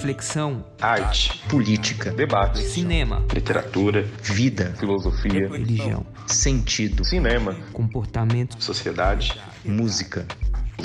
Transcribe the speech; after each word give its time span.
reflexão, 0.00 0.64
arte, 0.80 1.42
política, 1.46 2.10
debate, 2.10 2.62
cinema, 2.62 3.22
literatura, 3.34 4.02
vida, 4.22 4.74
filosofia, 4.78 5.46
religião, 5.46 6.06
sentido, 6.26 7.04
cinema, 7.04 7.54
comportamento, 7.70 8.56
sociedade, 8.62 9.38
música, 9.62 10.26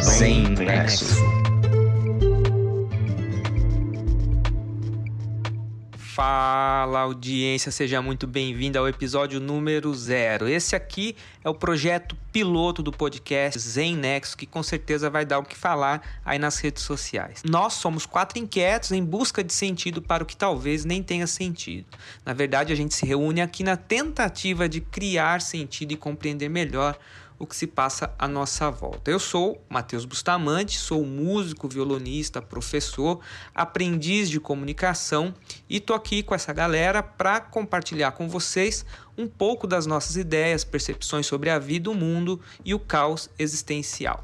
Zen 0.01 0.53
Zen. 0.57 0.65
Nexo. 0.65 1.44
Fala 6.15 7.01
audiência, 7.01 7.69
seja 7.73 8.01
muito 8.01 8.25
bem-vindo 8.25 8.79
ao 8.79 8.87
episódio 8.87 9.37
número 9.37 9.93
zero. 9.93 10.47
Esse 10.47 10.73
aqui 10.73 11.13
é 11.43 11.49
o 11.49 11.53
projeto 11.53 12.15
piloto 12.31 12.81
do 12.81 12.89
podcast 12.89 13.59
Zen 13.59 13.97
Nexo, 13.97 14.37
que 14.37 14.45
com 14.45 14.63
certeza 14.63 15.09
vai 15.09 15.25
dar 15.25 15.39
o 15.39 15.43
que 15.43 15.57
falar 15.57 16.01
aí 16.23 16.39
nas 16.39 16.57
redes 16.57 16.83
sociais. 16.83 17.43
Nós 17.43 17.73
somos 17.73 18.05
quatro 18.05 18.39
inquietos 18.39 18.93
em 18.93 19.03
busca 19.03 19.43
de 19.43 19.51
sentido 19.51 20.01
para 20.01 20.23
o 20.23 20.25
que 20.25 20.37
talvez 20.37 20.85
nem 20.85 21.03
tenha 21.03 21.27
sentido. 21.27 21.85
Na 22.25 22.31
verdade, 22.31 22.71
a 22.71 22.77
gente 22.77 22.95
se 22.95 23.05
reúne 23.05 23.41
aqui 23.41 23.61
na 23.61 23.75
tentativa 23.75 24.69
de 24.69 24.79
criar 24.79 25.41
sentido 25.41 25.91
e 25.91 25.97
compreender 25.97 26.47
melhor 26.47 26.97
o 27.37 27.45
que 27.45 27.55
se 27.55 27.67
passa 27.67 28.13
à 28.17 28.27
nossa 28.27 28.69
volta. 28.69 29.11
Eu 29.11 29.19
sou 29.19 29.61
Matheus 29.69 30.05
Bustamante, 30.05 30.77
sou 30.77 31.05
músico, 31.05 31.67
violonista, 31.67 32.41
professor, 32.41 33.19
aprendiz 33.53 34.29
de 34.29 34.39
comunicação 34.39 35.33
e 35.69 35.79
tô 35.79 35.93
aqui 35.93 36.23
com 36.23 36.33
essa 36.33 36.53
galera 36.53 37.03
para 37.03 37.39
compartilhar 37.39 38.11
com 38.11 38.27
vocês 38.27 38.85
um 39.17 39.27
pouco 39.27 39.67
das 39.67 39.85
nossas 39.85 40.15
ideias, 40.15 40.63
percepções 40.63 41.25
sobre 41.25 41.49
a 41.49 41.59
vida, 41.59 41.89
o 41.89 41.95
mundo 41.95 42.39
e 42.63 42.73
o 42.73 42.79
caos 42.79 43.29
existencial. 43.37 44.23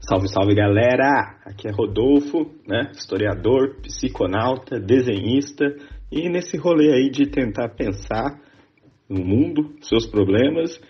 Salve, 0.00 0.28
salve 0.28 0.54
galera! 0.54 1.38
Aqui 1.44 1.68
é 1.68 1.72
Rodolfo, 1.72 2.50
né? 2.66 2.92
Historiador, 2.94 3.76
psiconauta, 3.82 4.78
desenhista 4.78 5.64
e 6.10 6.28
nesse 6.28 6.56
rolê 6.56 6.92
aí 6.94 7.10
de 7.10 7.26
tentar 7.26 7.70
pensar 7.70 8.40
no 9.08 9.24
mundo, 9.24 9.74
seus 9.82 10.06
problemas 10.06 10.80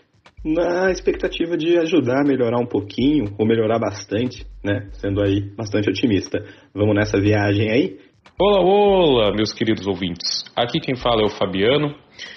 na 0.45 0.91
expectativa 0.91 1.57
de 1.57 1.79
ajudar 1.79 2.23
a 2.23 2.27
melhorar 2.27 2.59
um 2.61 2.67
pouquinho, 2.67 3.35
ou 3.39 3.47
melhorar 3.47 3.79
bastante, 3.79 4.47
né? 4.63 4.89
Sendo 4.93 5.23
aí 5.23 5.41
bastante 5.57 5.91
otimista. 5.91 6.39
Vamos 6.75 6.95
nessa 6.95 7.21
viagem 7.21 7.71
aí? 7.71 7.99
Olá, 8.41 8.61
olá, 8.61 9.33
meus 9.35 9.53
queridos 9.53 9.87
ouvintes. 9.87 10.45
Aqui 10.55 10.79
quem 10.79 10.95
fala 10.95 11.23
é 11.23 11.27
o 11.27 11.31
Fabiano. 11.31 11.95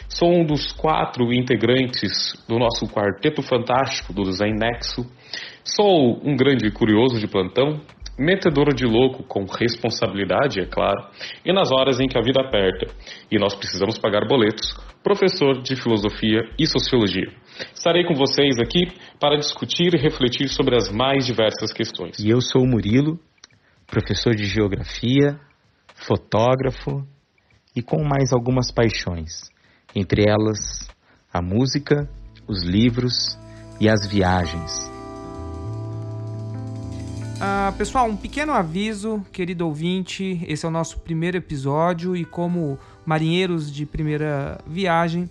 Sou 0.09 0.29
um 0.29 0.45
dos 0.45 0.71
quatro 0.71 1.31
integrantes 1.31 2.33
do 2.47 2.57
nosso 2.57 2.87
quarteto 2.87 3.41
fantástico 3.43 4.11
do 4.11 4.31
Zen 4.31 4.55
Nexo. 4.55 5.05
Sou 5.63 6.19
um 6.23 6.35
grande 6.35 6.71
curioso 6.71 7.19
de 7.19 7.27
plantão, 7.27 7.79
metedor 8.17 8.73
de 8.73 8.85
louco 8.85 9.23
com 9.23 9.45
responsabilidade, 9.45 10.59
é 10.59 10.65
claro, 10.65 11.07
e 11.45 11.53
nas 11.53 11.71
horas 11.71 11.99
em 11.99 12.07
que 12.07 12.17
a 12.17 12.21
vida 12.21 12.41
aperta 12.41 12.87
e 13.31 13.37
nós 13.37 13.55
precisamos 13.55 13.97
pagar 13.97 14.27
boletos, 14.27 14.75
professor 15.03 15.61
de 15.61 15.75
filosofia 15.75 16.41
e 16.57 16.65
sociologia. 16.65 17.31
Estarei 17.73 18.05
com 18.05 18.13
vocês 18.13 18.57
aqui 18.59 18.91
para 19.19 19.37
discutir 19.37 19.93
e 19.93 20.01
refletir 20.01 20.49
sobre 20.49 20.75
as 20.75 20.91
mais 20.91 21.25
diversas 21.25 21.71
questões. 21.71 22.17
E 22.19 22.29
eu 22.29 22.41
sou 22.41 22.63
o 22.63 22.67
Murilo, 22.67 23.19
professor 23.87 24.35
de 24.35 24.45
geografia, 24.45 25.39
fotógrafo 25.95 27.05
e 27.75 27.81
com 27.81 28.03
mais 28.03 28.31
algumas 28.33 28.71
paixões, 28.71 29.49
entre 29.95 30.23
elas 30.27 30.87
a 31.33 31.41
música, 31.41 32.09
os 32.47 32.63
livros 32.63 33.37
e 33.79 33.89
as 33.89 34.07
viagens. 34.07 34.91
Ah, 37.43 37.73
pessoal, 37.75 38.07
um 38.07 38.15
pequeno 38.15 38.51
aviso, 38.51 39.25
querido 39.31 39.65
ouvinte, 39.65 40.45
esse 40.47 40.63
é 40.63 40.69
o 40.69 40.71
nosso 40.71 40.99
primeiro 40.99 41.37
episódio 41.37 42.15
e 42.15 42.23
como 42.23 42.77
marinheiros 43.03 43.73
de 43.73 43.83
primeira 43.83 44.59
viagem, 44.67 45.27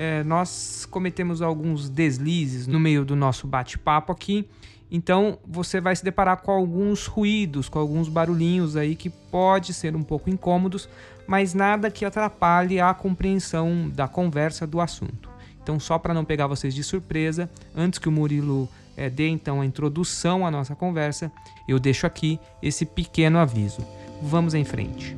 eh, 0.00 0.24
nós 0.24 0.88
cometemos 0.90 1.42
alguns 1.42 1.90
deslizes 1.90 2.66
no 2.66 2.80
meio 2.80 3.04
do 3.04 3.14
nosso 3.14 3.46
bate-papo 3.46 4.10
aqui. 4.10 4.48
Então 4.90 5.38
você 5.46 5.78
vai 5.78 5.94
se 5.94 6.02
deparar 6.02 6.38
com 6.38 6.50
alguns 6.50 7.04
ruídos, 7.04 7.68
com 7.68 7.78
alguns 7.78 8.08
barulhinhos 8.08 8.76
aí 8.76 8.96
que 8.96 9.10
pode 9.10 9.74
ser 9.74 9.94
um 9.94 10.02
pouco 10.02 10.30
incômodos, 10.30 10.88
mas 11.26 11.52
nada 11.52 11.90
que 11.90 12.06
atrapalhe 12.06 12.80
a 12.80 12.94
compreensão 12.94 13.90
da 13.94 14.08
conversa 14.08 14.66
do 14.66 14.80
assunto. 14.80 15.28
Então 15.62 15.78
só 15.78 15.98
para 15.98 16.14
não 16.14 16.24
pegar 16.24 16.46
vocês 16.46 16.74
de 16.74 16.82
surpresa, 16.82 17.50
antes 17.76 17.98
que 17.98 18.08
o 18.08 18.12
Murilo 18.12 18.66
é, 18.96 19.10
dê 19.10 19.28
então 19.28 19.60
a 19.60 19.66
introdução 19.66 20.46
à 20.46 20.50
nossa 20.50 20.74
conversa, 20.74 21.30
eu 21.68 21.78
deixo 21.78 22.06
aqui 22.06 22.40
esse 22.62 22.86
pequeno 22.86 23.38
aviso. 23.38 23.86
Vamos 24.22 24.54
em 24.54 24.64
frente. 24.64 25.14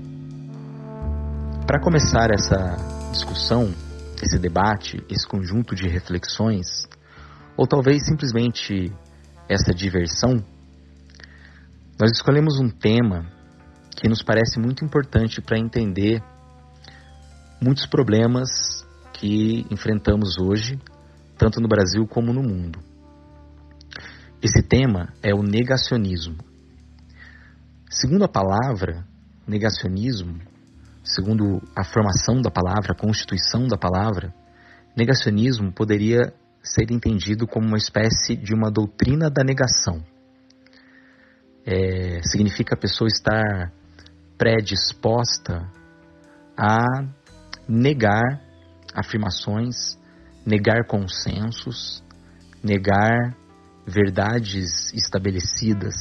Para 1.68 1.78
começar 1.78 2.32
essa 2.32 2.76
discussão, 3.12 3.72
esse 4.22 4.38
debate, 4.38 5.04
esse 5.10 5.26
conjunto 5.26 5.74
de 5.74 5.88
reflexões, 5.88 6.86
ou 7.56 7.66
talvez 7.66 8.06
simplesmente 8.06 8.92
essa 9.48 9.74
diversão, 9.74 10.42
nós 12.00 12.12
escolhemos 12.12 12.58
um 12.60 12.70
tema 12.70 13.26
que 13.96 14.08
nos 14.08 14.22
parece 14.22 14.58
muito 14.58 14.84
importante 14.84 15.40
para 15.42 15.58
entender 15.58 16.22
muitos 17.60 17.86
problemas 17.86 18.48
que 19.12 19.66
enfrentamos 19.70 20.38
hoje, 20.38 20.78
tanto 21.36 21.60
no 21.60 21.68
Brasil 21.68 22.06
como 22.06 22.32
no 22.32 22.42
mundo. 22.42 22.78
Esse 24.40 24.62
tema 24.62 25.12
é 25.22 25.34
o 25.34 25.42
negacionismo. 25.42 26.38
Segundo 27.90 28.24
a 28.24 28.28
palavra, 28.28 29.04
negacionismo, 29.46 30.40
segundo 31.02 31.60
a 31.76 31.84
formação 31.84 32.40
da 32.40 32.50
palavra, 32.50 32.92
a 32.92 32.98
constituição 32.98 33.66
da 33.66 33.76
palavra, 33.76 34.32
negacionismo 34.96 35.72
poderia 35.72 36.32
ser 36.62 36.90
entendido 36.92 37.46
como 37.46 37.66
uma 37.66 37.76
espécie 37.76 38.36
de 38.36 38.54
uma 38.54 38.70
doutrina 38.70 39.28
da 39.28 39.42
negação. 39.42 40.02
É, 41.64 42.20
significa 42.22 42.74
a 42.74 42.78
pessoa 42.78 43.08
estar 43.08 43.72
predisposta 44.38 45.68
a 46.56 46.84
negar 47.68 48.40
afirmações, 48.94 49.98
negar 50.44 50.86
consensos, 50.86 52.02
negar 52.62 53.36
verdades 53.86 54.92
estabelecidas. 54.92 55.94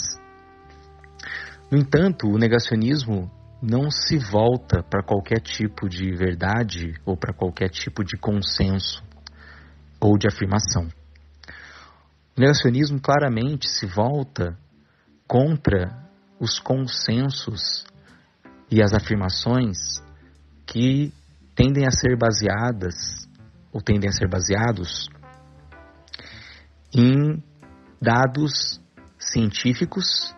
No 1.71 1.77
entanto, 1.77 2.27
o 2.27 2.37
negacionismo 2.37 3.31
não 3.61 3.91
se 3.91 4.17
volta 4.17 4.81
para 4.81 5.03
qualquer 5.03 5.39
tipo 5.39 5.87
de 5.87 6.15
verdade 6.15 6.95
ou 7.05 7.15
para 7.15 7.33
qualquer 7.33 7.69
tipo 7.69 8.03
de 8.03 8.17
consenso 8.17 9.03
ou 9.99 10.17
de 10.17 10.27
afirmação. 10.27 10.87
O 12.35 12.41
negacionismo 12.41 12.99
claramente 12.99 13.69
se 13.69 13.85
volta 13.85 14.57
contra 15.27 16.09
os 16.39 16.59
consensos 16.59 17.85
e 18.69 18.81
as 18.81 18.93
afirmações 18.93 19.77
que 20.65 21.13
tendem 21.53 21.85
a 21.85 21.91
ser 21.91 22.17
baseadas 22.17 22.95
ou 23.71 23.79
tendem 23.79 24.09
a 24.09 24.13
ser 24.13 24.27
baseados 24.27 25.07
em 26.93 27.43
dados 28.01 28.81
científicos, 29.19 30.35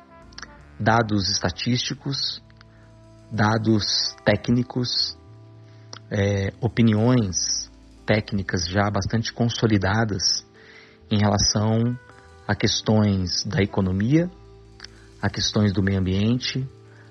dados 0.79 1.29
estatísticos, 1.29 2.43
dados 3.33 4.15
técnicos, 4.23 5.17
é, 6.11 6.53
opiniões 6.61 7.67
técnicas 8.05 8.67
já 8.67 8.91
bastante 8.91 9.33
consolidadas 9.33 10.45
em 11.09 11.17
relação 11.17 11.97
a 12.47 12.53
questões 12.53 13.43
da 13.43 13.63
economia, 13.63 14.29
a 15.19 15.31
questões 15.31 15.73
do 15.73 15.81
meio 15.81 15.99
ambiente, 15.99 16.67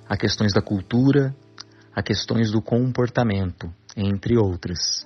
a 0.09 0.17
questões 0.17 0.53
da 0.53 0.63
cultura, 0.63 1.35
a 1.93 2.03
questões 2.03 2.53
do 2.53 2.63
comportamento, 2.63 3.73
entre 3.97 4.39
outras. 4.39 5.05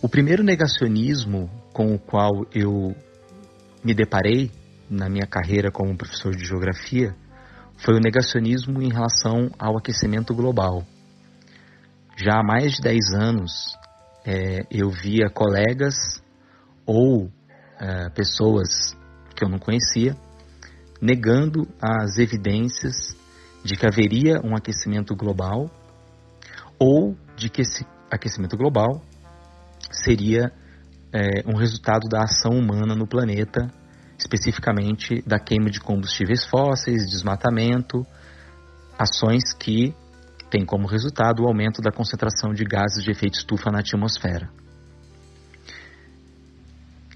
O 0.00 0.08
primeiro 0.08 0.42
negacionismo 0.42 1.50
com 1.74 1.94
o 1.94 1.98
qual 1.98 2.46
eu 2.54 2.96
me 3.84 3.92
deparei 3.92 4.50
na 4.88 5.10
minha 5.10 5.26
carreira 5.26 5.70
como 5.70 5.96
professor 5.96 6.34
de 6.34 6.46
geografia 6.46 7.14
foi 7.84 7.94
o 7.94 8.00
negacionismo 8.00 8.82
em 8.82 8.90
relação 8.90 9.50
ao 9.58 9.76
aquecimento 9.78 10.34
global. 10.34 10.84
Já 12.16 12.40
há 12.40 12.42
mais 12.42 12.72
de 12.72 12.82
10 12.82 12.98
anos 13.14 13.52
é, 14.24 14.66
eu 14.70 14.90
via 14.90 15.30
colegas 15.32 15.94
ou 16.84 17.30
é, 17.80 18.10
pessoas 18.10 18.94
que 19.34 19.44
eu 19.44 19.48
não 19.48 19.58
conhecia 19.58 20.14
negando 21.00 21.66
as 21.80 22.18
evidências 22.18 23.16
de 23.64 23.74
que 23.74 23.86
haveria 23.86 24.40
um 24.44 24.54
aquecimento 24.54 25.16
global 25.16 25.70
ou 26.78 27.16
de 27.36 27.48
que 27.48 27.62
esse 27.62 27.86
aquecimento 28.10 28.56
global 28.56 29.02
seria 29.90 30.52
é, 31.12 31.42
um 31.46 31.56
resultado 31.56 32.08
da 32.08 32.22
ação 32.24 32.52
humana 32.52 32.94
no 32.94 33.06
planeta, 33.06 33.72
especificamente 34.20 35.22
da 35.26 35.38
queima 35.38 35.70
de 35.70 35.80
combustíveis 35.80 36.44
fósseis, 36.44 37.08
desmatamento, 37.08 38.06
ações 38.98 39.54
que 39.58 39.94
têm 40.50 40.66
como 40.66 40.86
resultado 40.86 41.42
o 41.42 41.46
aumento 41.46 41.80
da 41.80 41.90
concentração 41.90 42.52
de 42.52 42.64
gases 42.64 43.02
de 43.02 43.10
efeito 43.10 43.38
estufa 43.38 43.70
na 43.70 43.78
atmosfera. 43.78 44.50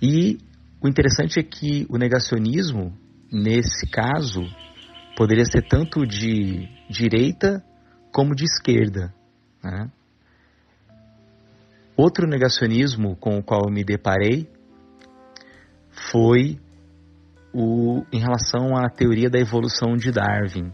E 0.01 0.39
o 0.81 0.89
interessante 0.89 1.39
é 1.39 1.43
que 1.43 1.87
o 1.91 1.99
negacionismo, 1.99 2.97
nesse 3.31 3.87
caso, 3.87 4.43
poderia 5.17 5.45
ser 5.45 5.63
tanto 5.69 6.07
de 6.07 6.69
direita 6.89 7.63
como 8.11 8.35
de 8.35 8.45
esquerda. 8.45 9.15
Né? 9.63 9.91
Outro 11.97 12.27
negacionismo 12.27 13.15
com 13.17 13.39
o 13.39 13.43
qual 13.43 13.63
eu 13.67 13.73
me 13.73 13.85
deparei 13.85 14.49
foi 16.11 16.59
o, 17.55 18.05
em 18.13 18.19
relação 18.19 18.77
à 18.77 18.91
teoria 18.91 19.31
da 19.31 19.39
evolução 19.39 19.97
de 19.97 20.11
Darwin, 20.11 20.73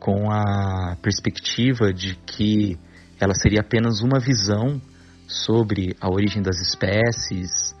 com 0.00 0.30
a 0.30 0.96
perspectiva 1.00 1.92
de 1.92 2.16
que 2.16 2.76
ela 3.20 3.34
seria 3.34 3.60
apenas 3.60 4.00
uma 4.00 4.18
visão 4.18 4.80
sobre 5.28 5.94
a 6.00 6.10
origem 6.10 6.42
das 6.42 6.56
espécies 6.60 7.76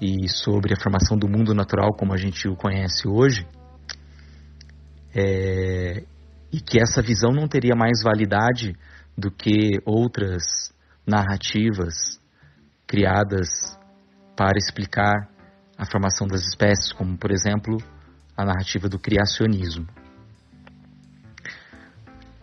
e 0.00 0.28
sobre 0.28 0.74
a 0.74 0.80
formação 0.80 1.16
do 1.16 1.28
mundo 1.28 1.54
natural 1.54 1.94
como 1.94 2.12
a 2.12 2.16
gente 2.16 2.48
o 2.48 2.56
conhece 2.56 3.06
hoje, 3.06 3.46
é, 5.14 6.04
e 6.52 6.60
que 6.60 6.80
essa 6.80 7.00
visão 7.00 7.30
não 7.30 7.46
teria 7.46 7.76
mais 7.76 8.02
validade 8.02 8.76
do 9.16 9.30
que 9.30 9.80
outras 9.84 10.42
narrativas 11.06 12.20
criadas 12.86 13.48
para 14.36 14.58
explicar 14.58 15.35
a 15.76 15.84
formação 15.84 16.26
das 16.26 16.42
espécies, 16.42 16.92
como 16.92 17.16
por 17.16 17.30
exemplo 17.30 17.76
a 18.36 18.44
narrativa 18.44 18.88
do 18.88 18.98
criacionismo. 18.98 19.86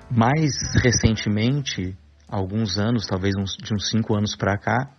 Mais 0.10 0.54
recentemente, 0.76 1.98
alguns 2.28 2.78
anos, 2.78 3.06
talvez 3.06 3.36
uns, 3.36 3.56
de 3.56 3.74
uns 3.74 3.90
cinco 3.90 4.16
anos 4.16 4.36
para 4.36 4.58
cá, 4.58 4.92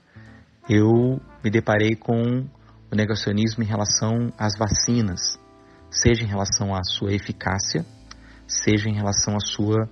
eu 0.69 1.21
me 1.43 1.51
deparei 1.51 1.95
com 1.95 2.49
o 2.91 2.97
negacionismo 2.97 3.63
em 3.63 3.67
relação 3.67 4.33
às 4.39 4.57
vacinas, 4.59 5.39
seja 5.91 6.25
em 6.25 6.29
relação 6.29 6.75
à 6.75 6.83
sua 6.83 7.13
eficácia, 7.13 7.85
seja 8.47 8.89
em 8.89 8.95
relação 8.95 9.37
à 9.37 9.41
sua 9.41 9.89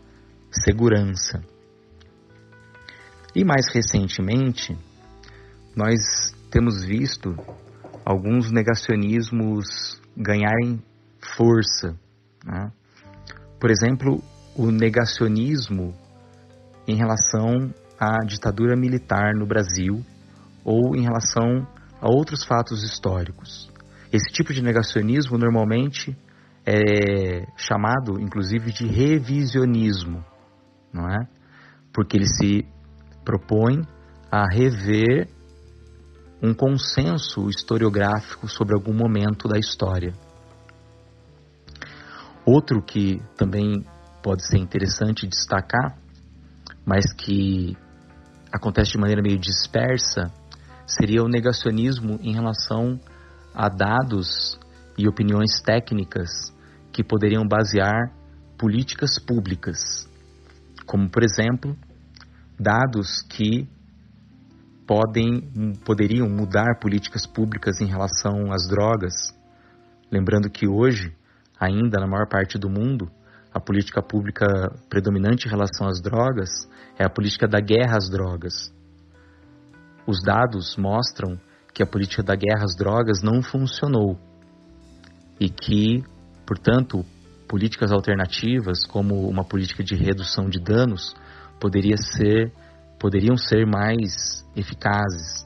segurança. 0.50 1.43
E 3.35 3.44
mais 3.44 3.67
recentemente, 3.73 4.77
nós 5.75 6.33
temos 6.50 6.85
visto 6.85 7.35
alguns 8.04 8.50
negacionismos 8.50 10.00
ganharem 10.16 10.82
força. 11.37 11.96
Né? 12.44 12.70
Por 13.60 13.70
exemplo, 13.70 14.22
o 14.56 14.70
negacionismo 14.70 15.94
em 16.87 16.96
relação 16.96 17.72
à 17.99 18.25
ditadura 18.26 18.76
militar 18.76 19.32
no 19.34 19.46
Brasil 19.46 20.04
ou 20.64 20.96
em 20.96 21.02
relação 21.02 21.66
a 22.00 22.08
outros 22.08 22.44
fatos 22.44 22.82
históricos. 22.82 23.70
Esse 24.12 24.31
tipo 24.32 24.52
de 24.52 24.62
negacionismo 24.62 25.38
normalmente 25.38 26.16
é 26.66 27.46
chamado, 27.56 28.20
inclusive, 28.20 28.72
de 28.72 28.87
revisionismo, 28.87 30.25
não 30.93 31.08
é? 31.08 31.26
Porque 31.93 32.16
ele 32.16 32.26
se 32.26 32.66
propõe 33.25 33.82
a 34.31 34.46
rever 34.52 35.28
um 36.43 36.53
consenso 36.53 37.49
historiográfico 37.49 38.49
sobre 38.49 38.75
algum 38.75 38.93
momento 38.93 39.47
da 39.47 39.59
história. 39.59 40.12
Outro 42.44 42.83
que 42.83 43.23
também 43.37 43.87
pode 44.21 44.44
ser 44.49 44.59
interessante 44.59 45.29
destacar, 45.29 45.97
mas 46.85 47.12
que 47.12 47.77
acontece 48.53 48.91
de 48.93 48.99
maneira 48.99 49.23
meio 49.23 49.39
dispersa, 49.39 50.33
seria 50.85 51.23
o 51.23 51.29
negacionismo 51.29 52.19
em 52.21 52.35
relação 52.35 53.00
a 53.55 53.69
dados 53.69 54.59
e 54.99 55.06
opiniões 55.09 55.62
técnicas 55.65 56.53
que 56.93 57.05
poderiam 57.05 57.47
basear 57.47 58.12
políticas 58.59 59.19
públicas, 59.19 60.09
como 60.87 61.09
por 61.09 61.23
exemplo, 61.23 61.77
dados 62.59 63.23
que 63.23 63.69
podem 64.93 65.73
poderiam 65.87 66.29
mudar 66.29 66.79
políticas 66.79 67.27
públicas 67.27 67.81
em 67.81 67.87
relação 67.87 68.53
às 68.53 68.69
drogas. 68.69 69.15
Lembrando 70.11 70.50
que 70.50 70.69
hoje, 70.69 71.17
ainda 71.59 71.99
na 71.99 72.06
maior 72.06 72.29
parte 72.29 72.59
do 72.59 72.69
mundo, 72.69 73.11
a 73.55 73.59
política 73.59 74.03
pública 74.03 74.44
predominante 74.91 75.47
em 75.47 75.50
relação 75.50 75.89
às 75.89 76.03
drogas 76.03 76.50
é 76.99 77.06
a 77.06 77.09
política 77.09 77.49
da 77.49 77.59
guerra 77.59 77.97
às 77.97 78.11
drogas. 78.11 78.71
Os 80.06 80.23
dados 80.23 80.77
mostram 80.77 81.41
que 81.73 81.83
a 81.83 81.87
política 81.87 82.23
da 82.23 82.37
guerra 82.37 82.65
às 82.65 82.77
drogas 82.77 83.23
não 83.23 83.41
funcionou 83.41 84.19
e 85.41 85.49
que, 85.49 86.05
portanto, 86.47 87.03
políticas 87.49 87.93
alternativas, 87.93 88.85
como 88.85 89.27
uma 89.27 89.43
política 89.43 89.83
de 89.83 89.94
redução 89.94 90.50
de 90.50 90.61
danos, 90.61 91.15
poderia 91.59 91.97
ser, 91.97 92.53
poderiam 93.02 93.37
ser 93.37 93.66
mais 93.66 94.46
eficazes 94.54 95.44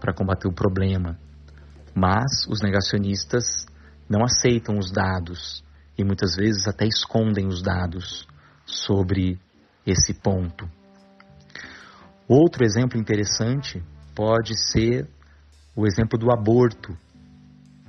para 0.00 0.12
combater 0.12 0.48
o 0.48 0.52
problema. 0.52 1.16
Mas 1.94 2.44
os 2.48 2.60
negacionistas 2.60 3.64
não 4.10 4.24
aceitam 4.24 4.76
os 4.76 4.90
dados 4.90 5.62
e 5.96 6.02
muitas 6.02 6.34
vezes 6.34 6.66
até 6.66 6.88
escondem 6.88 7.46
os 7.46 7.62
dados 7.62 8.26
sobre 8.66 9.38
esse 9.86 10.12
ponto. 10.12 10.68
Outro 12.26 12.64
exemplo 12.64 12.98
interessante 12.98 13.80
pode 14.12 14.58
ser 14.58 15.08
o 15.76 15.86
exemplo 15.86 16.18
do 16.18 16.32
aborto. 16.32 16.98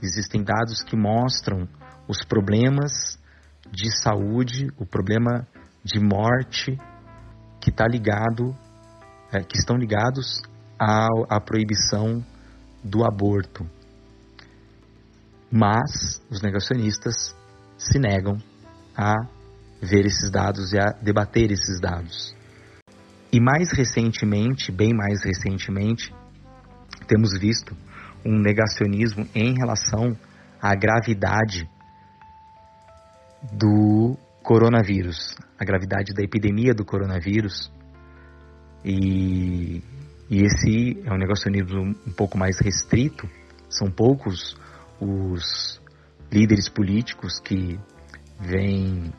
Existem 0.03 0.43
dados 0.43 0.83
que 0.83 0.95
mostram 0.95 1.67
os 2.07 2.23
problemas 2.23 3.19
de 3.71 3.89
saúde, 4.03 4.67
o 4.77 4.85
problema 4.85 5.47
de 5.83 5.99
morte 5.99 6.77
que 7.59 7.71
está 7.71 7.87
ligado, 7.87 8.55
é, 9.31 9.41
que 9.43 9.57
estão 9.57 9.77
ligados 9.77 10.41
à, 10.79 11.07
à 11.29 11.39
proibição 11.39 12.23
do 12.83 13.03
aborto. 13.03 13.69
Mas 15.51 16.21
os 16.29 16.41
negacionistas 16.41 17.35
se 17.77 17.99
negam 17.99 18.37
a 18.95 19.15
ver 19.81 20.05
esses 20.05 20.29
dados 20.29 20.73
e 20.73 20.79
a 20.79 20.91
debater 21.01 21.51
esses 21.51 21.79
dados. 21.79 22.35
E 23.31 23.39
mais 23.39 23.71
recentemente, 23.71 24.71
bem 24.71 24.93
mais 24.93 25.23
recentemente, 25.23 26.13
temos 27.07 27.37
visto 27.39 27.75
um 28.25 28.39
negacionismo 28.39 29.27
em 29.33 29.53
relação 29.53 30.17
à 30.61 30.75
gravidade 30.75 31.69
do 33.53 34.17
coronavírus, 34.43 35.35
a 35.57 35.63
gravidade 35.63 36.13
da 36.13 36.23
epidemia 36.23 36.73
do 36.73 36.83
coronavírus. 36.83 37.71
E, 38.83 39.81
e 40.29 40.41
esse 40.43 41.01
é 41.05 41.13
um 41.13 41.17
negacionismo 41.17 41.95
um 42.07 42.13
pouco 42.15 42.37
mais 42.37 42.59
restrito, 42.59 43.29
são 43.69 43.91
poucos 43.91 44.57
os 44.99 45.81
líderes 46.31 46.69
políticos 46.69 47.39
que 47.39 47.79
vêm 48.39 49.13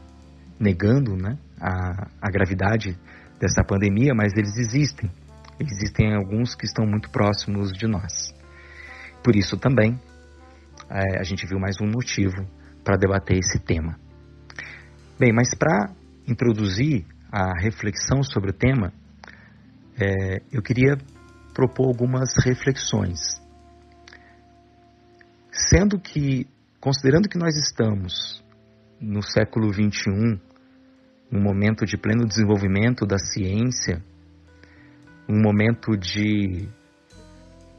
negando 0.59 1.17
né, 1.17 1.38
a, 1.61 2.09
a 2.21 2.31
gravidade 2.31 2.99
dessa 3.38 3.64
pandemia, 3.64 4.14
mas 4.14 4.33
eles 4.37 4.57
existem. 4.57 5.11
Existem 5.59 6.14
alguns 6.14 6.55
que 6.55 6.64
estão 6.64 6.87
muito 6.87 7.11
próximos 7.11 7.73
de 7.73 7.87
nós. 7.87 8.35
Por 9.23 9.37
isso 9.37 9.57
também 9.59 9.99
é, 10.88 11.19
a 11.19 11.23
gente 11.23 11.47
viu 11.47 11.59
mais 11.59 11.76
um 11.81 11.87
motivo 11.87 12.47
para 12.83 12.97
debater 12.97 13.38
esse 13.38 13.59
tema. 13.59 13.99
Bem, 15.19 15.33
mas 15.33 15.55
para 15.55 15.93
introduzir 16.26 17.05
a 17.31 17.52
reflexão 17.61 18.23
sobre 18.23 18.50
o 18.50 18.52
tema, 18.52 18.93
é, 20.00 20.42
eu 20.50 20.62
queria 20.62 20.97
propor 21.52 21.88
algumas 21.88 22.30
reflexões. 22.45 23.40
Sendo 25.52 26.00
que, 26.00 26.47
considerando 26.80 27.28
que 27.28 27.38
nós 27.38 27.54
estamos 27.57 28.42
no 29.00 29.23
século 29.23 29.73
XXI, 29.73 30.40
um 31.30 31.40
momento 31.40 31.85
de 31.85 31.97
pleno 31.97 32.26
desenvolvimento 32.26 33.07
da 33.07 33.19
ciência, 33.19 34.02
um 35.28 35.40
momento 35.40 35.97
de 35.97 36.69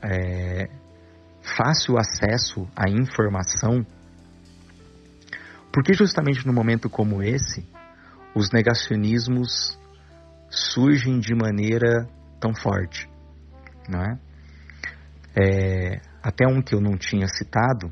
é, 0.01 0.69
fácil 1.57 1.97
acesso 1.97 2.67
à 2.75 2.89
informação, 2.89 3.85
porque 5.73 5.93
justamente 5.93 6.45
no 6.45 6.53
momento 6.53 6.89
como 6.89 7.23
esse, 7.23 7.65
os 8.35 8.51
negacionismos 8.51 9.80
surgem 10.51 11.19
de 11.19 11.33
maneira 11.33 12.07
tão 12.39 12.53
forte, 12.53 13.07
não 13.87 14.01
é? 14.01 14.19
é? 15.39 16.01
Até 16.21 16.45
um 16.45 16.61
que 16.61 16.75
eu 16.75 16.81
não 16.81 16.97
tinha 16.97 17.25
citado, 17.27 17.91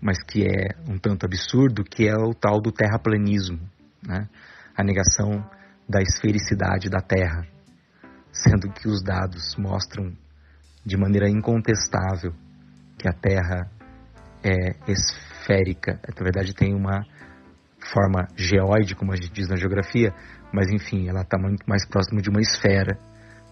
mas 0.00 0.22
que 0.22 0.44
é 0.44 0.68
um 0.88 0.98
tanto 0.98 1.24
absurdo, 1.24 1.82
que 1.82 2.06
é 2.06 2.14
o 2.14 2.34
tal 2.34 2.60
do 2.60 2.70
terraplanismo, 2.70 3.58
né? 4.06 4.28
a 4.76 4.84
negação 4.84 5.42
da 5.88 6.00
esfericidade 6.02 6.90
da 6.90 7.00
Terra, 7.00 7.46
sendo 8.30 8.70
que 8.72 8.86
os 8.86 9.02
dados 9.02 9.56
mostram 9.56 10.12
de 10.84 10.96
maneira 10.96 11.28
incontestável 11.28 12.34
que 12.98 13.08
a 13.08 13.12
Terra 13.12 13.70
é 14.42 14.92
esférica, 14.92 15.98
na 16.06 16.22
verdade 16.22 16.54
tem 16.54 16.74
uma 16.74 17.02
forma 17.92 18.28
geóide, 18.36 18.94
como 18.94 19.12
a 19.12 19.16
gente 19.16 19.32
diz 19.32 19.48
na 19.48 19.56
geografia, 19.56 20.12
mas 20.54 20.70
enfim, 20.70 21.08
ela 21.08 21.22
está 21.22 21.36
muito 21.36 21.68
mais 21.68 21.84
próxima 21.84 22.22
de 22.22 22.30
uma 22.30 22.40
esfera 22.40 22.96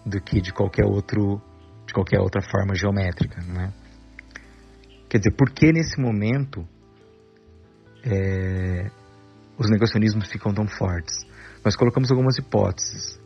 do 0.05 0.21
que 0.21 0.39
de 0.39 0.53
qualquer 0.53 0.85
outro 0.85 1.41
de 1.85 1.93
qualquer 1.93 2.21
outra 2.21 2.41
forma 2.41 2.73
geométrica, 2.73 3.41
né? 3.41 3.73
Quer 5.09 5.17
dizer, 5.17 5.35
por 5.35 5.51
que 5.51 5.71
nesse 5.73 5.99
momento 5.99 6.65
é, 8.05 8.89
os 9.57 9.69
negacionismos 9.69 10.31
ficam 10.31 10.53
tão 10.53 10.65
fortes? 10.65 11.13
Nós 11.63 11.75
colocamos 11.75 12.09
algumas 12.09 12.37
hipóteses. 12.37 13.19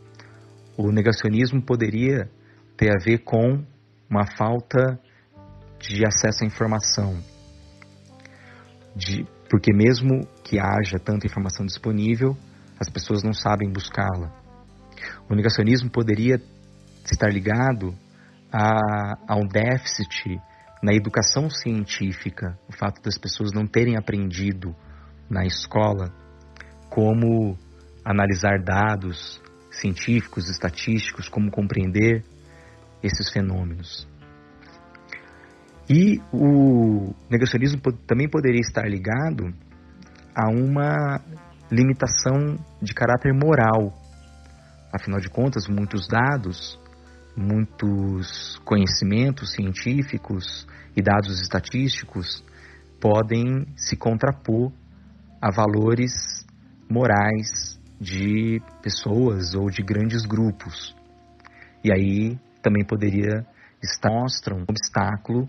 O 0.76 0.90
negacionismo 0.90 1.62
poderia 1.62 2.28
ter 2.76 2.90
a 2.90 2.98
ver 3.02 3.18
com 3.18 3.64
uma 4.10 4.26
falta 4.36 4.98
de 5.78 6.04
acesso 6.04 6.42
à 6.42 6.46
informação, 6.46 7.22
de, 8.96 9.24
porque 9.48 9.72
mesmo 9.72 10.26
que 10.42 10.58
haja 10.58 10.98
tanta 10.98 11.26
informação 11.26 11.64
disponível, 11.64 12.36
as 12.80 12.88
pessoas 12.88 13.22
não 13.22 13.32
sabem 13.32 13.70
buscá-la. 13.70 14.32
O 15.28 15.34
negacionismo 15.34 15.90
poderia 15.90 16.40
estar 17.04 17.28
ligado 17.32 17.94
a, 18.52 19.18
a 19.26 19.36
um 19.36 19.46
déficit 19.46 20.40
na 20.82 20.94
educação 20.94 21.50
científica, 21.50 22.58
o 22.68 22.72
fato 22.72 23.02
das 23.02 23.18
pessoas 23.18 23.52
não 23.52 23.66
terem 23.66 23.96
aprendido 23.96 24.74
na 25.28 25.44
escola 25.44 26.12
como 26.88 27.58
analisar 28.04 28.62
dados 28.62 29.40
científicos, 29.70 30.48
estatísticos, 30.48 31.28
como 31.28 31.50
compreender 31.50 32.24
esses 33.02 33.30
fenômenos. 33.30 34.08
E 35.88 36.20
o 36.32 37.14
negacionismo 37.30 37.80
também 38.06 38.28
poderia 38.28 38.60
estar 38.60 38.86
ligado 38.88 39.54
a 40.34 40.48
uma 40.48 41.20
limitação 41.70 42.58
de 42.80 42.94
caráter 42.94 43.32
moral. 43.32 43.92
Afinal 44.92 45.20
de 45.20 45.28
contas, 45.28 45.68
muitos 45.68 46.08
dados, 46.08 46.78
muitos 47.36 48.58
conhecimentos 48.64 49.52
científicos 49.52 50.66
e 50.96 51.02
dados 51.02 51.40
estatísticos 51.40 52.42
podem 53.00 53.66
se 53.76 53.96
contrapor 53.96 54.72
a 55.40 55.50
valores 55.52 56.44
morais 56.90 57.78
de 58.00 58.60
pessoas 58.82 59.54
ou 59.54 59.70
de 59.70 59.82
grandes 59.82 60.24
grupos. 60.24 60.96
E 61.84 61.92
aí 61.92 62.38
também 62.62 62.84
poderia 62.84 63.46
estar 63.82 64.52
um 64.52 64.64
obstáculo 64.68 65.48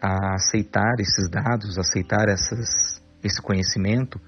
a 0.00 0.34
aceitar 0.34 0.94
esses 1.00 1.28
dados, 1.28 1.78
aceitar 1.78 2.28
essas, 2.28 3.02
esse 3.22 3.42
conhecimento 3.42 4.20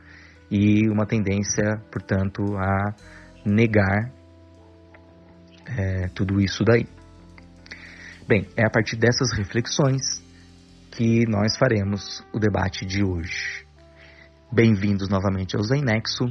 e 0.50 0.88
uma 0.88 1.07
tendência, 1.07 1.83
portanto, 1.90 2.43
a 2.57 2.95
negar 3.45 4.12
é, 5.67 6.09
tudo 6.14 6.40
isso 6.40 6.64
daí. 6.64 6.87
Bem, 8.26 8.47
é 8.57 8.67
a 8.67 8.71
partir 8.71 8.97
dessas 8.97 9.33
reflexões 9.37 10.23
que 10.90 11.26
nós 11.28 11.57
faremos 11.57 12.25
o 12.33 12.38
debate 12.38 12.85
de 12.85 13.05
hoje. 13.05 13.67
Bem-vindos 14.50 15.09
novamente 15.09 15.57
ao 15.57 15.62
Zen 15.62 15.83
Nexo 15.83 16.25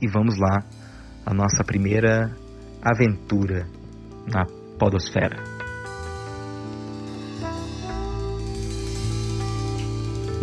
e 0.00 0.08
vamos 0.08 0.36
lá 0.38 0.64
a 1.24 1.32
nossa 1.32 1.62
primeira 1.64 2.30
aventura 2.82 3.66
na 4.26 4.44
podosfera. 4.78 5.36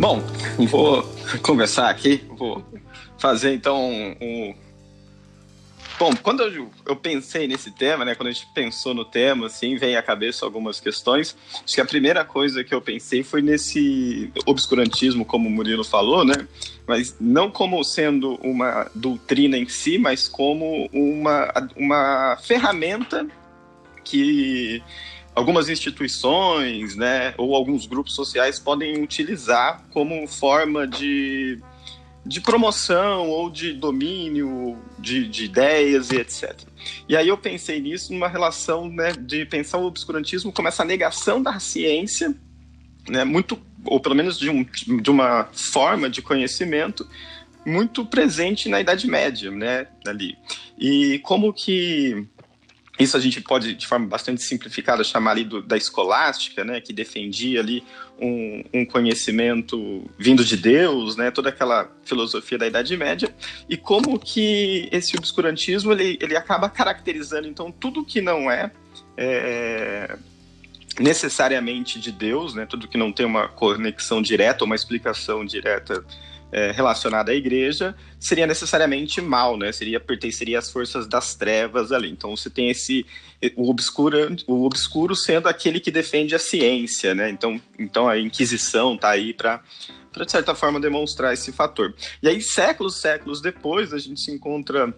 Bom, 0.00 0.20
vou 0.70 1.02
começar 1.42 1.90
aqui, 1.90 2.26
vou 2.38 2.64
fazer 3.20 3.54
então 3.54 3.90
um, 4.20 4.54
Bom, 6.00 6.16
quando 6.22 6.42
eu, 6.42 6.70
eu, 6.86 6.96
pensei 6.96 7.46
nesse 7.46 7.70
tema, 7.70 8.06
né, 8.06 8.14
quando 8.14 8.28
a 8.28 8.32
gente 8.32 8.48
pensou 8.54 8.94
no 8.94 9.04
tema, 9.04 9.48
assim, 9.48 9.76
vem 9.76 9.96
à 9.96 10.02
cabeça 10.02 10.46
algumas 10.46 10.80
questões. 10.80 11.36
Acho 11.62 11.74
que 11.74 11.80
a 11.82 11.84
primeira 11.84 12.24
coisa 12.24 12.64
que 12.64 12.74
eu 12.74 12.80
pensei 12.80 13.22
foi 13.22 13.42
nesse 13.42 14.32
obscurantismo, 14.46 15.26
como 15.26 15.46
o 15.46 15.52
Murilo 15.52 15.84
falou, 15.84 16.24
né, 16.24 16.48
mas 16.86 17.14
não 17.20 17.50
como 17.50 17.84
sendo 17.84 18.36
uma 18.36 18.90
doutrina 18.94 19.58
em 19.58 19.68
si, 19.68 19.98
mas 19.98 20.26
como 20.26 20.88
uma, 20.90 21.52
uma 21.76 22.38
ferramenta 22.42 23.26
que 24.02 24.82
algumas 25.34 25.68
instituições, 25.68 26.96
né, 26.96 27.34
ou 27.36 27.54
alguns 27.54 27.84
grupos 27.84 28.14
sociais 28.14 28.58
podem 28.58 29.02
utilizar 29.02 29.84
como 29.92 30.26
forma 30.26 30.86
de, 30.86 31.60
de 32.30 32.40
promoção 32.40 33.28
ou 33.28 33.50
de 33.50 33.72
domínio 33.72 34.78
de, 34.96 35.26
de 35.26 35.46
ideias 35.46 36.12
e 36.12 36.16
etc. 36.16 36.56
E 37.08 37.16
aí 37.16 37.26
eu 37.26 37.36
pensei 37.36 37.80
nisso 37.80 38.12
numa 38.12 38.28
relação 38.28 38.88
né, 38.88 39.10
de 39.18 39.44
pensar 39.44 39.78
o 39.78 39.86
obscurantismo 39.86 40.52
como 40.52 40.68
essa 40.68 40.84
negação 40.84 41.42
da 41.42 41.58
ciência, 41.58 42.32
né, 43.08 43.24
muito 43.24 43.60
ou 43.84 43.98
pelo 43.98 44.14
menos 44.14 44.38
de, 44.38 44.48
um, 44.48 44.62
de 44.62 45.10
uma 45.10 45.48
forma 45.52 46.08
de 46.08 46.22
conhecimento 46.22 47.04
muito 47.66 48.06
presente 48.06 48.68
na 48.68 48.80
Idade 48.80 49.08
Média, 49.08 49.50
né, 49.50 49.88
ali. 50.06 50.38
E 50.78 51.18
como 51.24 51.52
que 51.52 52.28
isso 53.00 53.16
a 53.16 53.20
gente 53.20 53.40
pode, 53.40 53.74
de 53.74 53.86
forma 53.86 54.06
bastante 54.06 54.42
simplificada, 54.42 55.02
chamar 55.02 55.32
ali 55.32 55.44
do, 55.44 55.62
da 55.62 55.76
escolástica, 55.76 56.64
né, 56.64 56.80
que 56.80 56.92
defendia 56.92 57.60
ali 57.60 57.82
um, 58.20 58.62
um, 58.74 58.84
conhecimento 58.84 60.04
vindo 60.18 60.44
de 60.44 60.56
Deus, 60.56 61.16
né, 61.16 61.30
toda 61.30 61.48
aquela 61.48 61.90
filosofia 62.04 62.58
da 62.58 62.66
Idade 62.66 62.96
Média, 62.96 63.34
e 63.68 63.76
como 63.76 64.18
que 64.18 64.88
esse 64.92 65.16
obscurantismo 65.16 65.92
ele, 65.92 66.18
ele 66.20 66.36
acaba 66.36 66.68
caracterizando, 66.68 67.48
então, 67.48 67.72
tudo 67.72 68.04
que 68.04 68.20
não 68.20 68.50
é, 68.50 68.70
é 69.16 70.16
necessariamente 70.98 71.98
de 71.98 72.12
Deus, 72.12 72.54
né, 72.54 72.66
tudo 72.66 72.86
que 72.86 72.98
não 72.98 73.10
tem 73.10 73.24
uma 73.24 73.48
conexão 73.48 74.20
direta, 74.20 74.64
uma 74.64 74.74
explicação 74.74 75.44
direta 75.44 76.04
é, 76.52 76.70
relacionada 76.72 77.32
à 77.32 77.34
igreja 77.34 77.94
seria 78.18 78.46
necessariamente 78.46 79.20
mal, 79.20 79.56
né? 79.56 79.72
Seria 79.72 80.00
pertenceria 80.00 80.58
às 80.58 80.70
forças 80.70 81.06
das 81.06 81.34
trevas 81.34 81.92
ali. 81.92 82.10
Então 82.10 82.36
você 82.36 82.50
tem 82.50 82.70
esse 82.70 83.06
o 83.56 83.70
obscuro, 83.70 84.36
o 84.46 84.64
obscuro 84.64 85.16
sendo 85.16 85.48
aquele 85.48 85.80
que 85.80 85.90
defende 85.90 86.34
a 86.34 86.38
ciência, 86.38 87.14
né? 87.14 87.30
Então, 87.30 87.60
então 87.78 88.08
a 88.08 88.18
Inquisição 88.18 88.96
tá 88.96 89.10
aí 89.10 89.32
para 89.32 89.62
para 90.12 90.24
de 90.24 90.32
certa 90.32 90.56
forma 90.56 90.80
demonstrar 90.80 91.32
esse 91.32 91.52
fator. 91.52 91.94
E 92.20 92.28
aí 92.28 92.42
séculos, 92.42 93.00
séculos 93.00 93.40
depois 93.40 93.92
a 93.92 93.98
gente 93.98 94.20
se 94.20 94.32
encontra 94.32 94.92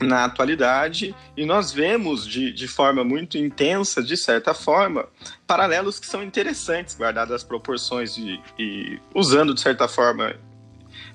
na 0.00 0.24
atualidade 0.24 1.14
e 1.36 1.44
nós 1.44 1.72
vemos 1.72 2.26
de, 2.26 2.52
de 2.52 2.68
forma 2.68 3.04
muito 3.04 3.38
intensa, 3.38 4.02
de 4.02 4.16
certa 4.16 4.54
forma, 4.54 5.08
paralelos 5.46 5.98
que 5.98 6.06
são 6.06 6.22
interessantes, 6.22 6.96
guardadas 6.96 7.32
as 7.32 7.44
proporções 7.44 8.16
e, 8.16 8.40
e 8.58 9.00
usando 9.14 9.54
de 9.54 9.60
certa 9.60 9.88
forma 9.88 10.34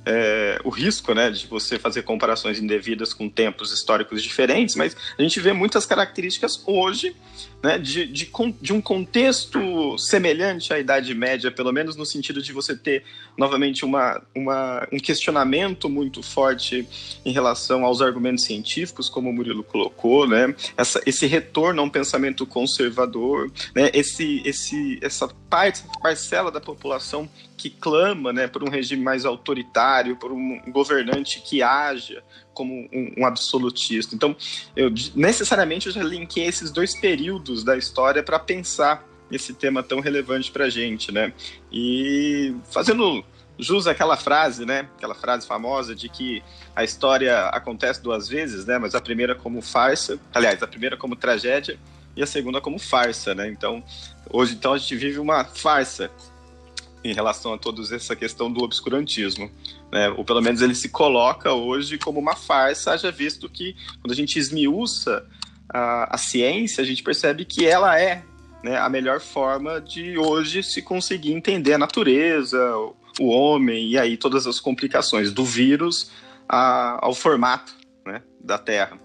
é, 0.06 0.60
o 0.64 0.70
risco 0.70 1.14
né, 1.14 1.30
de 1.30 1.48
você 1.48 1.78
fazer 1.78 2.04
comparações 2.04 2.60
indevidas 2.60 3.14
com 3.14 3.30
tempos 3.30 3.72
históricos 3.72 4.24
diferentes, 4.24 4.76
mas 4.76 4.96
a 5.18 5.22
gente 5.22 5.40
vê 5.40 5.54
muitas 5.54 5.86
características 5.86 6.64
hoje 6.66 7.16
né, 7.62 7.78
de, 7.78 8.06
de, 8.06 8.32
de, 8.62 8.74
um 8.74 8.82
contexto 8.82 9.98
semelhante 9.98 10.74
à 10.74 10.80
Idade 10.80 11.14
Média, 11.14 11.52
pelo 11.52 11.72
menos 11.72 11.96
no 11.96 12.06
sentido 12.06 12.42
de 12.42 12.54
você 12.54 12.76
ter 12.76 13.04
novamente 13.38 13.84
uma, 13.84 14.22
uma, 14.36 14.88
um 14.92 14.98
questionamento 14.98 15.90
muito 15.90 16.24
forte 16.24 16.88
em 17.26 17.32
relação 17.32 17.84
aos 17.84 18.02
argumentos 18.02 18.46
científicos, 18.46 19.10
como 19.10 19.30
o 19.30 19.34
Murilo 19.34 19.64
colocou, 19.64 20.28
né, 20.28 20.56
essa, 20.78 21.02
esse 21.06 21.26
retorno 21.26 21.82
a 21.82 21.84
um 21.84 21.90
pensamento 21.90 22.46
conservador, 22.46 23.52
né, 23.76 23.90
esse, 23.94 24.42
esse, 24.46 25.00
essa 25.02 25.28
parte, 25.50 25.84
parcela 26.02 26.52
da 26.52 26.62
população 26.62 27.30
que 27.58 27.70
clama 27.70 28.32
né, 28.32 28.48
por 28.48 28.64
um 28.64 28.70
regime 28.70 29.04
mais 29.04 29.26
autoritário, 29.26 30.16
por 30.16 30.32
um 30.32 30.62
governante 30.72 31.42
que 31.42 31.62
haja 31.62 32.24
como 32.60 32.90
um, 32.92 33.14
um 33.20 33.26
absolutista. 33.26 34.14
Então, 34.14 34.36
eu 34.76 34.92
necessariamente 35.16 35.88
eu 35.88 35.94
já 35.94 36.04
linkei 36.04 36.44
esses 36.44 36.72
dois 36.72 36.94
períodos 37.00 37.64
da 37.64 37.78
história 37.78 38.22
para 38.22 38.38
pensar 38.38 39.08
esse 39.32 39.54
tema 39.54 39.82
tão 39.82 40.02
relevante 40.02 40.52
para 40.52 40.66
a 40.66 40.70
gente, 40.70 41.10
né? 41.10 41.32
E 41.72 42.54
fazendo 42.70 43.24
jus 43.58 43.88
àquela 43.88 44.18
frase, 44.18 44.66
né? 44.66 44.90
Aquela 44.98 45.16
frase 45.16 45.48
famosa 45.48 45.96
de 45.96 46.10
que 46.10 46.44
a 46.76 46.84
história 46.84 47.46
acontece 47.48 48.04
duas 48.04 48.28
vezes, 48.28 48.66
né? 48.66 48.78
Mas 48.78 48.94
a 48.94 49.00
primeira 49.00 49.34
como 49.34 49.62
farsa, 49.62 50.20
aliás, 50.34 50.62
a 50.62 50.68
primeira 50.68 50.98
como 50.98 51.16
tragédia 51.16 51.80
e 52.14 52.22
a 52.22 52.28
segunda 52.28 52.60
como 52.60 52.78
farsa, 52.78 53.34
né? 53.34 53.48
Então, 53.48 53.82
hoje 54.30 54.54
então 54.54 54.74
a 54.74 54.78
gente 54.78 54.98
vive 54.98 55.18
uma 55.18 55.46
farsa 55.46 56.12
em 57.04 57.14
relação 57.14 57.54
a 57.54 57.58
toda 57.58 57.82
essa 57.96 58.16
questão 58.16 58.52
do 58.52 58.64
obscurantismo. 58.64 59.50
Né? 59.92 60.10
Ou 60.10 60.24
pelo 60.24 60.42
menos 60.42 60.62
ele 60.62 60.76
se 60.76 60.90
coloca 60.90 61.54
hoje 61.54 61.98
como 61.98 62.20
uma 62.20 62.36
farsa, 62.36 62.92
haja 62.92 63.12
visto 63.12 63.50
que 63.50 63.76
quando 64.02 64.12
a 64.12 64.16
gente 64.16 64.38
esmiuça 64.38 65.26
a, 65.70 66.16
a 66.16 66.18
ciência, 66.18 66.84
a 66.84 66.86
gente 66.86 67.04
percebe 67.04 67.46
que 67.46 67.66
ela 67.66 68.00
é 68.00 68.24
né, 68.64 68.78
a 68.78 68.90
melhor 68.90 69.20
forma 69.20 69.80
de 69.80 70.18
hoje 70.18 70.62
se 70.64 70.82
conseguir 70.82 71.34
entender 71.34 71.74
a 71.74 71.78
natureza, 71.78 72.60
o, 73.20 73.28
homem 73.28 73.90
e 73.90 73.98
aí 73.98 74.18
todas 74.18 74.48
as 74.48 74.60
complicações 74.60 75.32
do 75.32 75.44
vírus 75.44 76.12
a, 76.48 77.06
ao 77.06 77.14
formato 77.14 77.74
né, 78.06 78.22
da 78.42 78.58
Terra. 78.58 79.00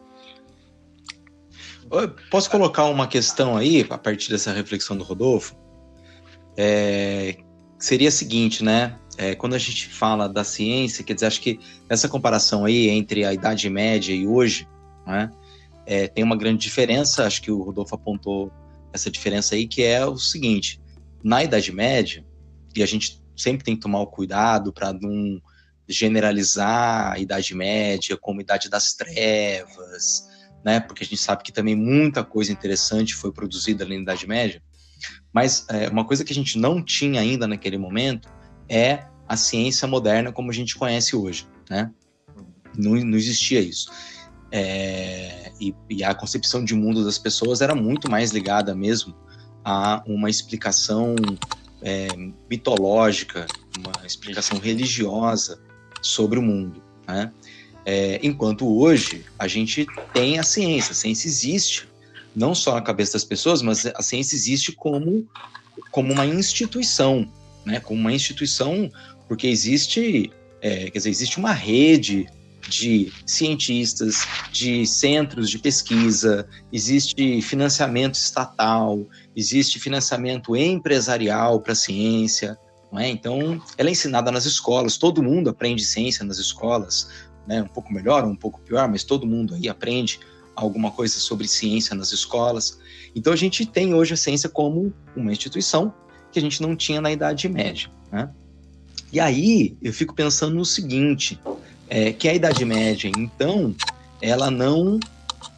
Posso 2.30 2.50
colocar 2.50 2.84
uma 2.86 3.06
questão 3.06 3.56
aí, 3.56 3.86
a 3.88 3.98
partir 3.98 4.30
dessa 4.30 4.52
reflexão 4.52 4.96
do 4.96 5.04
Rodolfo? 5.04 5.54
É, 6.56 7.36
seria 7.84 8.08
a 8.08 8.12
seguinte, 8.12 8.64
né? 8.64 8.98
É, 9.18 9.34
quando 9.34 9.52
a 9.52 9.58
gente 9.58 9.88
fala 9.88 10.26
da 10.26 10.42
ciência, 10.42 11.04
quer 11.04 11.12
dizer, 11.12 11.26
acho 11.26 11.40
que 11.40 11.60
essa 11.86 12.08
comparação 12.08 12.64
aí 12.64 12.88
entre 12.88 13.26
a 13.26 13.34
Idade 13.34 13.68
Média 13.68 14.14
e 14.14 14.26
hoje, 14.26 14.66
né? 15.06 15.30
É, 15.84 16.08
tem 16.08 16.24
uma 16.24 16.34
grande 16.34 16.62
diferença, 16.62 17.26
acho 17.26 17.42
que 17.42 17.50
o 17.50 17.62
Rodolfo 17.62 17.94
apontou 17.94 18.50
essa 18.90 19.10
diferença 19.10 19.54
aí, 19.54 19.68
que 19.68 19.82
é 19.82 20.04
o 20.06 20.16
seguinte: 20.16 20.80
na 21.22 21.44
Idade 21.44 21.70
Média, 21.72 22.24
e 22.74 22.82
a 22.82 22.86
gente 22.86 23.22
sempre 23.36 23.62
tem 23.62 23.74
que 23.74 23.82
tomar 23.82 24.00
o 24.00 24.06
cuidado 24.06 24.72
para 24.72 24.90
não 24.94 25.38
generalizar 25.86 27.12
a 27.12 27.18
Idade 27.18 27.54
Média 27.54 28.16
como 28.16 28.40
Idade 28.40 28.70
das 28.70 28.94
Trevas, 28.94 30.26
né? 30.64 30.80
Porque 30.80 31.04
a 31.04 31.06
gente 31.06 31.18
sabe 31.18 31.42
que 31.42 31.52
também 31.52 31.76
muita 31.76 32.24
coisa 32.24 32.50
interessante 32.50 33.14
foi 33.14 33.30
produzida 33.30 33.84
ali 33.84 33.96
na 33.96 34.02
Idade 34.04 34.26
Média. 34.26 34.62
Mas 35.34 35.66
é, 35.68 35.88
uma 35.88 36.04
coisa 36.04 36.24
que 36.24 36.32
a 36.32 36.34
gente 36.34 36.56
não 36.56 36.80
tinha 36.80 37.20
ainda 37.20 37.48
naquele 37.48 37.76
momento 37.76 38.28
é 38.68 39.04
a 39.28 39.36
ciência 39.36 39.88
moderna 39.88 40.32
como 40.32 40.50
a 40.50 40.54
gente 40.54 40.76
conhece 40.76 41.16
hoje, 41.16 41.48
né? 41.68 41.90
Não, 42.78 42.92
não 42.92 43.18
existia 43.18 43.60
isso. 43.60 43.90
É, 44.52 45.50
e, 45.60 45.74
e, 45.90 46.04
a 46.04 46.14
concepção 46.14 46.64
de 46.64 46.74
mundo 46.74 47.04
das 47.04 47.18
pessoas 47.18 47.60
era 47.60 47.74
muito 47.74 48.08
mais 48.08 48.30
ligada 48.30 48.72
mesmo 48.74 49.12
a 49.64 50.04
uma 50.06 50.30
explicação 50.30 51.16
é, 51.82 52.06
mitológica, 52.48 53.46
uma 53.76 54.06
explicação 54.06 54.58
religiosa 54.58 55.60
sobre 56.00 56.38
o 56.38 56.42
mundo, 56.42 56.80
né? 57.08 57.32
É, 57.84 58.18
enquanto 58.22 58.66
hoje 58.66 59.26
a 59.38 59.48
gente 59.48 59.86
tem 60.12 60.38
a 60.38 60.42
ciência, 60.42 60.92
a 60.92 60.94
ciência 60.94 61.26
existe, 61.26 61.88
não 62.34 62.54
só 62.54 62.74
na 62.74 62.82
cabeça 62.82 63.12
das 63.12 63.24
pessoas, 63.24 63.62
mas 63.62 63.86
a 63.86 64.02
ciência 64.02 64.34
existe 64.34 64.72
como, 64.72 65.26
como 65.90 66.12
uma 66.12 66.26
instituição, 66.26 67.30
né? 67.64 67.80
Como 67.80 68.00
uma 68.00 68.12
instituição, 68.12 68.90
porque 69.28 69.46
existe, 69.46 70.30
é, 70.60 70.90
quer 70.90 70.98
dizer, 70.98 71.10
existe 71.10 71.38
uma 71.38 71.52
rede 71.52 72.26
de 72.68 73.12
cientistas, 73.26 74.26
de 74.50 74.86
centros 74.86 75.50
de 75.50 75.58
pesquisa, 75.58 76.48
existe 76.72 77.40
financiamento 77.42 78.14
estatal, 78.14 79.06
existe 79.36 79.78
financiamento 79.78 80.56
empresarial 80.56 81.60
para 81.60 81.72
a 81.72 81.76
ciência, 81.76 82.58
não 82.90 82.98
é? 82.98 83.08
Então, 83.08 83.60
ela 83.76 83.88
é 83.88 83.92
ensinada 83.92 84.30
nas 84.30 84.46
escolas, 84.46 84.96
todo 84.96 85.22
mundo 85.22 85.50
aprende 85.50 85.84
ciência 85.84 86.24
nas 86.24 86.38
escolas, 86.38 87.08
né? 87.46 87.62
Um 87.62 87.68
pouco 87.68 87.92
melhor, 87.92 88.24
um 88.24 88.36
pouco 88.36 88.60
pior, 88.60 88.88
mas 88.88 89.04
todo 89.04 89.26
mundo 89.26 89.54
aí 89.54 89.68
aprende 89.68 90.20
alguma 90.54 90.90
coisa 90.90 91.18
sobre 91.18 91.49
ciência 91.49 91.94
nas 91.94 92.12
escolas. 92.12 92.78
Então 93.14 93.32
a 93.32 93.37
gente 93.37 93.66
tem 93.66 93.94
hoje 93.94 94.14
a 94.14 94.16
ciência 94.16 94.49
como 94.49 94.92
uma 95.16 95.32
instituição 95.32 95.92
que 96.32 96.38
a 96.38 96.42
gente 96.42 96.61
não 96.61 96.75
tinha 96.76 97.00
na 97.00 97.12
Idade 97.12 97.49
Média. 97.49 97.90
Né? 98.10 98.30
E 99.12 99.21
aí 99.21 99.76
eu 99.82 99.93
fico 99.93 100.14
pensando 100.14 100.54
no 100.54 100.64
seguinte, 100.64 101.38
é, 101.88 102.12
que 102.12 102.28
a 102.28 102.34
Idade 102.34 102.64
Média, 102.64 103.10
então, 103.17 103.75
ela 104.21 104.50
não 104.50 104.99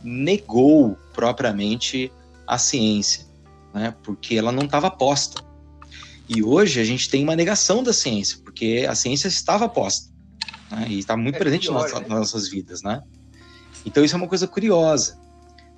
negou 0.02 0.96
propriamente 1.14 2.12
a 2.46 2.58
ciência, 2.58 3.24
né? 3.74 3.94
porque 4.02 4.36
ela 4.36 4.52
não 4.52 4.64
estava 4.64 4.90
posta. 4.90 5.42
E 6.28 6.42
hoje 6.42 6.80
a 6.80 6.84
gente 6.84 7.08
tem 7.08 7.22
uma 7.22 7.36
negação 7.36 7.82
da 7.82 7.92
ciência, 7.92 8.38
porque 8.42 8.86
a 8.88 8.94
ciência 8.94 9.28
estava 9.28 9.68
posta. 9.68 10.10
Né? 10.70 10.86
E 10.90 10.98
está 10.98 11.16
muito 11.16 11.36
é 11.36 11.38
presente 11.38 11.68
pior, 11.68 11.82
nas, 11.82 11.92
né? 11.92 12.00
nas 12.00 12.18
nossas 12.18 12.48
vidas, 12.48 12.82
né? 12.82 13.02
Então 13.86 14.04
isso 14.04 14.14
é 14.14 14.18
uma 14.18 14.28
coisa 14.28 14.48
curiosa. 14.48 15.18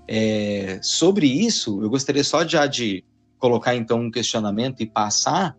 É, 0.09 0.81
sobre 0.83 1.27
isso, 1.27 1.83
eu 1.83 1.91
gostaria 1.91 2.25
só 2.25 2.47
já 2.49 2.67
de 2.67 3.05
colocar 3.39 3.77
então 3.77 4.01
um 4.01 4.11
questionamento 4.11 4.83
e 4.83 4.87
passar 4.87 5.55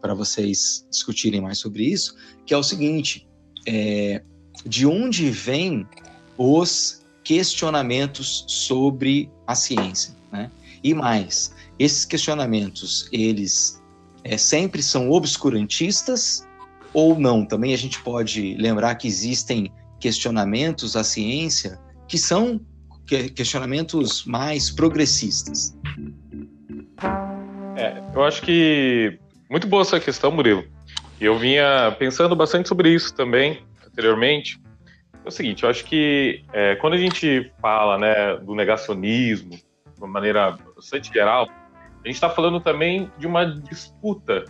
para 0.00 0.12
vocês 0.12 0.84
discutirem 0.90 1.40
mais 1.40 1.58
sobre 1.58 1.84
isso, 1.84 2.16
que 2.44 2.52
é 2.52 2.58
o 2.58 2.62
seguinte: 2.64 3.28
é, 3.66 4.20
de 4.66 4.84
onde 4.84 5.30
vêm 5.30 5.86
os 6.36 7.00
questionamentos 7.22 8.44
sobre 8.48 9.30
a 9.46 9.54
ciência, 9.54 10.16
né? 10.32 10.50
E 10.82 10.92
mais, 10.92 11.54
esses 11.78 12.04
questionamentos, 12.04 13.08
eles 13.12 13.80
é, 14.24 14.36
sempre 14.36 14.82
são 14.82 15.10
obscurantistas 15.10 16.44
ou 16.92 17.16
não? 17.16 17.46
Também 17.46 17.72
a 17.72 17.78
gente 17.78 18.02
pode 18.02 18.56
lembrar 18.56 18.96
que 18.96 19.06
existem 19.06 19.72
questionamentos 20.00 20.96
à 20.96 21.04
ciência 21.04 21.78
que 22.12 22.18
são 22.18 22.60
questionamentos 23.34 24.26
mais 24.26 24.70
progressistas. 24.70 25.74
É, 27.74 28.02
eu 28.14 28.22
acho 28.22 28.42
que 28.42 29.18
muito 29.48 29.66
boa 29.66 29.80
essa 29.80 29.98
questão, 29.98 30.30
Murilo. 30.30 30.62
Eu 31.18 31.38
vinha 31.38 31.96
pensando 31.98 32.36
bastante 32.36 32.68
sobre 32.68 32.90
isso 32.90 33.14
também 33.14 33.64
anteriormente. 33.86 34.60
É 35.24 35.28
o 35.28 35.30
seguinte, 35.30 35.62
eu 35.62 35.70
acho 35.70 35.86
que 35.86 36.44
é, 36.52 36.76
quando 36.76 36.92
a 36.92 36.98
gente 36.98 37.50
fala 37.62 37.96
né, 37.96 38.36
do 38.36 38.54
negacionismo 38.54 39.52
de 39.52 39.62
uma 39.96 40.08
maneira 40.08 40.58
bastante 40.76 41.10
geral, 41.10 41.48
a 41.48 42.06
gente 42.06 42.16
está 42.16 42.28
falando 42.28 42.60
também 42.60 43.10
de 43.16 43.26
uma 43.26 43.46
disputa 43.46 44.44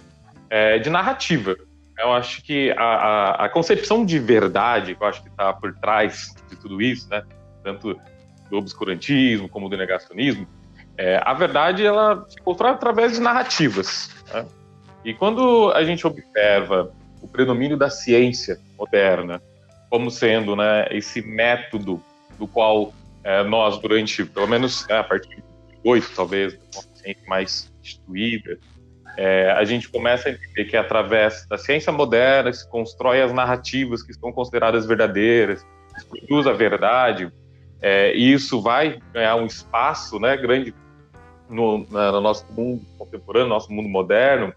é, 0.50 0.80
de 0.80 0.90
narrativa. 0.90 1.54
Eu 1.96 2.12
acho 2.12 2.42
que 2.42 2.72
a, 2.72 2.82
a, 2.82 3.44
a, 3.44 3.48
concepção 3.48 4.04
de 4.04 4.18
verdade, 4.18 4.96
que 4.96 5.02
eu 5.04 5.06
acho 5.06 5.22
que 5.22 5.28
está 5.28 5.52
por 5.52 5.72
trás 5.74 6.34
de 6.50 6.56
tudo 6.56 6.82
isso, 6.82 7.08
né, 7.08 7.22
tanto 7.62 7.98
do 8.50 8.58
obscurantismo 8.58 9.48
como 9.48 9.68
do 9.68 9.76
negacionismo, 9.76 10.46
é, 10.96 11.20
a 11.24 11.32
verdade 11.32 11.84
ela 11.84 12.26
se 12.28 12.36
constrói 12.40 12.72
através 12.72 13.12
de 13.12 13.20
narrativas. 13.20 14.10
Né? 14.32 14.46
E 15.04 15.14
quando 15.14 15.72
a 15.72 15.82
gente 15.84 16.06
observa 16.06 16.92
o 17.20 17.28
predomínio 17.28 17.76
da 17.76 17.88
ciência 17.88 18.58
moderna 18.78 19.42
como 19.88 20.10
sendo 20.10 20.56
né, 20.56 20.86
esse 20.90 21.20
método 21.20 22.02
do 22.38 22.46
qual 22.46 22.92
é, 23.24 23.42
nós, 23.44 23.78
durante, 23.78 24.24
pelo 24.24 24.46
menos 24.46 24.88
é, 24.88 24.98
a 24.98 25.04
partir 25.04 25.36
de 25.36 25.44
oito, 25.84 26.10
talvez, 26.14 26.58
mais 27.26 27.72
instituída, 27.82 28.58
é, 29.16 29.50
a 29.50 29.64
gente 29.64 29.88
começa 29.88 30.28
a 30.28 30.32
entender 30.32 30.64
que 30.64 30.76
através 30.76 31.46
da 31.46 31.58
ciência 31.58 31.92
moderna 31.92 32.52
se 32.52 32.68
constrói 32.70 33.20
as 33.20 33.32
narrativas 33.32 34.02
que 34.02 34.14
são 34.14 34.32
consideradas 34.32 34.86
verdadeiras, 34.86 35.64
se 35.98 36.06
produz 36.06 36.46
a 36.46 36.52
verdade, 36.52 37.30
é, 37.82 38.14
e 38.16 38.32
isso 38.32 38.62
vai 38.62 39.00
ganhar 39.12 39.34
um 39.34 39.44
espaço 39.44 40.20
né, 40.20 40.36
grande 40.36 40.72
no, 41.50 41.78
no, 41.78 42.20
nosso 42.20 42.46
mundo 42.52 42.82
contemporâneo, 42.96 43.48
no 43.48 43.54
nosso 43.54 43.72
mundo 43.72 43.88
moderno, 43.88 44.54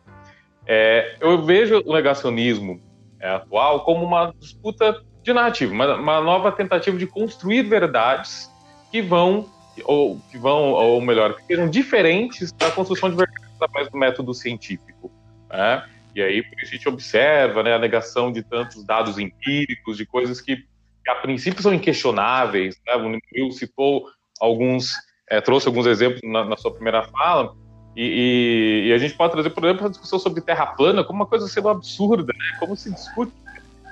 é, 0.67 1.17
eu 1.19 1.41
vejo 1.43 1.81
o 1.85 1.93
negacionismo 1.93 2.79
é, 3.19 3.29
atual 3.29 3.83
como 3.83 4.05
uma 4.05 4.33
disputa 4.39 5.03
de 5.23 5.33
narrativa, 5.33 5.73
uma, 5.73 5.95
uma, 5.95 6.21
nova 6.21 6.51
tentativa 6.51 6.97
de 6.97 7.07
construir 7.07 7.63
verdades 7.63 8.51
que 8.91 9.01
vão, 9.01 9.49
ou 9.83 10.19
que 10.31 10.37
vão, 10.37 10.71
ou 10.71 11.01
melhor, 11.01 11.35
que 11.35 11.43
sejam 11.43 11.67
diferentes 11.67 12.51
da 12.51 12.69
construção 12.71 13.09
de 13.09 13.15
verdades 13.15 13.43
através 13.59 13.89
do 13.89 13.97
método 13.97 14.33
científico. 14.33 15.11
Né? 15.49 15.83
E 16.15 16.21
aí, 16.21 16.43
a 16.61 16.65
gente 16.65 16.87
observa 16.87 17.63
né, 17.63 17.73
a 17.73 17.79
negação 17.79 18.31
de 18.31 18.43
tantos 18.43 18.83
dados 18.85 19.17
empíricos, 19.17 19.97
de 19.97 20.05
coisas 20.05 20.39
que 20.39 20.63
que 21.05 21.11
a 21.11 21.15
princípio 21.15 21.61
são 21.61 21.73
inquestionáveis. 21.73 22.75
Né? 22.85 22.95
O 22.95 23.19
Will 23.35 23.51
citou 23.51 24.09
alguns, 24.41 24.91
é, 25.29 25.39
trouxe 25.39 25.67
alguns 25.67 25.85
exemplos 25.85 26.19
na, 26.23 26.43
na 26.43 26.57
sua 26.57 26.73
primeira 26.73 27.03
fala, 27.03 27.53
e, 27.95 28.03
e, 28.03 28.89
e, 28.89 28.93
a 28.93 28.97
gente 28.97 29.13
pode 29.13 29.31
trazer, 29.31 29.51
por 29.51 29.63
exemplo, 29.63 29.85
a 29.85 29.89
discussão 29.89 30.19
sobre 30.19 30.41
terra 30.41 30.65
plana 30.65 31.01
como 31.01 31.19
uma 31.19 31.25
coisa 31.25 31.47
sendo 31.47 31.69
absurda, 31.69 32.33
né? 32.37 32.57
Como 32.59 32.75
se 32.75 32.91
discute 32.91 33.31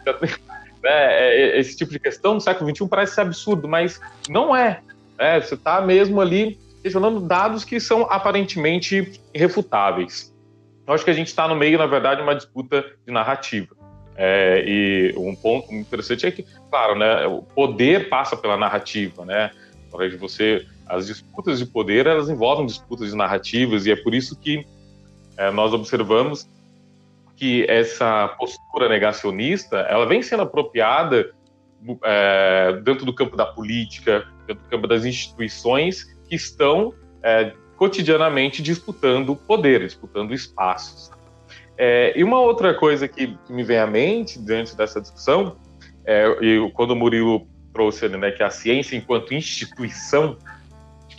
né? 0.05 0.13
É, 0.85 1.57
esse 1.57 1.77
tipo 1.77 1.93
de 1.93 1.97
questão 1.97 2.33
no 2.33 2.41
século 2.41 2.69
XXI 2.69 2.85
parece 2.89 3.15
ser 3.15 3.21
absurdo, 3.21 3.69
mas 3.69 4.01
não 4.27 4.53
é. 4.53 4.81
Né? 5.17 5.39
Você 5.39 5.53
está 5.53 5.79
mesmo 5.79 6.19
ali 6.19 6.59
questionando 6.81 7.21
dados 7.21 7.63
que 7.63 7.79
são 7.79 8.01
aparentemente 8.11 9.17
irrefutáveis. 9.33 10.35
Eu 10.85 10.93
acho 10.93 11.05
que 11.05 11.09
a 11.09 11.13
gente 11.13 11.27
está 11.27 11.47
no 11.47 11.55
meio, 11.55 11.77
na 11.77 11.85
verdade, 11.85 12.17
de 12.17 12.23
uma 12.23 12.35
disputa 12.35 12.83
de 13.07 13.13
narrativa. 13.13 13.73
É, 14.15 14.63
e 14.65 15.13
um 15.17 15.35
ponto 15.35 15.73
interessante 15.73 16.25
é 16.25 16.31
que, 16.31 16.45
claro, 16.69 16.95
né, 16.95 17.25
o 17.25 17.41
poder 17.41 18.09
passa 18.09 18.37
pela 18.37 18.57
narrativa, 18.57 19.25
né? 19.25 19.51
De 20.09 20.17
você, 20.17 20.65
as 20.87 21.07
disputas 21.07 21.59
de 21.59 21.67
poder 21.67 22.07
elas 22.07 22.27
envolvem 22.27 22.65
disputas 22.65 23.11
de 23.11 23.15
narrativas 23.15 23.85
e 23.85 23.91
é 23.91 23.95
por 23.95 24.13
isso 24.13 24.35
que 24.39 24.65
é, 25.37 25.51
nós 25.51 25.71
observamos 25.71 26.47
que 27.35 27.65
essa 27.69 28.27
postura 28.39 28.89
negacionista 28.89 29.77
ela 29.81 30.05
vem 30.07 30.21
sendo 30.21 30.43
apropriada 30.43 31.31
é, 32.03 32.79
dentro 32.83 33.05
do 33.05 33.13
campo 33.13 33.35
da 33.35 33.45
política, 33.45 34.27
dentro 34.47 34.63
do 34.63 34.69
campo 34.69 34.87
das 34.87 35.05
instituições 35.05 36.05
que 36.27 36.35
estão 36.35 36.93
é, 37.21 37.53
cotidianamente 37.75 38.61
disputando 38.61 39.35
poder, 39.35 39.81
disputando 39.81 40.33
espaços. 40.33 41.11
É, 41.77 42.13
e 42.17 42.23
uma 42.23 42.39
outra 42.39 42.73
coisa 42.73 43.07
que, 43.07 43.37
me 43.49 43.63
vem 43.63 43.77
à 43.77 43.87
mente 43.87 44.39
diante 44.39 44.75
dessa 44.75 45.01
discussão, 45.01 45.55
é, 46.05 46.27
e 46.41 46.71
quando 46.71 46.91
o 46.91 46.95
Murilo 46.95 47.47
trouxe 47.73 48.07
né, 48.07 48.31
que 48.31 48.43
a 48.43 48.49
ciência 48.49 48.95
enquanto 48.95 49.33
instituição, 49.33 50.37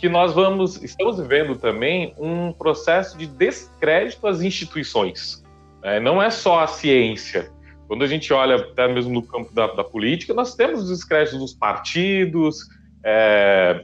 que 0.05 0.09
nós 0.09 0.33
vamos, 0.33 0.81
estamos 0.83 1.17
vivendo 1.17 1.55
também 1.55 2.13
um 2.17 2.53
processo 2.53 3.17
de 3.17 3.25
descrédito 3.25 4.27
às 4.27 4.41
instituições. 4.41 5.43
É, 5.81 5.99
não 5.99 6.21
é 6.21 6.29
só 6.29 6.59
a 6.59 6.67
ciência. 6.67 7.51
Quando 7.87 8.03
a 8.03 8.07
gente 8.07 8.31
olha 8.33 8.55
até 8.55 8.87
mesmo 8.87 9.13
no 9.13 9.23
campo 9.23 9.53
da, 9.53 9.67
da 9.67 9.83
política, 9.83 10.33
nós 10.33 10.55
temos 10.55 10.83
os 10.83 10.89
descréditos 10.89 11.39
dos 11.39 11.53
partidos, 11.53 12.67
é, 13.03 13.83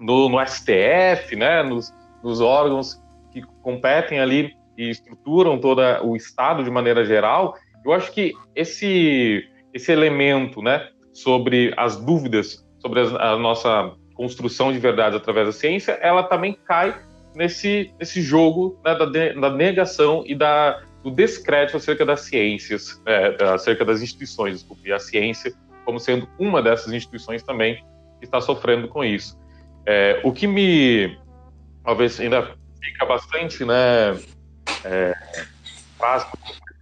no, 0.00 0.28
no, 0.28 0.44
STF, 0.44 1.36
né, 1.36 1.62
nos, 1.62 1.92
nos 2.22 2.40
órgãos 2.40 3.00
que 3.32 3.42
competem 3.62 4.20
ali 4.20 4.56
e 4.76 4.90
estruturam 4.90 5.58
todo 5.58 5.80
o 6.02 6.16
Estado 6.16 6.64
de 6.64 6.70
maneira 6.70 7.04
geral. 7.04 7.56
Eu 7.84 7.92
acho 7.92 8.12
que 8.12 8.32
esse, 8.54 9.48
esse 9.72 9.92
elemento 9.92 10.62
né, 10.62 10.88
sobre 11.12 11.72
as 11.76 11.96
dúvidas 11.96 12.64
sobre 12.84 13.00
a, 13.00 13.32
a 13.32 13.38
nossa 13.38 13.92
construção 14.14 14.72
de 14.72 14.78
verdades 14.78 15.16
através 15.16 15.46
da 15.46 15.52
ciência, 15.52 15.92
ela 16.02 16.22
também 16.22 16.56
cai 16.66 16.94
nesse, 17.34 17.92
nesse 17.98 18.20
jogo 18.20 18.78
né, 18.84 18.94
da, 18.94 19.06
de, 19.06 19.32
da 19.40 19.50
negação 19.50 20.22
e 20.26 20.34
da 20.34 20.82
do 21.02 21.10
descrédito 21.10 21.76
acerca 21.76 22.04
das 22.06 22.22
ciências, 22.22 22.98
é, 23.04 23.36
acerca 23.52 23.84
das 23.84 24.00
instituições, 24.00 24.54
desculpe, 24.60 24.90
a 24.90 24.98
ciência 24.98 25.52
como 25.84 26.00
sendo 26.00 26.26
uma 26.38 26.62
dessas 26.62 26.94
instituições 26.94 27.42
também 27.42 27.76
que 28.18 28.24
está 28.24 28.40
sofrendo 28.40 28.88
com 28.88 29.04
isso. 29.04 29.38
É, 29.84 30.18
o 30.24 30.32
que 30.32 30.46
me, 30.46 31.14
talvez 31.84 32.18
ainda 32.18 32.56
fica 32.82 33.04
bastante, 33.04 33.66
né, 33.66 34.18
é, 34.84 35.14
faz 35.98 36.26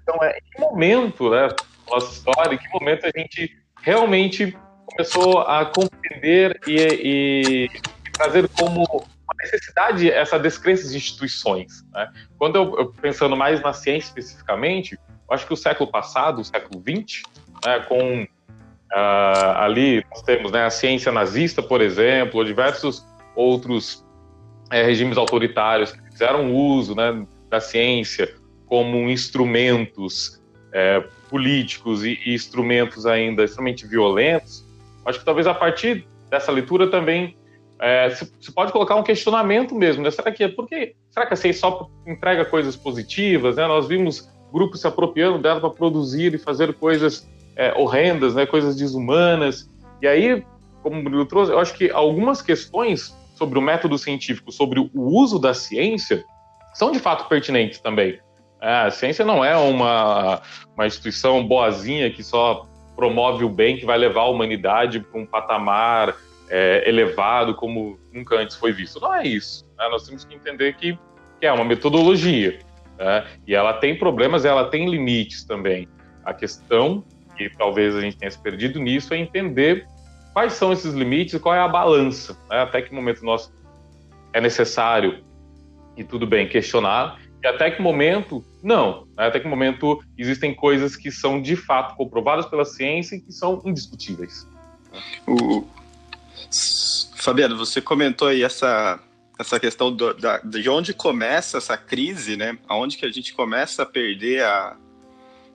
então 0.02 0.16
é 0.22 0.38
em 0.38 0.42
que 0.50 0.60
momento, 0.60 1.30
né, 1.30 1.48
nossa 1.88 2.12
história, 2.12 2.54
em 2.54 2.58
que 2.58 2.68
momento 2.70 3.06
a 3.06 3.18
gente 3.18 3.56
realmente 3.80 4.56
começou 4.86 5.40
a 5.40 5.64
compreender 5.64 6.60
e, 6.66 6.76
e, 6.76 7.64
e 7.64 8.10
trazer 8.12 8.48
como 8.48 9.06
necessidade 9.42 10.10
essa 10.10 10.38
descrença 10.38 10.84
das 10.84 10.92
instituições. 10.92 11.84
Né? 11.92 12.10
Quando 12.38 12.56
eu, 12.56 12.78
eu, 12.78 12.86
pensando 12.92 13.36
mais 13.36 13.60
na 13.60 13.72
ciência 13.72 14.08
especificamente, 14.08 14.98
acho 15.30 15.46
que 15.46 15.52
o 15.52 15.56
século 15.56 15.90
passado, 15.90 16.40
o 16.40 16.44
século 16.44 16.82
XX, 16.82 17.22
né, 17.64 17.80
com 17.80 18.22
uh, 18.22 19.56
ali 19.56 20.04
nós 20.10 20.22
temos 20.22 20.52
né, 20.52 20.64
a 20.64 20.70
ciência 20.70 21.10
nazista, 21.10 21.62
por 21.62 21.80
exemplo, 21.80 22.38
ou 22.38 22.44
diversos 22.44 23.06
outros 23.34 24.04
é, 24.70 24.82
regimes 24.82 25.16
autoritários 25.16 25.92
que 25.92 26.02
fizeram 26.10 26.52
uso 26.54 26.94
né, 26.94 27.26
da 27.52 27.60
ciência 27.60 28.34
como 28.66 29.10
instrumentos 29.10 30.42
é, 30.72 31.04
políticos 31.28 32.02
e, 32.02 32.18
e 32.24 32.34
instrumentos 32.34 33.04
ainda 33.04 33.44
extremamente 33.44 33.86
violentos. 33.86 34.64
Acho 35.04 35.18
que 35.18 35.24
talvez 35.24 35.46
a 35.46 35.52
partir 35.52 36.06
dessa 36.30 36.50
leitura 36.50 36.90
também 36.90 37.36
é, 37.78 38.08
você 38.08 38.52
pode 38.54 38.72
colocar 38.72 38.96
um 38.96 39.02
questionamento 39.02 39.74
mesmo, 39.74 40.02
né? 40.02 40.10
Será 40.10 40.32
que, 40.32 40.48
por 40.48 40.66
que, 40.66 40.94
será 41.10 41.26
que 41.26 41.34
a 41.34 41.36
ciência 41.36 41.60
só 41.60 41.90
entrega 42.06 42.44
coisas 42.46 42.74
positivas, 42.74 43.56
né? 43.56 43.66
Nós 43.66 43.86
vimos 43.86 44.30
grupos 44.50 44.80
se 44.80 44.86
apropriando 44.86 45.38
dela 45.38 45.60
para 45.60 45.68
produzir 45.68 46.32
e 46.32 46.38
fazer 46.38 46.72
coisas 46.74 47.28
é, 47.54 47.74
horrendas, 47.74 48.34
né? 48.34 48.46
Coisas 48.46 48.76
desumanas. 48.76 49.68
E 50.00 50.06
aí, 50.06 50.42
como 50.82 50.98
o 50.98 51.02
Murilo 51.02 51.26
trouxe, 51.26 51.52
eu 51.52 51.58
acho 51.58 51.74
que 51.74 51.90
algumas 51.90 52.40
questões 52.40 53.14
sobre 53.34 53.58
o 53.58 53.62
método 53.62 53.98
científico, 53.98 54.50
sobre 54.52 54.80
o 54.80 54.90
uso 54.94 55.38
da 55.38 55.52
ciência, 55.52 56.24
são 56.72 56.90
de 56.90 56.98
fato 56.98 57.28
pertinentes 57.28 57.80
também. 57.80 58.18
É, 58.60 58.86
a 58.86 58.90
ciência 58.90 59.24
não 59.24 59.44
é 59.44 59.56
uma, 59.56 60.40
uma 60.74 60.86
instituição 60.86 61.44
boazinha 61.46 62.10
que 62.10 62.22
só 62.22 62.66
promove 62.94 63.44
o 63.44 63.48
bem, 63.48 63.76
que 63.76 63.84
vai 63.84 63.98
levar 63.98 64.22
a 64.22 64.28
humanidade 64.28 65.00
para 65.00 65.20
um 65.20 65.26
patamar 65.26 66.14
é, 66.48 66.88
elevado 66.88 67.54
como 67.54 67.98
nunca 68.12 68.36
antes 68.36 68.56
foi 68.56 68.72
visto. 68.72 69.00
Não 69.00 69.14
é 69.14 69.26
isso. 69.26 69.64
Né? 69.76 69.88
Nós 69.88 70.06
temos 70.06 70.24
que 70.24 70.34
entender 70.34 70.74
que, 70.76 70.98
que 71.40 71.46
é 71.46 71.52
uma 71.52 71.64
metodologia. 71.64 72.60
Né? 72.98 73.26
E 73.46 73.54
ela 73.54 73.72
tem 73.72 73.98
problemas, 73.98 74.44
ela 74.44 74.68
tem 74.68 74.88
limites 74.88 75.44
também. 75.44 75.88
A 76.24 76.32
questão, 76.32 77.04
que 77.36 77.50
talvez 77.56 77.96
a 77.96 78.00
gente 78.00 78.16
tenha 78.16 78.30
se 78.30 78.40
perdido 78.40 78.78
nisso, 78.78 79.12
é 79.12 79.18
entender 79.18 79.86
quais 80.32 80.52
são 80.52 80.72
esses 80.72 80.94
limites 80.94 81.40
qual 81.40 81.54
é 81.54 81.60
a 81.60 81.68
balança. 81.68 82.38
Né? 82.48 82.62
Até 82.62 82.82
que 82.82 82.94
momento 82.94 83.24
nós 83.24 83.52
é 84.32 84.40
necessário, 84.40 85.24
e 85.96 86.04
tudo 86.04 86.26
bem, 86.26 86.48
questionar, 86.48 87.20
e 87.42 87.46
até 87.46 87.70
que 87.70 87.82
momento 87.82 88.44
não. 88.62 89.06
Né? 89.16 89.26
Até 89.26 89.40
que 89.40 89.48
momento 89.48 90.02
existem 90.16 90.54
coisas 90.54 90.94
que 90.96 91.10
são 91.10 91.42
de 91.42 91.56
fato 91.56 91.96
comprovadas 91.96 92.46
pela 92.46 92.64
ciência 92.64 93.16
e 93.16 93.20
que 93.20 93.32
são 93.32 93.60
indiscutíveis. 93.64 94.46
O, 95.26 95.66
Fabiano, 97.16 97.56
você 97.56 97.80
comentou 97.80 98.28
aí 98.28 98.42
essa, 98.42 99.00
essa 99.38 99.58
questão 99.58 99.92
do, 99.94 100.14
da, 100.14 100.38
de 100.38 100.68
onde 100.68 100.92
começa 100.92 101.58
essa 101.58 101.76
crise, 101.76 102.36
né? 102.36 102.58
Aonde 102.68 102.96
que 102.96 103.06
a 103.06 103.10
gente 103.10 103.32
começa 103.32 103.82
a 103.82 103.86
perder 103.86 104.42
a, 104.44 104.76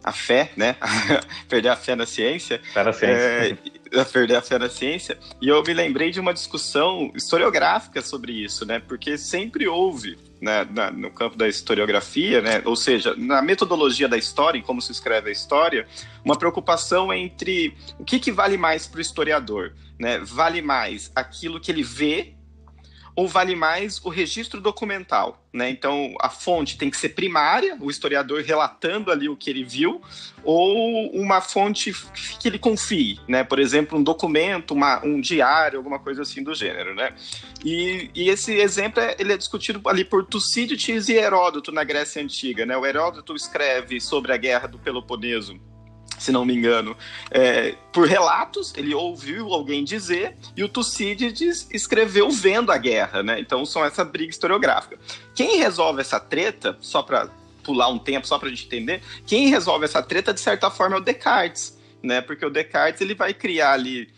a 0.03 0.11
fé, 0.11 0.51
né? 0.55 0.75
perder 1.47 1.69
a 1.69 1.75
fé 1.75 1.95
na 1.95 2.05
ciência. 2.05 2.61
Fé 2.73 2.83
na 2.83 2.93
ciência. 2.93 3.59
É, 3.93 4.03
perder 4.11 4.35
a 4.35 4.41
fé 4.41 4.57
na 4.57 4.69
ciência. 4.69 5.17
E 5.41 5.47
eu 5.47 5.61
me 5.63 5.73
lembrei 5.73 6.09
de 6.09 6.19
uma 6.19 6.33
discussão 6.33 7.11
historiográfica 7.15 8.01
sobre 8.01 8.31
isso, 8.31 8.65
né? 8.65 8.79
Porque 8.79 9.17
sempre 9.17 9.67
houve, 9.67 10.17
né, 10.41 10.67
na, 10.69 10.91
no 10.91 11.11
campo 11.11 11.35
da 11.35 11.47
historiografia, 11.47 12.41
né? 12.41 12.61
Ou 12.65 12.75
seja, 12.75 13.15
na 13.17 13.41
metodologia 13.41 14.07
da 14.07 14.17
história, 14.17 14.57
em 14.57 14.61
como 14.61 14.81
se 14.81 14.91
escreve 14.91 15.29
a 15.29 15.31
história, 15.31 15.87
uma 16.23 16.37
preocupação 16.37 17.11
entre 17.11 17.75
o 17.99 18.05
que, 18.05 18.19
que 18.19 18.31
vale 18.31 18.57
mais 18.57 18.87
para 18.87 18.99
o 18.99 19.01
historiador, 19.01 19.73
né? 19.99 20.19
Vale 20.19 20.61
mais 20.61 21.11
aquilo 21.15 21.59
que 21.59 21.71
ele 21.71 21.83
vê 21.83 22.36
ou 23.17 23.27
vale 23.27 23.55
mais 23.55 23.99
o 24.05 24.09
registro 24.09 24.61
documental, 24.61 25.43
né? 25.51 25.71
Então 25.71 26.13
a 26.21 26.29
fonte 26.29 26.77
tem 26.77 26.87
que 26.87 26.95
ser 26.95 27.09
primária, 27.09 27.75
o 27.81 27.89
historiador 27.89 28.43
relatando 28.43 29.11
ali 29.11 29.27
o 29.27 29.35
que 29.35 29.49
ele 29.49 29.63
viu, 29.63 29.99
ou 30.43 31.09
uma 31.19 31.41
fonte 31.41 31.91
que 32.39 32.47
ele 32.47 32.59
confie, 32.59 33.19
né? 33.27 33.43
Por 33.43 33.57
exemplo, 33.57 33.97
um 33.97 34.03
documento, 34.03 34.75
uma, 34.75 35.03
um 35.03 35.19
diário, 35.19 35.79
alguma 35.79 35.97
coisa 35.97 36.21
assim 36.21 36.43
do 36.43 36.53
gênero, 36.53 36.93
né? 36.93 37.15
E, 37.65 38.11
e 38.13 38.29
esse 38.29 38.53
exemplo 38.53 39.01
é, 39.01 39.15
ele 39.17 39.33
é 39.33 39.37
discutido 39.37 39.81
ali 39.89 40.05
por 40.05 40.23
Tucídides 40.23 41.09
e 41.09 41.13
Heródoto 41.13 41.71
na 41.71 41.83
Grécia 41.83 42.21
antiga, 42.21 42.67
né? 42.67 42.77
O 42.77 42.85
Heródoto 42.85 43.33
escreve 43.33 43.99
sobre 43.99 44.31
a 44.31 44.37
guerra 44.37 44.67
do 44.67 44.77
Peloponeso 44.77 45.59
se 46.17 46.31
não 46.31 46.45
me 46.45 46.55
engano, 46.55 46.95
é, 47.29 47.75
por 47.91 48.07
relatos, 48.07 48.73
ele 48.75 48.93
ouviu 48.93 49.53
alguém 49.53 49.83
dizer, 49.83 50.35
e 50.55 50.63
o 50.63 50.69
Tucídides 50.69 51.67
escreveu 51.71 52.29
vendo 52.31 52.71
a 52.71 52.77
guerra, 52.77 53.21
né? 53.21 53.39
Então 53.39 53.65
são 53.65 53.83
essa 53.85 54.03
briga 54.03 54.31
historiográfica. 54.31 54.97
Quem 55.35 55.57
resolve 55.57 56.01
essa 56.01 56.19
treta, 56.19 56.77
só 56.81 57.01
para 57.01 57.29
pular 57.63 57.89
um 57.89 57.99
tempo, 57.99 58.25
só 58.25 58.39
para 58.39 58.47
a 58.47 58.51
gente 58.51 58.65
entender, 58.65 59.01
quem 59.25 59.49
resolve 59.49 59.85
essa 59.85 60.01
treta, 60.01 60.33
de 60.33 60.39
certa 60.39 60.71
forma, 60.71 60.95
é 60.95 60.99
o 60.99 61.03
Descartes, 61.03 61.77
né? 62.01 62.21
Porque 62.21 62.45
o 62.45 62.49
Descartes 62.49 63.01
ele 63.01 63.13
vai 63.13 63.33
criar 63.33 63.73
ali 63.73 64.09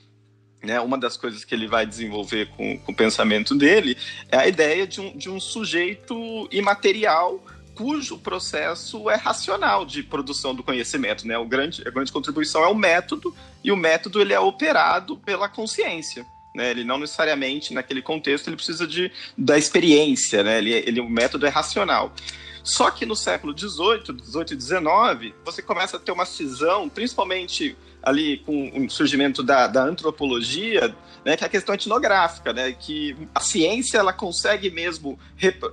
né, 0.62 0.79
uma 0.79 0.97
das 0.97 1.15
coisas 1.15 1.45
que 1.45 1.55
ele 1.55 1.67
vai 1.67 1.85
desenvolver 1.85 2.49
com, 2.49 2.77
com 2.79 2.91
o 2.91 2.95
pensamento 2.95 3.55
dele 3.55 3.97
é 4.29 4.38
a 4.38 4.47
ideia 4.47 4.85
de 4.85 4.99
um, 4.99 5.17
de 5.17 5.29
um 5.29 5.39
sujeito 5.39 6.47
imaterial 6.51 7.41
cujo 7.80 8.18
processo 8.18 9.10
é 9.10 9.15
racional 9.15 9.86
de 9.86 10.04
produção 10.04 10.54
do 10.54 10.62
conhecimento, 10.62 11.26
né? 11.26 11.38
O 11.38 11.46
grande, 11.46 11.82
a 11.88 11.89
grande 11.89 12.12
contribuição 12.12 12.62
é 12.62 12.68
o 12.68 12.76
método, 12.76 13.34
e 13.63 13.72
o 13.72 13.78
método 13.78 14.20
ele 14.20 14.34
é 14.34 14.39
operado 14.39 15.15
pela 15.15 15.48
consciência. 15.48 16.26
Né, 16.60 16.72
ele 16.72 16.84
não 16.84 16.98
necessariamente, 16.98 17.74
naquele 17.74 18.02
contexto, 18.02 18.50
ele 18.50 18.58
precisa 18.58 18.86
de, 18.86 19.10
da 19.38 19.58
experiência, 19.58 20.43
né, 20.43 20.58
ele, 20.58 20.74
ele, 20.74 21.00
o 21.00 21.10
método 21.10 21.45
é 21.45 21.50
racional. 21.50 22.13
Só 22.62 22.91
que 22.91 23.06
no 23.06 23.15
século 23.15 23.58
XVIII, 23.58 24.04
XVIII 24.22 24.58
e 24.58 24.60
XIX, 24.60 25.34
você 25.45 25.62
começa 25.62 25.95
a 25.95 26.00
ter 26.02 26.12
uma 26.12 26.26
cisão, 26.26 26.89
principalmente 26.89 27.78
ali 28.04 28.39
com 28.39 28.86
o 28.86 28.89
surgimento 28.89 29.41
da, 29.41 29.67
da 29.67 29.84
antropologia, 29.86 30.93
né, 31.24 31.38
que 31.38 31.45
é 31.45 31.48
a 31.48 31.50
questão 31.50 31.74
etnográfica, 31.74 32.52
né, 32.52 32.74
que 32.74 33.15
a 33.34 33.39
ciência 33.39 33.98
ela 33.98 34.12
consegue 34.12 34.69
mesmo 34.69 35.17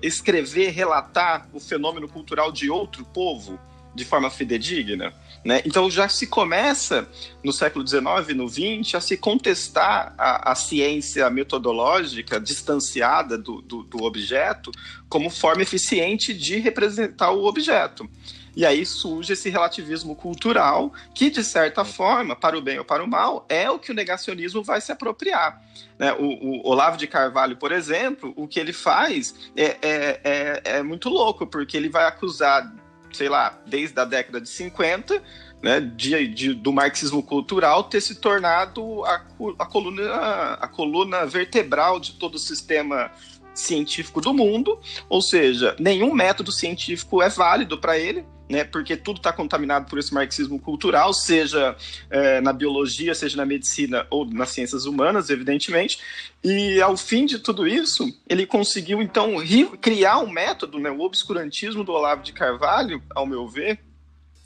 escrever, 0.01 0.71
relatar 0.71 1.49
o 1.53 1.59
fenômeno 1.59 2.07
cultural 2.07 2.53
de 2.53 2.71
outro 2.71 3.05
povo 3.07 3.59
de 3.93 4.05
forma 4.05 4.31
fidedigna. 4.31 5.13
Né? 5.47 5.63
Então 5.65 5.89
já 5.89 6.09
se 6.09 6.27
começa 6.27 7.09
no 7.45 7.53
século 7.53 7.87
XIX 7.87 8.05
no 8.35 8.49
XX 8.49 8.97
a 8.97 9.01
se 9.01 9.17
contestar 9.17 10.13
a, 10.19 10.51
a 10.51 10.55
ciência 10.57 11.31
metodológica 11.31 12.41
distanciada 12.41 13.39
do, 13.39 13.63
do, 13.63 13.85
do 13.85 14.03
objeto 14.03 14.73
como 15.09 15.31
forma 15.31 15.63
eficiente 15.63 16.35
de 16.35 16.59
representar 16.59 17.31
o 17.31 17.45
objeto. 17.45 18.11
E 18.57 18.67
aí 18.67 18.85
surge 18.85 19.35
esse 19.35 19.49
relativismo 19.49 20.17
cultural 20.17 20.93
que, 21.15 21.31
de 21.31 21.45
certa 21.45 21.85
forma, 21.85 22.35
para 22.35 22.59
o 22.59 22.63
bem 22.63 22.81
ou 22.81 22.85
para 22.85 23.05
o 23.05 23.07
mal, 23.07 23.47
é 23.49 23.71
o 23.71 23.79
que 23.79 23.93
o 23.93 23.95
negacionismo 23.95 24.65
vai 24.65 24.81
se 24.81 24.91
apropriar. 24.91 25.63
Né? 25.99 26.13
O, 26.15 26.25
o, 26.25 26.69
Olavo 26.69 26.97
de 26.97 27.07
Carvalho, 27.07 27.57
por 27.57 27.71
exemplo, 27.71 28.33
o 28.35 28.49
que 28.49 28.59
ele 28.59 28.73
faz 28.73 29.51
é, 29.55 29.77
é, 29.83 30.21
é, 30.25 30.63
é 30.79 30.83
muito 30.83 31.11
louco, 31.11 31.47
porque 31.47 31.77
ele 31.77 31.91
vai 31.91 32.07
acusar, 32.07 32.75
sei 33.13 33.29
lá, 33.29 33.59
desde 33.67 33.99
a 34.01 34.05
década 34.05 34.41
de 34.41 34.49
50, 34.49 35.23
né, 35.63 35.81
de, 35.81 36.29
de, 36.29 36.55
do 36.55 36.73
marxismo 36.73 37.23
cultural 37.23 37.85
ter 37.85 38.01
se 38.01 38.17
tornado 38.17 39.05
a, 39.05 39.23
a, 39.59 39.67
coluna, 39.67 40.13
a 40.61 40.69
coluna 40.69 41.27
vertebral 41.27 41.99
de 41.99 42.13
todo 42.13 42.35
o 42.35 42.39
sistema 42.39 43.11
científico 43.55 44.21
do 44.21 44.35
mundo, 44.35 44.79
ou 45.09 45.23
seja, 45.23 45.75
nenhum 45.79 46.15
método 46.15 46.53
científico 46.53 47.23
é 47.23 47.29
válido 47.29 47.79
para 47.79 47.99
ele, 47.99 48.25
né, 48.49 48.65
porque 48.65 48.97
tudo 48.97 49.19
está 49.19 49.33
contaminado 49.33 49.89
por 49.89 49.99
esse 49.99 50.15
marxismo 50.15 50.59
cultural, 50.59 51.13
seja 51.13 51.77
é, 52.09 52.41
na 52.41 52.53
biologia, 52.53 53.15
seja 53.15 53.37
na 53.37 53.45
medicina 53.45 54.07
ou 54.11 54.25
nas 54.25 54.51
ciências 54.51 54.87
humanas, 54.87 55.31
evidentemente. 55.31 55.99
E 56.43 56.81
ao 56.81 56.97
fim 56.97 57.27
de 57.27 57.39
tudo 57.39 57.67
isso, 57.67 58.07
ele 58.29 58.47
conseguiu 58.47 59.03
então 59.03 59.37
criar 59.81 60.19
um 60.19 60.31
método, 60.31 60.79
né, 60.79 60.91
o 60.91 61.01
obscurantismo 61.01 61.83
do 61.83 61.93
Olavo 61.93 62.23
de 62.23 62.33
Carvalho, 62.33 63.03
ao 63.15 63.27
meu 63.27 63.49
ver, 63.49 63.81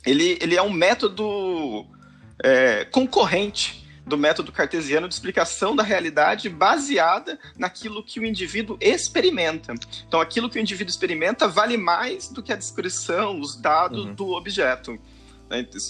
ele, 0.06 0.38
ele 0.40 0.56
é 0.56 0.62
um 0.62 0.72
método 0.72 1.86
é, 2.42 2.86
concorrente 2.86 3.80
do 4.10 4.18
método 4.18 4.52
cartesiano 4.52 5.08
de 5.08 5.14
explicação 5.14 5.74
da 5.74 5.82
realidade 5.82 6.50
baseada 6.50 7.38
naquilo 7.56 8.02
que 8.04 8.20
o 8.20 8.26
indivíduo 8.26 8.76
experimenta. 8.80 9.72
Então, 10.06 10.20
aquilo 10.20 10.50
que 10.50 10.58
o 10.58 10.60
indivíduo 10.60 10.90
experimenta 10.90 11.48
vale 11.48 11.78
mais 11.78 12.28
do 12.28 12.42
que 12.42 12.52
a 12.52 12.56
descrição, 12.56 13.40
os 13.40 13.56
dados 13.56 14.04
uhum. 14.04 14.14
do 14.14 14.32
objeto. 14.32 14.98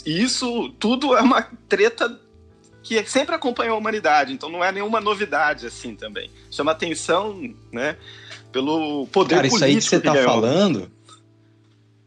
E 0.06 0.22
isso 0.22 0.68
tudo 0.78 1.16
é 1.16 1.20
uma 1.20 1.42
treta 1.68 2.20
que 2.82 3.04
sempre 3.04 3.34
acompanhou 3.34 3.74
a 3.74 3.78
humanidade, 3.78 4.32
então 4.32 4.48
não 4.48 4.64
é 4.64 4.72
nenhuma 4.72 5.00
novidade 5.00 5.66
assim 5.66 5.94
também. 5.94 6.30
Chama 6.50 6.72
atenção, 6.72 7.54
né, 7.70 7.96
pelo 8.50 9.06
poder 9.08 9.36
Cara, 9.36 9.48
político. 9.48 9.60
Cara, 9.60 9.70
isso 9.70 9.94
aí 9.94 10.00
que 10.00 10.04
você 10.04 10.08
está 10.08 10.14
falando, 10.24 10.90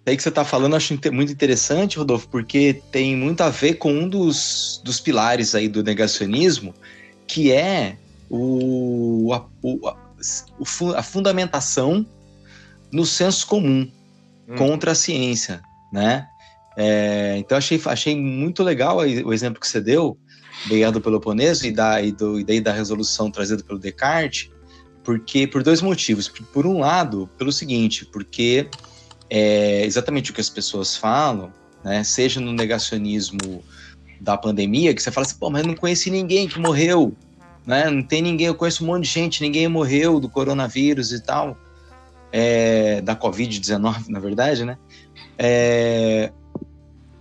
aí 0.06 0.18
que 0.18 0.24
você 0.24 0.30
está 0.30 0.44
falando, 0.44 0.74
eu 0.74 0.78
acho 0.78 1.00
muito 1.12 1.32
interessante, 1.32 1.98
Rodolfo, 1.98 2.28
porque 2.28 2.82
tem 2.92 3.16
muito 3.16 3.42
a 3.42 3.50
ver 3.50 3.76
com 3.76 3.92
um 3.92 4.08
dos, 4.08 4.82
dos 4.84 5.00
pilares 5.00 5.56
aí 5.56 5.68
do 5.68 5.84
negacionismo, 5.84 6.74
que 7.26 7.52
é 7.52 7.98
o, 8.30 9.32
a, 9.34 9.46
o, 9.62 9.88
a, 9.88 9.98
a 10.98 11.04
fundamentação 11.04 12.06
no 12.92 13.06
senso 13.06 13.48
comum 13.48 13.90
hum. 14.48 14.56
contra 14.56 14.92
a 14.92 14.96
ciência, 14.96 15.62
né? 15.92 16.28
É, 16.76 17.36
então 17.38 17.58
achei, 17.58 17.80
achei 17.86 18.16
muito 18.16 18.64
legal 18.64 18.98
o 18.98 19.34
exemplo 19.34 19.60
que 19.60 19.68
você 19.68 19.80
deu, 19.80 20.18
do 20.92 21.02
Peloponeso 21.02 21.68
e, 21.68 21.72
da, 21.72 22.02
e, 22.02 22.12
do, 22.12 22.40
e 22.40 22.44
daí 22.44 22.62
da 22.62 22.72
resolução 22.72 23.30
trazida 23.30 23.64
pelo 23.64 23.80
Descartes, 23.80 24.50
porque 25.04 25.46
por 25.46 25.62
dois 25.62 25.82
motivos. 25.82 26.28
Por 26.28 26.66
um 26.66 26.80
lado, 26.80 27.30
pelo 27.38 27.52
seguinte, 27.52 28.06
porque 28.06 28.70
é 29.30 29.86
exatamente 29.86 30.32
o 30.32 30.34
que 30.34 30.42
as 30.42 30.50
pessoas 30.50 30.96
falam, 30.96 31.52
né? 31.84 32.04
Seja 32.04 32.40
no 32.40 32.54
negacionismo 32.54 33.64
da 34.20 34.38
pandemia, 34.38 34.94
que 34.94 35.02
você 35.02 35.12
fala 35.12 35.26
assim, 35.26 35.38
pô, 35.38 35.50
mas 35.50 35.64
eu 35.64 35.68
não 35.68 35.76
conheci 35.76 36.10
ninguém 36.10 36.48
que 36.48 36.60
morreu, 36.60 37.14
né? 37.66 37.90
Não 37.90 38.04
tem 38.04 38.22
ninguém, 38.22 38.48
eu 38.48 38.56
conheço 38.56 38.84
um 38.84 38.88
monte 38.88 39.04
de 39.04 39.10
gente, 39.10 39.42
ninguém 39.42 39.68
morreu 39.68 40.20
do 40.20 40.30
coronavírus 40.30 41.12
e 41.12 41.22
tal, 41.22 41.58
é, 42.32 43.02
da 43.02 43.16
Covid-19, 43.16 44.08
na 44.08 44.20
verdade, 44.20 44.64
né? 44.64 44.78
É, 45.38 46.32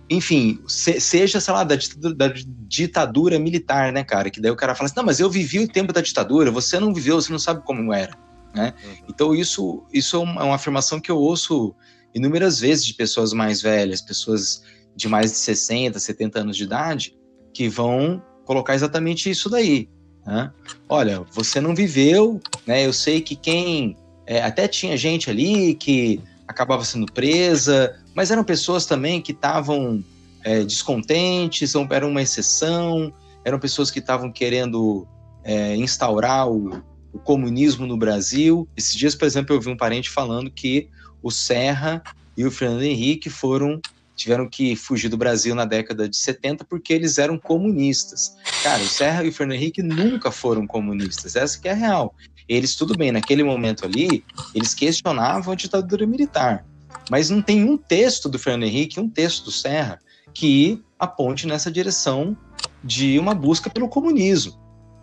enfim, 0.09 0.59
se, 0.67 0.99
seja, 0.99 1.39
sei 1.39 1.53
lá, 1.53 1.63
da 1.63 1.75
ditadura, 1.75 2.15
da 2.15 2.27
ditadura, 2.67 3.39
militar, 3.39 3.91
né, 3.91 4.03
cara? 4.03 4.29
Que 4.29 4.39
daí 4.39 4.51
o 4.51 4.55
cara 4.55 4.75
fala 4.75 4.85
assim, 4.85 4.95
não, 4.95 5.05
mas 5.05 5.19
eu 5.19 5.29
vivi 5.29 5.59
o 5.59 5.67
tempo 5.67 5.91
da 5.91 6.01
ditadura, 6.01 6.51
você 6.51 6.79
não 6.79 6.93
viveu, 6.93 7.19
você 7.19 7.31
não 7.31 7.39
sabe 7.39 7.63
como 7.65 7.93
era, 7.93 8.15
né? 8.53 8.73
Uhum. 8.83 8.93
Então 9.09 9.35
isso, 9.35 9.83
isso 9.91 10.15
é 10.15 10.19
uma, 10.19 10.41
é 10.41 10.43
uma 10.43 10.55
afirmação 10.55 10.99
que 10.99 11.11
eu 11.11 11.17
ouço 11.17 11.75
inúmeras 12.13 12.59
vezes 12.59 12.85
de 12.85 12.93
pessoas 12.93 13.33
mais 13.33 13.61
velhas, 13.61 14.01
pessoas 14.01 14.63
de 14.95 15.07
mais 15.07 15.31
de 15.31 15.37
60, 15.37 15.99
70 15.99 16.39
anos 16.39 16.57
de 16.57 16.63
idade, 16.63 17.17
que 17.53 17.67
vão 17.67 18.21
colocar 18.45 18.75
exatamente 18.75 19.29
isso 19.29 19.49
daí. 19.49 19.89
Né? 20.25 20.51
Olha, 20.87 21.25
você 21.31 21.59
não 21.59 21.73
viveu, 21.73 22.39
né? 22.65 22.85
Eu 22.85 22.93
sei 22.93 23.21
que 23.21 23.35
quem. 23.35 23.97
É, 24.25 24.41
até 24.41 24.67
tinha 24.67 24.95
gente 24.95 25.29
ali 25.29 25.73
que 25.75 26.21
acabava 26.47 26.85
sendo 26.85 27.11
presa, 27.11 27.99
mas 28.15 28.31
eram 28.31 28.43
pessoas 28.43 28.85
também 28.85 29.21
que 29.21 29.31
estavam 29.31 30.03
é, 30.43 30.63
descontentes, 30.63 31.73
eram 31.89 32.09
uma 32.09 32.21
exceção, 32.21 33.13
eram 33.43 33.59
pessoas 33.59 33.91
que 33.91 33.99
estavam 33.99 34.31
querendo 34.31 35.05
é, 35.43 35.75
instaurar 35.75 36.49
o, 36.49 36.81
o 37.13 37.19
comunismo 37.19 37.85
no 37.85 37.95
Brasil. 37.95 38.67
Esses 38.75 38.95
dias, 38.95 39.15
por 39.15 39.25
exemplo, 39.25 39.55
eu 39.55 39.61
vi 39.61 39.69
um 39.69 39.77
parente 39.77 40.09
falando 40.09 40.49
que 40.49 40.89
o 41.21 41.31
Serra 41.31 42.01
e 42.35 42.45
o 42.45 42.51
Fernando 42.51 42.83
Henrique 42.83 43.29
foram 43.29 43.79
tiveram 44.15 44.47
que 44.47 44.75
fugir 44.75 45.09
do 45.09 45.17
Brasil 45.17 45.55
na 45.55 45.65
década 45.65 46.07
de 46.07 46.15
70 46.17 46.65
porque 46.65 46.93
eles 46.93 47.17
eram 47.17 47.37
comunistas. 47.37 48.35
Cara, 48.61 48.81
o 48.81 48.87
Serra 48.87 49.23
e 49.23 49.29
o 49.29 49.33
Fernando 49.33 49.55
Henrique 49.55 49.81
nunca 49.81 50.31
foram 50.31 50.67
comunistas, 50.67 51.35
essa 51.35 51.59
que 51.59 51.67
é 51.67 51.71
a 51.71 51.75
real. 51.75 52.15
Eles, 52.47 52.75
tudo 52.75 52.95
bem, 52.95 53.11
naquele 53.11 53.43
momento 53.43 53.85
ali, 53.85 54.23
eles 54.53 54.73
questionavam 54.73 55.53
a 55.53 55.55
ditadura 55.55 56.05
militar. 56.05 56.65
Mas 57.09 57.29
não 57.29 57.41
tem 57.41 57.63
um 57.63 57.75
texto 57.75 58.29
do 58.29 58.37
Fernando 58.37 58.63
Henrique, 58.69 58.99
um 58.99 59.09
texto 59.09 59.45
do 59.45 59.51
Serra, 59.51 59.99
que 60.33 60.81
aponte 60.99 61.47
nessa 61.47 61.71
direção 61.71 62.37
de 62.83 63.17
uma 63.17 63.33
busca 63.33 63.69
pelo 63.69 63.89
comunismo, 63.89 64.53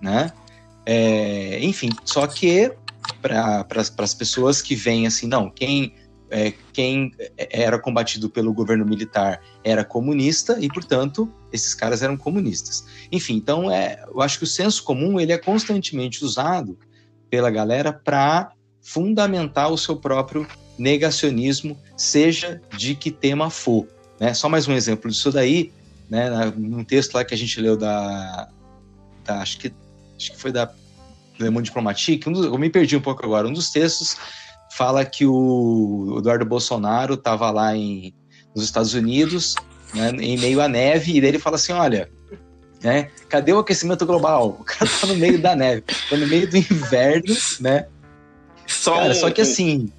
né? 0.01 0.33
É, 0.93 1.61
enfim, 1.63 1.89
só 2.05 2.27
que 2.27 2.73
para 3.23 3.65
as 4.03 4.13
pessoas 4.13 4.61
que 4.61 4.75
vêm 4.75 5.07
assim, 5.07 5.29
não, 5.29 5.49
quem 5.49 5.95
é, 6.29 6.53
quem 6.73 7.13
era 7.37 7.79
combatido 7.79 8.29
pelo 8.29 8.53
governo 8.53 8.85
militar 8.85 9.41
era 9.63 9.85
comunista 9.85 10.59
e, 10.61 10.67
portanto, 10.67 11.33
esses 11.53 11.75
caras 11.75 12.03
eram 12.03 12.17
comunistas. 12.17 12.85
Enfim, 13.11 13.37
então 13.37 13.71
é, 13.71 14.03
eu 14.13 14.21
acho 14.21 14.39
que 14.39 14.45
o 14.45 14.49
senso 14.49 14.83
comum 14.83 15.21
ele 15.21 15.33
é 15.33 15.39
constantemente 15.39 16.25
usado 16.25 16.77
pela 17.29 17.51
galera 17.53 17.93
para 17.93 18.51
fundamentar 18.83 19.71
o 19.71 19.79
seu 19.79 19.95
próprio 19.95 20.45
negacionismo, 20.77 21.79
seja 21.97 22.61
de 22.77 22.97
que 22.97 23.13
tema 23.13 23.49
for. 23.49 23.87
Né? 24.19 24.35
Só 24.35 24.49
mais 24.49 24.67
um 24.67 24.73
exemplo 24.73 25.09
disso 25.09 25.31
daí, 25.31 25.73
né? 26.09 26.53
num 26.57 26.83
texto 26.83 27.15
lá 27.15 27.25
que 27.25 27.35
a 27.35 27.39
gente 27.39 27.61
leu 27.61 27.77
da, 27.77 28.49
da 29.25 29.41
acho 29.41 29.57
que 29.59 29.73
acho 30.17 30.33
que 30.33 30.39
foi 30.39 30.51
da 30.51 30.67
Le 31.45 31.51
Monde 31.51 31.67
Diplomatique, 31.67 32.29
um 32.29 32.33
dos, 32.33 32.45
eu 32.45 32.59
me 32.59 32.71
perdi 32.71 32.97
um 32.97 33.01
pouco 33.01 33.25
agora, 33.25 33.47
um 33.47 33.53
dos 33.53 33.71
textos 33.71 34.17
fala 34.71 35.05
que 35.05 35.27
o 35.27 36.17
Eduardo 36.19 36.45
Bolsonaro 36.45 37.15
estava 37.15 37.51
lá 37.51 37.77
em, 37.77 38.15
nos 38.55 38.65
Estados 38.65 38.95
Unidos, 38.95 39.55
né, 39.95 40.11
em 40.21 40.39
meio 40.39 40.61
à 40.61 40.69
neve, 40.69 41.13
e 41.13 41.19
ele 41.19 41.39
fala 41.39 41.57
assim: 41.57 41.73
olha, 41.73 42.11
né, 42.83 43.09
cadê 43.29 43.53
o 43.53 43.59
aquecimento 43.59 44.07
global? 44.07 44.57
O 44.61 44.65
cara 44.65 44.91
tá 45.01 45.07
no 45.07 45.17
meio 45.17 45.41
da 45.41 45.57
neve, 45.57 45.83
tá 45.83 46.17
no 46.17 46.27
meio 46.27 46.49
do 46.49 46.57
inverno, 46.57 47.37
né? 47.61 47.87
Só, 48.67 48.97
cara, 48.97 49.15
só 49.15 49.31
que 49.31 49.41
assim, 49.41 49.93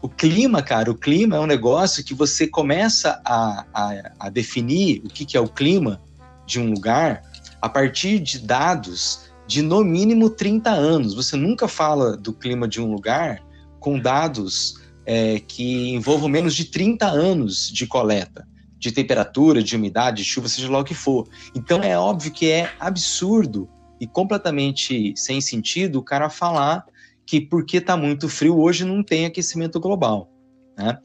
o 0.00 0.08
clima, 0.08 0.62
cara, 0.62 0.90
o 0.90 0.94
clima 0.94 1.36
é 1.36 1.40
um 1.40 1.46
negócio 1.46 2.02
que 2.02 2.14
você 2.14 2.46
começa 2.46 3.20
a, 3.24 3.66
a, 3.74 4.12
a 4.18 4.28
definir 4.30 5.02
o 5.04 5.08
que, 5.08 5.26
que 5.26 5.36
é 5.36 5.40
o 5.40 5.48
clima 5.48 6.00
de 6.46 6.58
um 6.58 6.70
lugar 6.72 7.22
a 7.60 7.68
partir 7.68 8.18
de 8.18 8.38
dados 8.38 9.27
de 9.48 9.62
no 9.62 9.82
mínimo 9.82 10.28
30 10.28 10.70
anos. 10.70 11.14
Você 11.14 11.34
nunca 11.36 11.66
fala 11.66 12.16
do 12.16 12.32
clima 12.32 12.68
de 12.68 12.80
um 12.80 12.92
lugar 12.92 13.42
com 13.80 13.98
dados 13.98 14.74
é, 15.06 15.40
que 15.40 15.88
envolvam 15.94 16.28
menos 16.28 16.54
de 16.54 16.66
30 16.66 17.06
anos 17.06 17.68
de 17.72 17.86
coleta, 17.86 18.46
de 18.78 18.92
temperatura, 18.92 19.62
de 19.62 19.74
umidade, 19.74 20.18
de 20.18 20.24
chuva, 20.24 20.48
seja 20.48 20.70
lá 20.70 20.80
o 20.80 20.84
que 20.84 20.94
for. 20.94 21.26
Então 21.56 21.82
é 21.82 21.98
óbvio 21.98 22.30
que 22.30 22.50
é 22.50 22.70
absurdo 22.78 23.68
e 23.98 24.06
completamente 24.06 25.14
sem 25.16 25.40
sentido 25.40 25.98
o 25.98 26.04
cara 26.04 26.28
falar 26.28 26.84
que 27.26 27.40
porque 27.40 27.78
está 27.78 27.96
muito 27.96 28.28
frio 28.28 28.58
hoje 28.58 28.84
não 28.84 29.02
tem 29.02 29.24
aquecimento 29.24 29.80
global. 29.80 30.30
Né? 30.76 30.98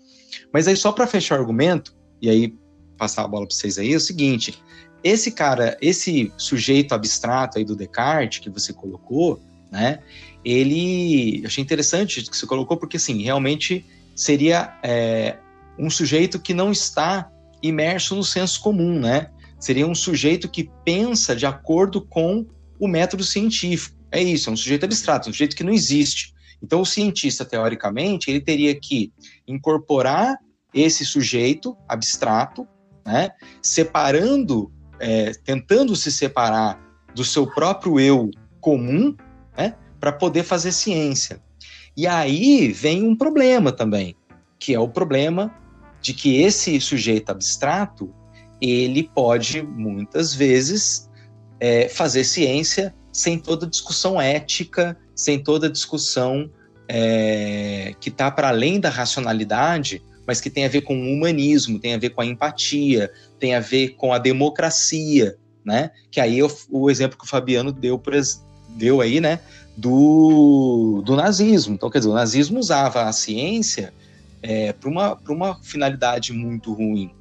Mas 0.53 0.67
aí, 0.67 0.75
só 0.75 0.91
para 0.91 1.08
fechar 1.08 1.38
o 1.38 1.41
argumento, 1.41 1.95
e 2.21 2.29
aí 2.29 2.56
passar 2.97 3.23
a 3.23 3.27
bola 3.27 3.47
para 3.47 3.56
vocês 3.56 3.77
aí, 3.77 3.93
é 3.93 3.97
o 3.97 4.01
seguinte: 4.01 4.62
esse 5.04 5.32
cara, 5.32 5.78
esse 5.82 6.32
sujeito 6.38 6.94
abstrato 6.94 7.58
aí 7.58 7.66
do 7.66 7.76
Descartes 7.76 8.39
que 8.39 8.50
você 8.50 8.72
colocou, 8.72 9.42
né? 9.72 10.00
ele 10.46 11.42
achei 11.46 11.63
interessante 11.63 12.22
que 12.22 12.36
você 12.36 12.46
colocou 12.46 12.78
porque 12.78 12.98
assim 12.98 13.24
realmente 13.24 13.86
seria 14.16 14.78
é, 14.84 15.38
um 15.78 15.89
sujeito 15.89 16.39
que 16.39 16.54
não 16.54 16.72
está 16.72 17.30
imerso 17.62 18.16
no 18.16 18.24
senso 18.24 18.62
comum, 18.62 19.00
né? 19.00 19.30
Seria 19.60 19.88
um 19.88 19.96
sujeito 19.96 20.50
que 20.50 20.70
pensa 20.84 21.36
de 21.36 21.46
acordo 21.46 22.02
com 22.02 22.46
o 22.78 22.88
método 22.88 23.24
científico. 23.24 23.98
É 24.12 24.22
isso, 24.22 24.50
é 24.50 24.54
um 24.54 24.58
sujeito 24.58 24.84
abstrato, 24.84 25.30
um 25.30 25.34
sujeito 25.34 25.56
que 25.56 25.63
não 25.63 25.72
existe. 25.72 26.34
Então, 26.62 26.82
o 26.82 26.86
cientista, 26.86 27.46
teoricamente, 27.46 28.30
ele 28.30 28.42
teria 28.42 28.76
que 28.76 29.12
incorporar 29.48 30.38
esse 30.74 31.06
sujeito 31.06 31.78
abstrato, 31.88 32.68
né, 33.06 33.32
separando, 33.62 34.72
é, 35.04 35.34
tentando 35.44 35.96
se 35.98 36.10
separar 36.10 36.80
do 37.13 37.26
seu 37.26 37.46
próprio 37.46 38.00
eu 38.00 38.32
comum, 38.62 39.13
né, 39.58 39.76
para 40.00 40.13
poder 40.13 40.44
fazer 40.44 40.72
ciência. 40.72 41.42
E 41.96 42.08
aí 42.08 42.72
vem 42.72 43.04
um 43.04 43.13
problema 43.13 43.72
também, 43.74 44.16
que 44.58 44.74
é 44.74 44.80
o 44.80 44.88
problema 44.88 45.54
de 46.02 46.13
que 46.13 46.42
esse 46.42 46.80
sujeito 46.80 47.30
abstrato 47.30 48.13
ele 48.62 49.10
pode 49.13 49.62
muitas 49.62 50.34
vezes 50.34 51.10
é, 51.60 51.89
fazer 51.89 52.24
ciência 52.24 52.96
sem 53.12 53.38
toda 53.38 53.68
discussão 53.68 54.22
ética, 54.22 54.98
sem 55.13 55.38
toda 55.44 55.70
discussão 55.70 56.50
é, 56.88 57.94
que 58.00 58.08
está 58.08 58.32
para 58.32 58.48
além 58.48 58.80
da 58.80 58.89
racionalidade, 58.89 60.02
mas 60.26 60.40
que 60.40 60.50
tem 60.50 60.66
a 60.66 60.70
ver 60.70 60.82
com 60.82 60.96
o 60.96 61.14
humanismo, 61.14 61.80
tem 61.80 61.94
a 61.94 61.98
ver 61.98 62.12
com 62.12 62.22
a 62.22 62.26
empatia, 62.26 63.12
tem 63.40 63.56
a 63.56 63.60
ver 63.60 63.90
com 63.96 64.14
a 64.14 64.18
democracia, 64.18 65.38
né? 65.66 65.92
Que 66.10 66.20
aí 66.20 66.42
o, 66.42 66.50
o 66.70 66.90
exemplo 66.90 67.18
que 67.18 67.26
o 67.26 67.28
Fabiano 67.28 67.72
deu, 67.72 68.02
deu 68.70 69.02
aí, 69.02 69.20
né? 69.20 69.40
Do, 69.76 71.02
do 71.06 71.16
nazismo. 71.16 71.76
Então, 71.76 71.90
quer 71.90 72.00
dizer, 72.00 72.12
o 72.12 72.14
nazismo 72.14 72.60
usava 72.60 73.04
a 73.04 73.12
ciência 73.12 73.94
é, 74.42 74.74
para 74.74 74.90
uma, 74.90 75.20
uma 75.28 75.64
finalidade 75.64 76.32
muito 76.34 76.74
ruim, 76.74 77.12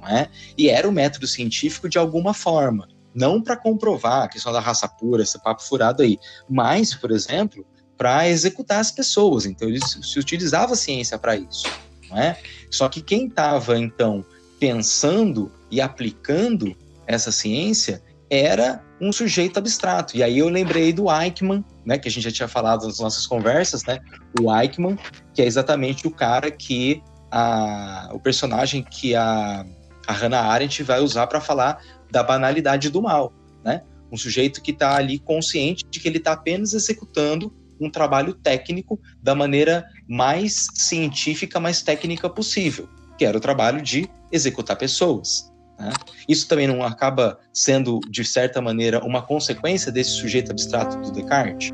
não 0.00 0.08
é? 0.08 0.28
E 0.56 0.68
era 0.68 0.88
o 0.88 0.92
método 0.92 1.26
científico 1.26 1.88
de 1.88 1.98
alguma 1.98 2.32
forma. 2.32 2.88
Não 3.14 3.42
para 3.42 3.56
comprovar 3.56 4.22
a 4.22 4.28
questão 4.28 4.52
da 4.52 4.60
raça 4.60 4.88
pura, 4.88 5.22
esse 5.22 5.42
papo 5.42 5.62
furado 5.62 6.02
aí, 6.02 6.18
mas, 6.48 6.94
por 6.94 7.10
exemplo, 7.10 7.66
para 7.96 8.28
executar 8.28 8.78
as 8.78 8.92
pessoas. 8.92 9.44
Então, 9.44 9.68
eles 9.68 9.98
se 10.02 10.18
utilizava 10.18 10.74
a 10.74 10.76
ciência 10.76 11.18
para 11.18 11.36
isso. 11.36 11.66
Não 12.10 12.18
é? 12.18 12.38
Só 12.70 12.88
que 12.88 13.00
quem 13.00 13.26
estava, 13.26 13.78
então, 13.78 14.24
pensando 14.58 15.50
e 15.70 15.80
aplicando 15.80 16.76
essa 17.06 17.30
ciência 17.30 18.02
era 18.30 18.82
um 19.00 19.12
sujeito 19.12 19.58
abstrato. 19.58 20.16
E 20.16 20.22
aí 20.22 20.38
eu 20.38 20.48
lembrei 20.48 20.92
do 20.92 21.06
Eichmann, 21.10 21.64
né, 21.84 21.98
que 21.98 22.08
a 22.08 22.10
gente 22.10 22.24
já 22.24 22.30
tinha 22.30 22.48
falado 22.48 22.86
nas 22.86 22.98
nossas 22.98 23.26
conversas, 23.26 23.84
né? 23.84 24.00
O 24.40 24.54
Eichmann, 24.54 24.98
que 25.32 25.40
é 25.40 25.46
exatamente 25.46 26.06
o 26.06 26.10
cara 26.10 26.50
que 26.50 27.02
a, 27.30 28.10
o 28.12 28.20
personagem 28.20 28.82
que 28.82 29.14
a, 29.14 29.64
a 30.06 30.12
Hannah 30.12 30.42
Arendt 30.42 30.82
vai 30.82 31.00
usar 31.00 31.26
para 31.26 31.40
falar 31.40 31.82
da 32.10 32.22
banalidade 32.22 32.90
do 32.90 33.00
mal, 33.00 33.32
né? 33.64 33.82
Um 34.10 34.16
sujeito 34.16 34.62
que 34.62 34.70
está 34.70 34.96
ali 34.96 35.18
consciente 35.18 35.84
de 35.88 36.00
que 36.00 36.08
ele 36.08 36.18
está 36.18 36.32
apenas 36.32 36.72
executando 36.72 37.54
um 37.80 37.90
trabalho 37.90 38.34
técnico 38.34 38.98
da 39.22 39.34
maneira 39.34 39.84
mais 40.08 40.66
científica, 40.74 41.60
mais 41.60 41.82
técnica 41.82 42.30
possível, 42.30 42.88
que 43.18 43.24
era 43.26 43.36
o 43.36 43.40
trabalho 43.40 43.82
de 43.82 44.08
executar 44.32 44.76
pessoas. 44.76 45.52
Né? 45.78 45.92
Isso 46.26 46.48
também 46.48 46.66
não 46.66 46.82
acaba 46.82 47.38
sendo, 47.52 48.00
de 48.08 48.24
certa 48.24 48.60
maneira, 48.60 49.04
uma 49.04 49.20
consequência 49.20 49.92
desse 49.92 50.10
sujeito 50.10 50.50
abstrato 50.50 50.96
do 50.98 51.12
Descartes? 51.12 51.70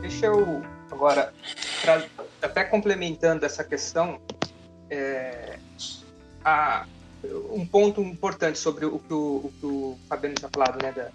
Deixa 0.00 0.26
eu 0.26 0.62
agora, 0.90 1.32
pra, 1.82 2.04
até 2.40 2.64
complementando 2.64 3.44
essa 3.44 3.62
questão, 3.62 4.20
é, 4.88 5.58
a, 6.44 6.86
um 7.50 7.66
ponto 7.66 8.00
importante 8.00 8.58
sobre 8.58 8.86
o 8.86 8.98
que 8.98 9.12
o, 9.12 9.36
o, 9.44 9.52
que 9.60 9.66
o 9.66 9.98
Fabiano 10.08 10.34
tinha 10.34 10.48
falado, 10.48 10.82
né, 10.82 10.92
da, 10.92 11.08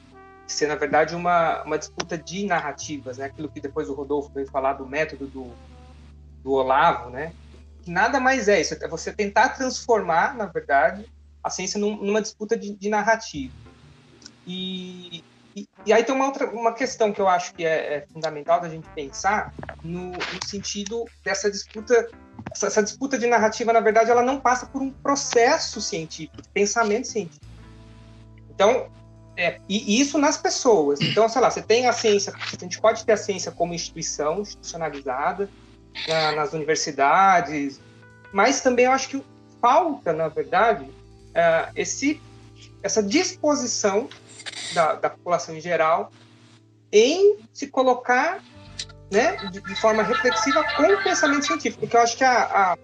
ser, 0.47 0.67
na 0.67 0.75
verdade, 0.75 1.15
uma, 1.15 1.63
uma 1.63 1.77
disputa 1.77 2.17
de 2.17 2.45
narrativas, 2.45 3.17
né? 3.17 3.25
Aquilo 3.25 3.49
que 3.49 3.59
depois 3.59 3.89
o 3.89 3.93
Rodolfo 3.93 4.31
veio 4.33 4.49
falar 4.49 4.73
do 4.73 4.85
método 4.85 5.27
do, 5.27 5.51
do 6.43 6.51
Olavo, 6.51 7.09
né? 7.09 7.33
Que 7.83 7.91
nada 7.91 8.19
mais 8.19 8.47
é 8.47 8.61
isso, 8.61 8.73
é 8.73 8.87
você 8.87 9.13
tentar 9.13 9.49
transformar, 9.49 10.35
na 10.35 10.45
verdade, 10.45 11.05
a 11.43 11.49
ciência 11.49 11.79
num, 11.79 11.97
numa 11.97 12.21
disputa 12.21 12.57
de, 12.57 12.73
de 12.75 12.89
narrativa. 12.89 13.53
E, 14.45 15.23
e, 15.55 15.67
e, 15.85 15.93
aí 15.93 16.03
tem 16.03 16.15
uma 16.15 16.25
outra 16.25 16.49
uma 16.49 16.73
questão 16.73 17.11
que 17.11 17.19
eu 17.19 17.27
acho 17.27 17.53
que 17.53 17.65
é, 17.65 17.95
é 17.95 18.05
fundamental 18.13 18.61
da 18.61 18.69
gente 18.69 18.87
pensar 18.89 19.53
no, 19.83 20.11
no 20.11 20.47
sentido 20.47 21.05
dessa 21.23 21.51
disputa 21.51 22.09
essa, 22.51 22.83
disputa 22.83 23.17
de 23.17 23.27
narrativa, 23.27 23.73
na 23.73 23.79
verdade, 23.79 24.11
ela 24.11 24.23
não 24.23 24.39
passa 24.39 24.65
por 24.65 24.81
um 24.81 24.91
processo 24.91 25.81
científico, 25.81 26.41
pensamento 26.53 27.07
científico. 27.07 27.45
Então, 28.49 28.89
é, 29.37 29.61
e 29.69 30.01
isso 30.01 30.17
nas 30.17 30.35
pessoas. 30.35 30.99
Então, 30.99 31.29
sei 31.29 31.39
lá, 31.39 31.51
você 31.51 31.61
tem 31.61 31.85
a 31.85 31.93
ciência, 31.93 32.33
a 32.35 32.59
gente 32.59 32.81
pode 32.81 33.05
ter 33.05 33.13
a 33.13 33.17
ciência 33.17 33.51
como 33.51 33.73
instituição, 33.73 34.41
institucionalizada, 34.41 35.47
na, 36.07 36.31
nas 36.31 36.53
universidades, 36.53 37.79
mas 38.33 38.61
também 38.61 38.85
eu 38.85 38.91
acho 38.91 39.09
que 39.09 39.23
falta, 39.61 40.11
na 40.11 40.27
verdade, 40.27 40.89
é, 41.35 41.69
esse, 41.75 42.19
essa 42.81 43.03
disposição 43.03 44.09
da, 44.73 44.93
da, 44.95 45.09
população 45.11 45.55
em 45.55 45.61
geral 45.61 46.11
em 46.91 47.37
se 47.53 47.67
colocar 47.67 48.43
né, 49.11 49.37
de, 49.51 49.61
de, 49.61 49.75
forma 49.75 50.01
reflexiva 50.01 50.63
com 50.75 50.83
o 50.83 51.03
pensamento 51.03 51.45
científico, 51.45 51.81
porque 51.81 51.95
eu 51.95 52.01
acho 52.01 52.17
que 52.17 52.23
a, 52.23 52.43
a 52.43 52.77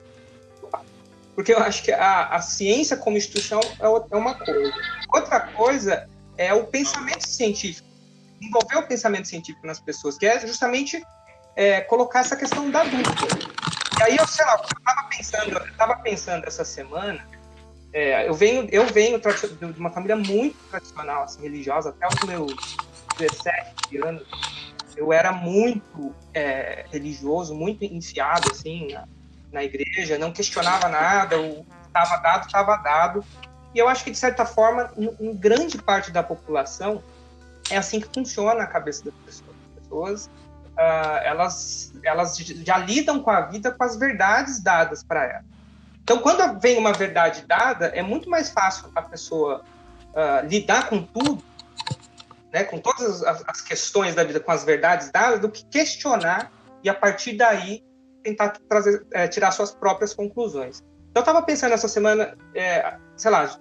porque 1.35 1.51
eu 1.51 1.57
acho 1.57 1.81
que 1.81 1.91
a, 1.91 2.27
a 2.27 2.41
ciência 2.41 2.95
como 2.95 3.17
instituição 3.17 3.59
é, 3.59 3.85
é 4.11 4.15
uma 4.15 4.35
coisa. 4.35 4.71
Outra 5.11 5.39
coisa 5.39 6.07
é 6.37 6.53
o 6.53 6.65
pensamento 6.65 7.27
científico, 7.27 7.87
envolver 8.41 8.77
o 8.77 8.87
pensamento 8.87 9.27
científico 9.27 9.65
nas 9.65 9.79
pessoas, 9.79 10.17
que 10.17 10.25
é 10.25 10.39
justamente 10.45 11.03
é, 11.55 11.81
colocar 11.81 12.21
essa 12.21 12.35
questão 12.35 12.69
da 12.69 12.83
dúvida. 12.83 13.09
E 13.99 14.03
aí, 14.03 14.17
eu 14.17 14.27
sei 14.27 14.45
lá, 14.45 14.55
eu 14.55 14.77
estava 14.77 15.09
pensando, 15.09 15.57
eu 15.57 15.65
estava 15.65 15.95
pensando 15.97 16.45
essa 16.45 16.65
semana, 16.65 17.25
é, 17.93 18.27
eu 18.27 18.33
venho, 18.33 18.67
eu 18.71 18.85
venho 18.87 19.19
de 19.19 19.79
uma 19.79 19.91
família 19.91 20.15
muito 20.15 20.57
tradicional, 20.69 21.23
assim, 21.23 21.41
religiosa, 21.43 21.89
até 21.89 22.07
os 22.07 22.27
meus 22.27 22.55
17 23.17 23.97
anos, 24.03 24.23
eu 24.97 25.13
era 25.13 25.31
muito 25.31 26.13
é, 26.33 26.85
religioso, 26.91 27.53
muito 27.53 27.83
enfiado, 27.85 28.49
assim, 28.51 28.91
na, 28.91 29.07
na 29.51 29.63
igreja, 29.63 30.17
não 30.17 30.31
questionava 30.31 30.89
nada, 30.89 31.39
o 31.39 31.65
estava 31.93 32.17
dado, 32.17 32.45
estava 32.47 32.77
dado, 32.77 33.25
e 33.73 33.79
eu 33.79 33.87
acho 33.87 34.03
que, 34.03 34.11
de 34.11 34.17
certa 34.17 34.45
forma, 34.45 34.91
em 34.97 35.35
grande 35.35 35.77
parte 35.77 36.11
da 36.11 36.21
população, 36.21 37.03
é 37.69 37.77
assim 37.77 37.99
que 37.99 38.07
funciona 38.13 38.63
a 38.63 38.67
cabeça 38.67 39.05
das 39.05 39.13
pessoas. 39.25 39.55
As 39.65 39.81
pessoas, 39.81 40.25
uh, 40.77 41.23
elas, 41.23 41.93
elas 42.03 42.37
já 42.37 42.77
lidam 42.77 43.21
com 43.21 43.31
a 43.31 43.41
vida 43.41 43.71
com 43.71 43.83
as 43.83 43.95
verdades 43.95 44.61
dadas 44.61 45.03
para 45.03 45.23
ela. 45.25 45.45
Então, 46.03 46.19
quando 46.19 46.59
vem 46.59 46.77
uma 46.77 46.91
verdade 46.91 47.45
dada, 47.47 47.87
é 47.87 48.01
muito 48.01 48.29
mais 48.29 48.49
fácil 48.49 48.91
a 48.93 49.01
pessoa 49.01 49.63
uh, 50.09 50.45
lidar 50.45 50.89
com 50.89 51.01
tudo, 51.01 51.41
né, 52.51 52.65
com 52.65 52.77
todas 52.77 53.23
as, 53.23 53.43
as, 53.47 53.61
questões 53.61 54.13
da 54.13 54.23
vida, 54.23 54.39
com 54.39 54.51
as 54.51 54.63
verdades 54.63 55.09
dadas, 55.09 55.39
do 55.39 55.49
que 55.49 55.65
questionar 55.65 56.51
e, 56.83 56.89
a 56.89 56.93
partir 56.93 57.33
daí, 57.33 57.81
tentar 58.21 58.49
trazer, 58.69 59.05
é, 59.11 59.27
tirar 59.27 59.51
suas 59.51 59.71
próprias 59.71 60.13
conclusões. 60.13 60.83
Então, 61.09 61.21
eu 61.21 61.25
estava 61.25 61.41
pensando 61.41 61.73
essa 61.73 61.87
semana, 61.87 62.37
é, 62.53 62.97
sei 63.23 63.31
lá, 63.31 63.57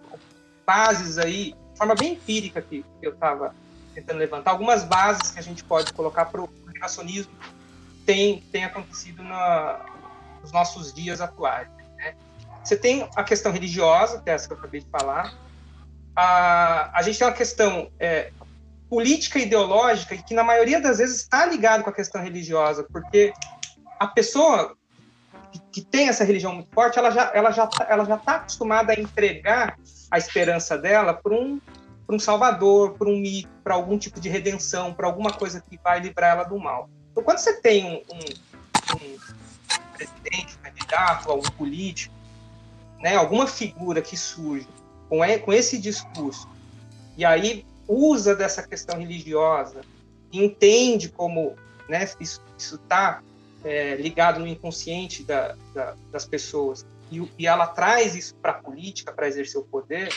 bases 0.66 1.18
aí, 1.18 1.54
de 1.72 1.78
forma 1.78 1.94
bem 1.94 2.14
empírica 2.14 2.60
que 2.60 2.84
eu 3.00 3.12
estava 3.12 3.54
tentando 3.94 4.18
levantar, 4.18 4.50
algumas 4.50 4.82
bases 4.82 5.30
que 5.30 5.38
a 5.38 5.42
gente 5.42 5.62
pode 5.62 5.92
colocar 5.92 6.24
para 6.24 6.42
o 6.42 6.50
negacionismo 6.66 7.32
tem, 8.04 8.40
tem 8.50 8.64
acontecido 8.64 9.22
na, 9.22 9.86
nos 10.40 10.50
nossos 10.50 10.92
dias 10.92 11.20
atuais. 11.20 11.68
Né? 11.96 12.16
Você 12.64 12.76
tem 12.76 13.08
a 13.14 13.22
questão 13.22 13.52
religiosa, 13.52 14.20
que 14.20 14.30
é 14.30 14.32
essa 14.32 14.48
que 14.48 14.54
eu 14.54 14.58
acabei 14.58 14.80
de 14.80 14.90
falar. 14.90 15.32
A, 16.16 16.98
a 16.98 17.02
gente 17.02 17.18
tem 17.20 17.28
uma 17.28 17.32
questão 17.32 17.88
é, 18.00 18.32
política 18.90 19.38
e 19.38 19.42
ideológica, 19.42 20.16
que 20.16 20.34
na 20.34 20.42
maioria 20.42 20.80
das 20.80 20.98
vezes 20.98 21.18
está 21.18 21.46
ligado 21.46 21.84
com 21.84 21.90
a 21.90 21.92
questão 21.92 22.20
religiosa, 22.20 22.84
porque 22.90 23.32
a 24.00 24.08
pessoa 24.08 24.76
que, 25.58 25.82
tem 25.82 26.08
essa 26.08 26.24
religião 26.24 26.54
muito 26.54 26.72
forte, 26.72 26.98
ela 26.98 27.10
já 27.10 27.30
ela 27.34 27.50
já 27.50 27.66
tá, 27.66 27.86
ela 27.88 28.04
já 28.04 28.16
está 28.16 28.36
acostumada 28.36 28.92
a 28.92 29.00
entregar 29.00 29.78
a 30.10 30.18
esperança 30.18 30.76
dela 30.78 31.14
por 31.14 31.32
um 31.32 31.60
por 32.06 32.16
um 32.16 32.18
salvador, 32.18 32.92
por 32.92 33.08
um 33.08 33.16
mito, 33.16 33.48
para 33.62 33.74
algum 33.74 33.96
tipo 33.96 34.20
de 34.20 34.28
redenção, 34.28 34.92
para 34.92 35.06
alguma 35.06 35.32
coisa 35.32 35.60
que 35.60 35.78
vai 35.82 36.00
livrar 36.00 36.32
ela 36.32 36.44
do 36.44 36.58
mal. 36.58 36.90
Então, 37.10 37.22
quando 37.22 37.38
você 37.38 37.60
tem 37.60 37.84
um, 37.84 38.02
um, 38.12 38.96
um 38.96 39.18
presidente, 39.96 40.56
um 40.58 40.62
candidato, 40.62 41.30
algum 41.30 41.48
político, 41.52 42.14
né, 43.00 43.16
alguma 43.16 43.46
figura 43.46 44.02
que 44.02 44.16
surge 44.16 44.66
com, 45.08 45.20
com 45.44 45.52
esse 45.52 45.78
discurso 45.78 46.48
e 47.16 47.24
aí 47.24 47.64
usa 47.86 48.34
dessa 48.34 48.62
questão 48.62 48.98
religiosa, 48.98 49.82
entende 50.32 51.08
como 51.08 51.54
né, 51.88 52.08
isso 52.18 52.40
está 52.58 53.22
é, 53.64 53.94
ligado 53.96 54.40
no 54.40 54.46
inconsciente 54.46 55.22
da, 55.22 55.56
da, 55.74 55.94
das 56.10 56.24
pessoas 56.24 56.84
e, 57.12 57.30
e, 57.38 57.46
ela 57.46 57.66
traz 57.66 58.14
isso 58.14 58.34
para 58.36 58.52
a 58.52 58.54
política 58.54 59.12
para 59.12 59.28
exercer 59.28 59.60
o 59.60 59.64
poder, 59.64 60.08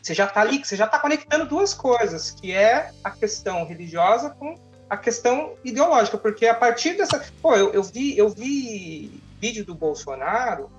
você 0.00 0.14
já 0.14 0.26
está 0.26 0.40
ali, 0.40 0.64
você 0.64 0.76
já 0.76 0.86
está 0.86 0.98
conectando 0.98 1.44
duas 1.46 1.74
coisas, 1.74 2.30
que 2.30 2.52
é 2.52 2.92
a 3.02 3.10
questão 3.10 3.66
religiosa 3.66 4.30
com 4.30 4.54
a 4.88 4.96
questão 4.96 5.56
ideológica, 5.64 6.16
porque 6.16 6.46
a 6.46 6.54
partir 6.54 6.96
dessa. 6.96 7.24
Pô, 7.42 7.54
eu, 7.54 7.72
eu 7.72 7.82
vi, 7.82 8.16
eu 8.16 8.28
vi 8.28 9.20
vídeo 9.40 9.64
do 9.64 9.74
Bolsonaro, 9.74 10.70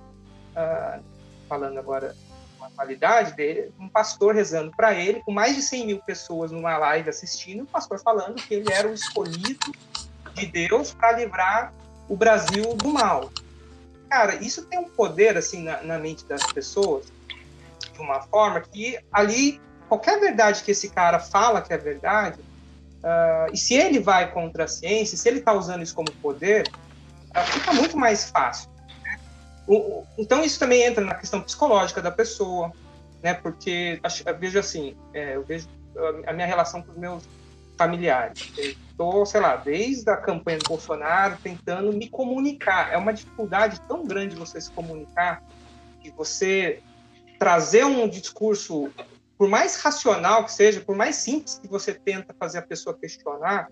uh, 0.56 1.02
falando 1.48 1.78
agora 1.78 2.16
uma 2.56 2.70
qualidade 2.70 3.34
dele, 3.34 3.72
um 3.78 3.88
pastor 3.88 4.34
rezando 4.34 4.70
para 4.76 4.94
ele, 4.94 5.20
com 5.22 5.32
mais 5.32 5.54
de 5.54 5.62
100 5.62 5.86
mil 5.86 5.98
pessoas 6.00 6.50
numa 6.50 6.76
live 6.78 7.10
assistindo, 7.10 7.64
o 7.64 7.66
pastor 7.66 8.00
falando 8.00 8.36
que 8.36 8.54
ele 8.54 8.72
era 8.72 8.88
o 8.88 8.94
escolhido 8.94 9.72
de 10.34 10.46
Deus 10.46 10.94
para 10.94 11.12
livrar 11.12 11.72
o 12.08 12.16
Brasil 12.16 12.74
do 12.74 12.88
mal. 12.88 13.30
Cara, 14.08 14.36
isso 14.36 14.66
tem 14.66 14.78
um 14.78 14.88
poder 14.88 15.36
assim 15.36 15.62
na, 15.62 15.82
na 15.82 15.98
mente 15.98 16.24
das 16.26 16.42
pessoas, 16.52 17.06
de 17.92 18.00
uma 18.00 18.20
forma 18.22 18.60
que 18.60 18.98
ali 19.10 19.60
qualquer 19.88 20.20
verdade 20.20 20.62
que 20.62 20.70
esse 20.70 20.88
cara 20.88 21.18
fala 21.18 21.60
que 21.60 21.72
é 21.72 21.78
verdade, 21.78 22.40
uh, 22.40 23.52
e 23.52 23.56
se 23.56 23.74
ele 23.74 24.00
vai 24.00 24.30
contra 24.32 24.64
a 24.64 24.68
ciência, 24.68 25.16
se 25.16 25.28
ele 25.28 25.38
está 25.38 25.52
usando 25.52 25.82
isso 25.82 25.94
como 25.94 26.10
poder, 26.12 26.66
uh, 27.36 27.44
fica 27.52 27.72
muito 27.72 27.96
mais 27.96 28.30
fácil. 28.30 28.70
Né? 29.02 29.18
O, 29.66 29.74
o, 29.74 30.06
então 30.18 30.42
isso 30.44 30.58
também 30.58 30.82
entra 30.82 31.04
na 31.04 31.14
questão 31.14 31.40
psicológica 31.40 32.00
da 32.00 32.10
pessoa, 32.10 32.72
né? 33.22 33.34
Porque 33.34 34.00
eu 34.26 34.38
vejo 34.38 34.58
assim, 34.58 34.96
é, 35.14 35.36
eu 35.36 35.44
vejo 35.44 35.68
a 36.26 36.32
minha 36.32 36.46
relação 36.46 36.82
com 36.82 36.92
os 36.92 36.98
meus 36.98 37.22
familiares. 37.76 38.52
Estou, 39.02 39.26
sei 39.26 39.40
lá, 39.40 39.56
desde 39.56 40.08
a 40.08 40.16
campanha 40.16 40.58
do 40.58 40.68
Bolsonaro 40.68 41.36
tentando 41.42 41.92
me 41.92 42.08
comunicar. 42.08 42.92
É 42.92 42.96
uma 42.96 43.12
dificuldade 43.12 43.80
tão 43.88 44.04
grande 44.04 44.36
você 44.36 44.60
se 44.60 44.70
comunicar 44.70 45.42
que 46.00 46.10
você 46.12 46.80
trazer 47.36 47.84
um 47.84 48.08
discurso 48.08 48.92
por 49.36 49.48
mais 49.48 49.74
racional 49.76 50.44
que 50.44 50.52
seja, 50.52 50.80
por 50.80 50.94
mais 50.94 51.16
simples 51.16 51.58
que 51.58 51.66
você 51.66 51.92
tenta 51.92 52.32
fazer 52.38 52.58
a 52.58 52.62
pessoa 52.62 52.96
questionar, 52.96 53.68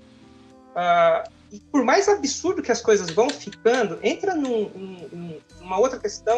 uh, 0.70 1.30
e 1.52 1.60
por 1.60 1.84
mais 1.84 2.08
absurdo 2.08 2.60
que 2.60 2.72
as 2.72 2.80
coisas 2.80 3.10
vão 3.10 3.30
ficando, 3.30 4.00
entra 4.02 4.34
num, 4.34 4.68
num, 4.68 5.40
numa 5.60 5.78
outra 5.78 6.00
questão 6.00 6.36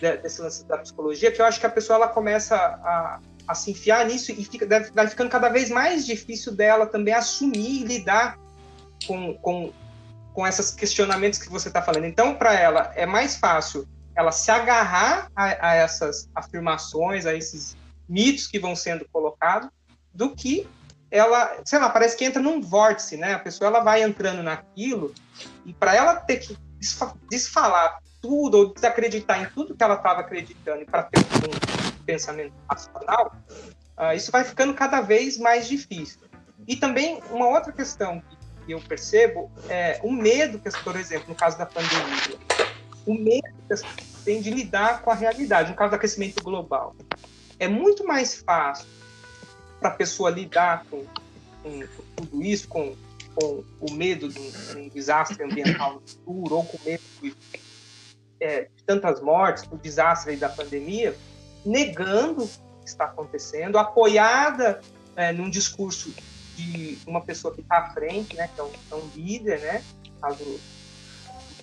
desse 0.00 0.40
lance 0.40 0.64
da 0.66 0.78
psicologia, 0.78 1.32
que 1.32 1.40
eu 1.40 1.44
acho 1.44 1.58
que 1.58 1.66
a 1.66 1.70
pessoa 1.70 1.96
ela 1.96 2.08
começa 2.08 2.54
a, 2.54 3.18
a 3.46 3.54
se 3.54 3.70
enfiar 3.70 4.06
nisso 4.06 4.32
e 4.32 4.44
fica, 4.44 4.66
deve, 4.66 4.90
vai 4.90 5.06
ficando 5.06 5.30
cada 5.30 5.48
vez 5.48 5.70
mais 5.70 6.04
difícil 6.04 6.52
dela 6.52 6.86
também 6.86 7.14
assumir 7.14 7.82
e 7.82 7.84
lidar 7.84 8.38
com, 9.06 9.34
com, 9.34 9.72
com 10.32 10.46
esses 10.46 10.70
questionamentos 10.70 11.38
que 11.38 11.48
você 11.48 11.68
está 11.68 11.80
falando. 11.80 12.04
Então, 12.04 12.34
para 12.34 12.54
ela, 12.54 12.92
é 12.96 13.06
mais 13.06 13.36
fácil 13.36 13.86
ela 14.14 14.32
se 14.32 14.50
agarrar 14.50 15.30
a, 15.36 15.70
a 15.70 15.74
essas 15.74 16.28
afirmações, 16.34 17.26
a 17.26 17.34
esses 17.34 17.76
mitos 18.08 18.46
que 18.46 18.58
vão 18.58 18.74
sendo 18.74 19.06
colocados, 19.12 19.68
do 20.12 20.34
que 20.34 20.66
ela, 21.10 21.60
sei 21.64 21.78
lá, 21.78 21.88
parece 21.90 22.16
que 22.16 22.24
entra 22.24 22.42
num 22.42 22.60
vórtice, 22.60 23.16
né? 23.16 23.34
A 23.34 23.38
pessoa 23.38 23.68
ela 23.68 23.80
vai 23.80 24.02
entrando 24.02 24.42
naquilo 24.42 25.14
e 25.64 25.72
para 25.72 25.94
ela 25.94 26.16
ter 26.16 26.38
que 26.38 26.56
desfalar 27.30 28.00
tudo 28.20 28.58
ou 28.58 28.74
desacreditar 28.74 29.42
em 29.42 29.46
tudo 29.46 29.76
que 29.76 29.82
ela 29.82 29.94
estava 29.94 30.20
acreditando 30.20 30.82
e 30.82 30.84
para 30.84 31.04
ter 31.04 31.20
um 31.20 31.85
pensamento 32.06 32.52
racional, 32.70 33.36
uh, 33.98 34.14
isso 34.14 34.30
vai 34.30 34.44
ficando 34.44 34.72
cada 34.74 35.00
vez 35.00 35.36
mais 35.36 35.68
difícil. 35.68 36.20
E 36.66 36.76
também 36.76 37.20
uma 37.30 37.48
outra 37.48 37.72
questão 37.72 38.22
que 38.64 38.72
eu 38.72 38.80
percebo 38.80 39.50
é 39.68 40.00
o 40.02 40.10
medo 40.10 40.58
que, 40.58 40.70
por 40.82 40.96
exemplo, 40.96 41.28
no 41.28 41.34
caso 41.34 41.58
da 41.58 41.66
pandemia, 41.66 42.38
o 43.04 43.14
medo 43.14 43.46
que 43.96 44.04
têm 44.24 44.40
de 44.40 44.50
lidar 44.50 45.02
com 45.02 45.10
a 45.10 45.14
realidade, 45.14 45.70
no 45.70 45.76
caso 45.76 45.90
do 45.90 45.96
aquecimento 45.96 46.42
global 46.42 46.94
é 47.58 47.68
muito 47.68 48.06
mais 48.06 48.34
fácil 48.36 48.86
para 49.80 49.90
a 49.90 49.92
pessoa 49.92 50.30
lidar 50.30 50.84
com, 50.90 51.04
com, 51.62 51.80
tudo 52.16 52.42
isso, 52.42 52.68
com, 52.68 52.94
com 53.34 53.64
o 53.80 53.92
medo 53.92 54.28
de 54.28 54.38
um, 54.38 54.78
um, 54.78 54.88
desastre 54.88 55.42
ambiental 55.42 55.94
no 55.94 56.02
futuro, 56.06 56.56
ou 56.56 56.64
com 56.64 56.78
medo 56.84 57.02
de, 57.22 57.34
é, 58.40 58.62
de 58.74 58.84
tantas 58.84 59.20
mortes, 59.20 59.66
do 59.66 59.76
desastre 59.76 60.36
da 60.36 60.48
pandemia, 60.48 61.16
negando 61.66 62.44
o 62.44 62.48
que 62.80 62.88
está 62.88 63.04
acontecendo, 63.04 63.78
apoiada 63.78 64.80
é, 65.16 65.32
num 65.32 65.50
discurso 65.50 66.14
de 66.54 66.98
uma 67.06 67.20
pessoa 67.20 67.52
que 67.52 67.60
está 67.60 67.78
à 67.78 67.90
frente, 67.90 68.36
né, 68.36 68.48
que 68.54 68.60
é 68.60 68.64
um, 68.64 68.70
é 68.90 68.94
um 68.94 69.08
líder, 69.14 69.60
né, 69.60 69.84
caso 70.20 70.60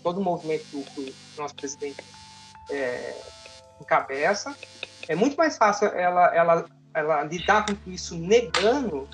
todo 0.04 0.20
o 0.20 0.24
movimento 0.24 0.66
que 0.70 1.16
o 1.38 1.42
nosso 1.42 1.56
presidente 1.56 2.04
é, 2.70 3.16
encabeça, 3.82 4.56
é 5.08 5.16
muito 5.16 5.36
mais 5.36 5.58
fácil 5.58 5.88
ela, 5.88 6.36
ela, 6.36 6.66
ela 6.94 7.24
lidar 7.24 7.66
com 7.66 7.90
isso 7.90 8.16
negando 8.16 9.08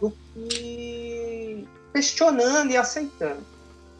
do 0.00 0.10
que 0.10 1.66
questionando 1.92 2.70
e 2.70 2.76
aceitando. 2.76 3.53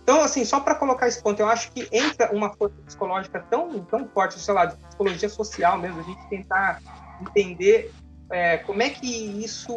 Então, 0.05 0.21
assim, 0.23 0.45
só 0.45 0.61
para 0.61 0.75
colocar 0.75 1.09
esse 1.09 1.21
ponto, 1.23 1.41
eu 1.41 1.49
acho 1.49 1.73
que 1.73 1.89
entra 1.91 2.31
uma 2.31 2.53
força 2.55 2.77
psicológica 2.85 3.41
tão, 3.51 3.83
tão 3.87 4.07
forte, 4.09 4.39
sei 4.39 4.53
lá, 4.53 4.67
de 4.67 4.77
psicologia 4.77 5.29
social 5.31 5.79
mesmo, 5.79 5.99
a 5.99 6.03
gente 6.03 6.29
tentar 6.29 6.81
entender 7.23 7.91
é, 8.31 8.59
como 8.59 8.83
é 8.83 8.91
que 8.91 9.07
isso 9.43 9.75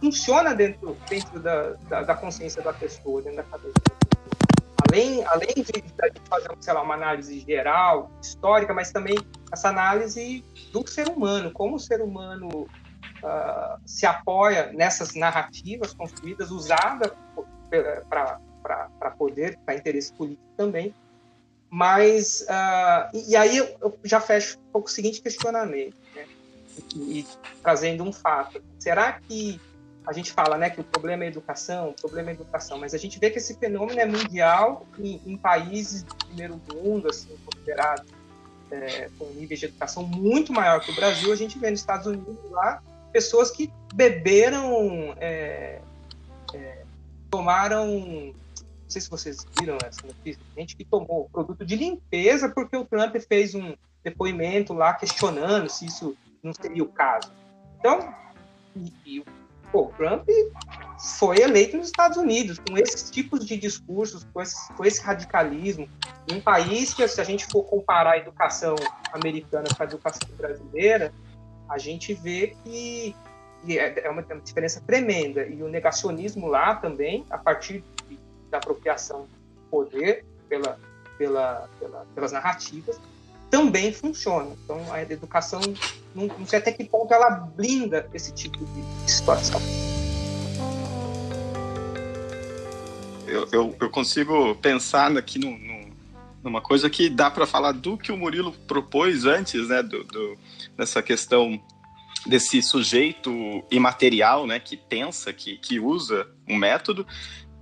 funciona 0.00 0.54
dentro, 0.54 0.96
dentro 1.08 1.38
da, 1.38 1.70
da, 1.88 2.02
da 2.02 2.14
consciência 2.16 2.60
da 2.62 2.72
pessoa, 2.72 3.22
dentro 3.22 3.36
da 3.36 3.44
cabeça 3.44 3.74
além, 4.88 5.24
além 5.26 5.54
de, 5.54 5.62
de 5.72 6.20
fazer 6.28 6.50
sei 6.60 6.72
lá, 6.72 6.82
uma 6.82 6.94
análise 6.94 7.40
geral, 7.40 8.10
histórica, 8.22 8.72
mas 8.72 8.90
também 8.90 9.16
essa 9.52 9.68
análise 9.68 10.44
do 10.72 10.86
ser 10.88 11.08
humano, 11.08 11.50
como 11.52 11.76
o 11.76 11.78
ser 11.78 12.00
humano 12.00 12.66
uh, 13.22 13.80
se 13.84 14.06
apoia 14.06 14.72
nessas 14.72 15.14
narrativas 15.14 15.92
construídas, 15.92 16.50
usadas 16.50 17.12
para 18.08 18.40
poder, 19.16 19.58
para 19.64 19.74
interesse 19.74 20.12
político 20.12 20.46
também. 20.56 20.94
Mas, 21.70 22.46
uh, 22.48 23.14
e, 23.14 23.32
e, 23.32 23.36
aí 23.36 23.58
eu 23.58 23.98
já 24.02 24.20
fecho 24.20 24.58
pouco 24.72 24.88
o 24.88 24.90
seguinte 24.90 25.20
questionamento, 25.20 25.94
né? 26.14 26.24
e, 26.96 27.20
e 27.20 27.26
trazendo 27.62 28.02
um 28.04 28.12
fato. 28.12 28.62
Será 28.78 29.12
que 29.12 29.60
a 30.06 30.12
gente 30.14 30.32
fala 30.32 30.56
né, 30.56 30.70
que 30.70 30.80
o 30.80 30.84
problema 30.84 31.24
é 31.24 31.26
a 31.26 31.30
educação, 31.30 31.90
o 31.90 31.92
problema 31.92 32.30
é 32.30 32.32
a 32.32 32.34
educação, 32.34 32.78
mas 32.78 32.94
a 32.94 32.98
gente 32.98 33.18
vê 33.18 33.28
que 33.28 33.36
esse 33.36 33.54
fenômeno 33.58 34.00
é 34.00 34.06
mundial 34.06 34.86
em, 34.98 35.20
em 35.26 35.36
países 35.36 36.02
do 36.02 36.14
primeiro 36.14 36.58
mundo, 36.72 37.10
assim, 37.10 37.36
considerados 37.44 38.10
é, 38.70 39.10
com 39.18 39.26
níveis 39.32 39.60
de 39.60 39.66
educação 39.66 40.04
muito 40.04 40.50
maior 40.50 40.80
que 40.80 40.90
o 40.90 40.94
Brasil. 40.94 41.30
A 41.30 41.36
gente 41.36 41.58
vê 41.58 41.70
nos 41.70 41.80
Estados 41.80 42.06
Unidos 42.06 42.38
lá 42.50 42.82
pessoas 43.12 43.50
que 43.50 43.70
beberam, 43.94 45.14
é, 45.18 45.80
é, 46.54 46.82
tomaram, 47.30 48.34
não 48.88 48.90
sei 48.90 49.02
se 49.02 49.10
vocês 49.10 49.46
viram 49.60 49.76
essa 49.84 50.06
notícia, 50.06 50.42
gente 50.56 50.74
que 50.74 50.82
tomou 50.82 51.28
produto 51.28 51.62
de 51.62 51.76
limpeza 51.76 52.48
porque 52.48 52.74
o 52.74 52.86
Trump 52.86 53.14
fez 53.16 53.54
um 53.54 53.74
depoimento 54.02 54.72
lá 54.72 54.94
questionando 54.94 55.68
se 55.68 55.84
isso 55.84 56.16
não 56.42 56.54
seria 56.54 56.82
o 56.82 56.88
caso. 56.88 57.30
Então, 57.78 58.14
e, 58.74 58.92
e 59.04 59.24
Pô, 59.70 59.92
Trump 59.96 60.26
foi 61.18 61.40
eleito 61.40 61.76
nos 61.76 61.88
Estados 61.88 62.16
Unidos 62.16 62.58
com 62.58 62.78
esses 62.78 63.10
tipos 63.10 63.44
de 63.44 63.56
discursos, 63.56 64.24
com 64.32 64.40
esse, 64.40 64.72
com 64.72 64.84
esse 64.84 65.02
radicalismo, 65.02 65.86
em 66.26 66.36
um 66.36 66.40
país 66.40 66.94
que, 66.94 67.06
se 67.06 67.20
a 67.20 67.24
gente 67.24 67.46
for 67.46 67.62
comparar 67.64 68.12
a 68.12 68.18
educação 68.18 68.74
americana 69.12 69.66
com 69.76 69.82
a 69.82 69.86
educação 69.86 70.28
brasileira, 70.36 71.12
a 71.68 71.76
gente 71.76 72.14
vê 72.14 72.56
que, 72.64 73.14
que 73.62 73.78
é, 73.78 74.06
é 74.06 74.10
uma, 74.10 74.24
é 74.26 74.32
uma 74.32 74.40
diferença 74.40 74.80
tremenda. 74.80 75.46
E 75.46 75.62
o 75.62 75.68
negacionismo 75.68 76.46
lá 76.46 76.74
também, 76.74 77.26
a 77.28 77.36
partir 77.36 77.84
de, 78.08 78.18
da 78.50 78.58
apropriação 78.58 79.22
do 79.22 79.60
poder 79.70 80.24
pela, 80.48 80.78
pela, 81.16 81.68
pela, 81.78 82.06
pelas 82.14 82.32
narrativas, 82.32 82.98
também 83.50 83.92
funciona. 83.92 84.56
Então, 84.64 84.92
a 84.92 85.02
educação, 85.02 85.60
não, 86.14 86.26
não 86.26 86.46
sei 86.46 86.58
até 86.58 86.72
que 86.72 86.84
ponto 86.84 87.12
ela 87.12 87.30
blinda 87.30 88.08
esse 88.12 88.32
tipo 88.32 88.58
de 88.58 89.10
situação. 89.10 89.60
Eu, 93.26 93.46
eu, 93.52 93.76
eu 93.80 93.90
consigo 93.90 94.54
pensar 94.56 95.16
aqui 95.16 95.38
no, 95.38 95.50
no, 95.58 95.90
numa 96.42 96.60
coisa 96.60 96.88
que 96.88 97.10
dá 97.10 97.30
para 97.30 97.46
falar 97.46 97.72
do 97.72 97.96
que 97.96 98.10
o 98.10 98.16
Murilo 98.16 98.52
propôs 98.66 99.24
antes, 99.24 99.68
né, 99.68 99.82
do, 99.82 100.04
do, 100.04 100.38
dessa 100.76 101.02
questão 101.02 101.60
desse 102.26 102.60
sujeito 102.62 103.64
imaterial, 103.70 104.46
né, 104.46 104.58
que 104.58 104.76
pensa, 104.76 105.32
que, 105.32 105.56
que 105.58 105.78
usa 105.78 106.26
um 106.48 106.56
método, 106.56 107.06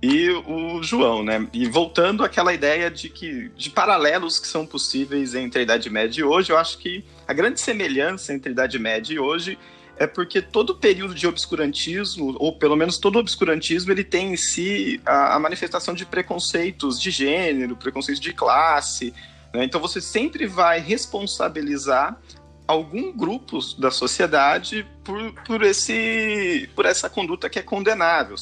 e 0.01 0.29
o 0.29 0.81
João, 0.83 1.23
né? 1.23 1.47
E 1.51 1.67
voltando 1.67 2.23
àquela 2.23 2.53
ideia 2.53 2.89
de 2.89 3.09
que 3.09 3.49
de 3.55 3.69
paralelos 3.69 4.39
que 4.39 4.47
são 4.47 4.65
possíveis 4.65 5.33
entre 5.33 5.59
a 5.59 5.63
Idade 5.63 5.89
Média 5.89 6.21
e 6.21 6.23
hoje, 6.23 6.51
eu 6.51 6.57
acho 6.57 6.77
que 6.77 7.03
a 7.27 7.33
grande 7.33 7.59
semelhança 7.59 8.33
entre 8.33 8.49
a 8.49 8.51
Idade 8.51 8.77
Média 8.77 9.13
e 9.13 9.19
hoje 9.19 9.57
é 9.97 10.05
porque 10.05 10.41
todo 10.41 10.75
período 10.75 11.15
de 11.15 11.25
obscurantismo, 11.25 12.35
ou 12.39 12.53
pelo 12.53 12.75
menos 12.75 12.99
todo 12.99 13.17
obscurantismo, 13.17 13.91
ele 13.91 14.03
tem 14.03 14.33
em 14.33 14.37
si 14.37 15.01
a, 15.03 15.35
a 15.35 15.39
manifestação 15.39 15.95
de 15.95 16.05
preconceitos 16.05 17.01
de 17.01 17.09
gênero, 17.09 17.75
preconceitos 17.75 18.21
de 18.21 18.31
classe. 18.31 19.11
Né? 19.51 19.63
Então 19.63 19.81
você 19.81 19.99
sempre 19.99 20.45
vai 20.45 20.79
responsabilizar 20.79 22.19
algum 22.67 23.11
grupo 23.11 23.59
da 23.79 23.89
sociedade 23.89 24.85
por, 25.03 25.33
por, 25.45 25.63
esse, 25.63 26.69
por 26.75 26.85
essa 26.85 27.09
conduta 27.09 27.49
que 27.49 27.57
é 27.57 27.61
condenável. 27.61 28.35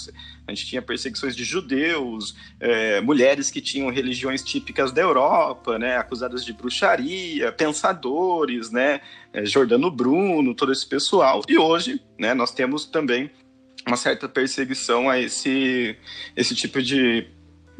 A 0.47 0.51
gente 0.51 0.65
tinha 0.65 0.81
perseguições 0.81 1.35
de 1.35 1.43
judeus, 1.43 2.35
é, 2.59 3.01
mulheres 3.01 3.51
que 3.51 3.61
tinham 3.61 3.89
religiões 3.89 4.43
típicas 4.43 4.91
da 4.91 5.01
Europa, 5.01 5.77
né, 5.77 5.97
acusadas 5.97 6.43
de 6.43 6.53
bruxaria, 6.53 7.51
pensadores, 7.51 8.71
né, 8.71 9.01
é, 9.31 9.45
Jordano 9.45 9.91
Bruno, 9.91 10.55
todo 10.55 10.71
esse 10.71 10.87
pessoal. 10.87 11.41
E 11.47 11.57
hoje 11.57 12.01
né, 12.19 12.33
nós 12.33 12.51
temos 12.51 12.85
também 12.85 13.29
uma 13.87 13.97
certa 13.97 14.27
perseguição 14.27 15.09
a 15.09 15.19
esse, 15.19 15.95
esse 16.35 16.55
tipo 16.55 16.81
de 16.81 17.27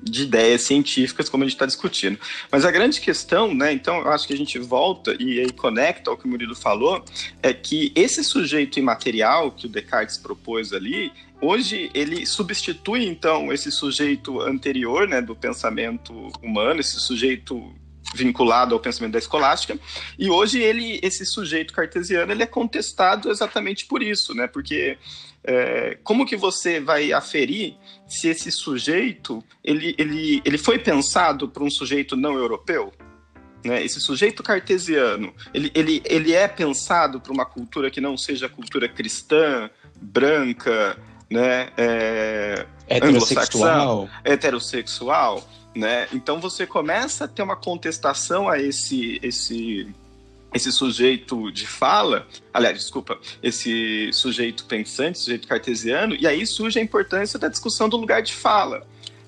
de 0.06 0.24
ideias 0.24 0.62
científicas, 0.62 1.28
como 1.28 1.44
a 1.44 1.48
gente 1.48 1.56
está 1.56 1.66
discutindo. 1.66 2.20
Mas 2.52 2.64
a 2.64 2.72
grande 2.72 3.02
questão, 3.02 3.54
né, 3.54 3.74
então 3.74 3.98
eu 4.02 4.12
acho 4.12 4.28
que 4.28 4.34
a 4.34 4.38
gente 4.38 4.60
volta 4.60 5.16
e 5.20 5.40
aí 5.40 5.52
conecta 5.52 6.12
ao 6.12 6.18
que 6.18 6.26
o 6.26 6.28
Murilo 6.28 6.56
falou, 6.56 7.04
é 7.42 7.52
que 7.52 7.92
esse 7.96 8.24
sujeito 8.24 8.80
imaterial 8.80 9.52
que 9.52 9.66
o 9.66 9.70
Descartes 9.70 10.18
propôs 10.18 10.72
ali, 10.72 11.12
hoje 11.42 11.90
ele 11.94 12.26
substitui 12.26 13.06
então 13.06 13.52
esse 13.52 13.72
sujeito 13.72 14.40
anterior, 14.42 15.08
né, 15.08 15.22
do 15.22 15.36
pensamento 15.36 16.14
humano, 16.42 16.80
esse 16.80 17.00
sujeito 17.00 17.74
vinculado 18.14 18.76
ao 18.76 18.80
pensamento 18.80 19.14
da 19.14 19.20
escolástica, 19.20 19.78
e 20.18 20.30
hoje 20.30 20.62
ele, 20.62 21.00
esse 21.02 21.26
sujeito 21.26 21.74
cartesiano, 21.74 22.32
ele 22.32 22.44
é 22.44 22.46
contestado 22.46 23.32
exatamente 23.32 23.88
por 23.88 24.04
isso, 24.04 24.36
né, 24.36 24.46
porque 24.46 24.98
é, 25.44 25.98
como 26.04 26.26
que 26.26 26.36
você 26.36 26.80
vai 26.80 27.12
aferir 27.12 27.76
se 28.08 28.28
esse 28.28 28.52
sujeito 28.52 29.44
ele, 29.64 29.96
ele, 29.98 30.42
ele 30.46 30.58
foi 30.58 30.78
pensado 30.78 31.48
por 31.50 31.64
um 31.64 31.70
sujeito 31.70 32.16
não 32.16 32.38
europeu? 32.38 32.94
Né? 33.64 33.84
Esse 33.84 34.00
sujeito 34.00 34.44
cartesiano, 34.44 35.34
ele, 35.54 35.72
ele, 35.74 36.02
ele 36.06 36.34
é 36.34 36.48
pensado 36.48 37.20
por 37.20 37.32
uma 37.32 37.46
cultura 37.46 37.90
que 37.90 38.00
não 38.00 38.16
seja 38.16 38.48
cultura 38.48 38.88
cristã, 38.88 39.70
branca, 40.00 40.98
né? 41.30 41.70
É, 41.76 42.66
heterossexual. 42.88 44.08
heterossexual, 44.24 45.48
né? 45.76 46.08
Então 46.14 46.40
você 46.40 46.68
começa 46.68 47.26
a 47.26 47.28
ter 47.28 47.42
uma 47.42 47.56
contestação 47.56 48.48
a 48.48 48.60
esse, 48.60 49.20
esse 49.24 49.92
esse 50.56 50.72
sujeito 50.72 51.52
de 51.52 51.68
fala, 51.68 52.26
aliás, 52.54 52.78
desculpa, 52.78 53.20
esse 53.44 54.10
sujeito 54.14 54.64
pensante, 54.64 55.20
sujeito 55.20 55.50
cartesiano, 55.50 56.16
e 56.16 56.26
aí 56.26 56.48
surge 56.48 56.80
a 56.80 56.82
importância 56.82 57.38
da 57.38 57.50
discussão 57.50 57.90
do 57.90 57.98
lugar 57.98 58.22
de 58.22 58.34
fala. 58.34 58.88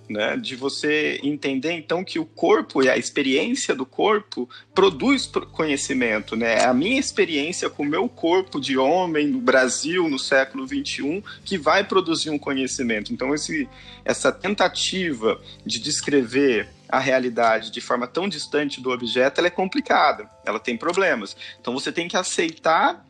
Né, 0.09 0.37
de 0.37 0.55
você 0.55 1.19
entender 1.21 1.73
então 1.73 2.01
que 2.01 2.17
o 2.17 2.25
corpo 2.25 2.81
e 2.81 2.89
a 2.89 2.97
experiência 2.97 3.75
do 3.75 3.85
corpo 3.85 4.49
produz 4.73 5.29
conhecimento, 5.51 6.33
né? 6.33 6.59
É 6.59 6.65
a 6.65 6.73
minha 6.73 6.97
experiência 6.97 7.69
com 7.69 7.83
o 7.83 7.85
meu 7.85 8.07
corpo 8.07 8.57
de 8.57 8.77
homem 8.77 9.27
no 9.27 9.41
Brasil 9.41 10.07
no 10.07 10.17
século 10.17 10.65
21 10.65 11.21
que 11.43 11.57
vai 11.57 11.83
produzir 11.83 12.29
um 12.29 12.39
conhecimento. 12.39 13.11
Então 13.11 13.35
esse, 13.35 13.67
essa 14.05 14.31
tentativa 14.31 15.41
de 15.65 15.77
descrever 15.77 16.69
a 16.89 16.99
realidade 16.99 17.71
de 17.71 17.81
forma 17.81 18.07
tão 18.07 18.27
distante 18.27 18.81
do 18.81 18.91
objeto, 18.91 19.39
ela 19.39 19.47
é 19.47 19.51
complicada, 19.51 20.29
ela 20.45 20.59
tem 20.59 20.77
problemas. 20.77 21.35
Então 21.59 21.73
você 21.73 21.91
tem 21.91 22.07
que 22.07 22.17
aceitar, 22.17 23.05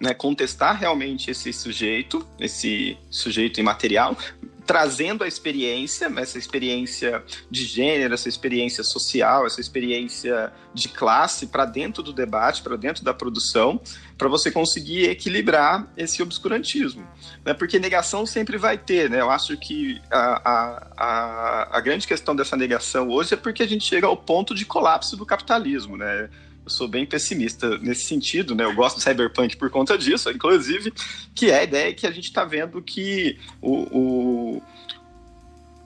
né, 0.00 0.14
contestar 0.14 0.78
realmente 0.78 1.30
esse 1.30 1.52
sujeito, 1.52 2.26
esse 2.38 2.96
sujeito 3.10 3.60
imaterial, 3.60 4.16
trazendo 4.70 5.24
a 5.24 5.26
experiência, 5.26 6.08
essa 6.16 6.38
experiência 6.38 7.24
de 7.50 7.64
gênero, 7.64 8.14
essa 8.14 8.28
experiência 8.28 8.84
social, 8.84 9.44
essa 9.44 9.60
experiência 9.60 10.52
de 10.72 10.88
classe 10.88 11.48
para 11.48 11.64
dentro 11.64 12.04
do 12.04 12.12
debate, 12.12 12.62
para 12.62 12.76
dentro 12.76 13.02
da 13.02 13.12
produção, 13.12 13.80
para 14.16 14.28
você 14.28 14.48
conseguir 14.48 15.10
equilibrar 15.10 15.92
esse 15.96 16.22
obscurantismo. 16.22 17.04
Né? 17.44 17.52
Porque 17.52 17.80
negação 17.80 18.24
sempre 18.24 18.56
vai 18.56 18.78
ter, 18.78 19.10
né? 19.10 19.20
Eu 19.20 19.28
acho 19.28 19.56
que 19.56 20.00
a, 20.08 20.48
a, 20.48 20.86
a, 20.96 21.76
a 21.78 21.80
grande 21.80 22.06
questão 22.06 22.36
dessa 22.36 22.56
negação 22.56 23.08
hoje 23.08 23.34
é 23.34 23.36
porque 23.36 23.64
a 23.64 23.66
gente 23.66 23.84
chega 23.84 24.06
ao 24.06 24.16
ponto 24.16 24.54
de 24.54 24.64
colapso 24.64 25.16
do 25.16 25.26
capitalismo, 25.26 25.96
né? 25.96 26.30
Sou 26.70 26.88
bem 26.88 27.04
pessimista 27.04 27.78
nesse 27.78 28.04
sentido, 28.04 28.54
né? 28.54 28.64
Eu 28.64 28.74
gosto 28.74 28.96
do 28.96 29.02
cyberpunk 29.02 29.56
por 29.56 29.70
conta 29.70 29.98
disso, 29.98 30.30
inclusive, 30.30 30.92
que 31.34 31.50
é 31.50 31.58
a 31.58 31.64
ideia 31.64 31.94
que 31.94 32.06
a 32.06 32.10
gente 32.10 32.24
está 32.24 32.44
vendo 32.44 32.80
que 32.80 33.38
o, 33.60 33.74
o, 33.90 34.62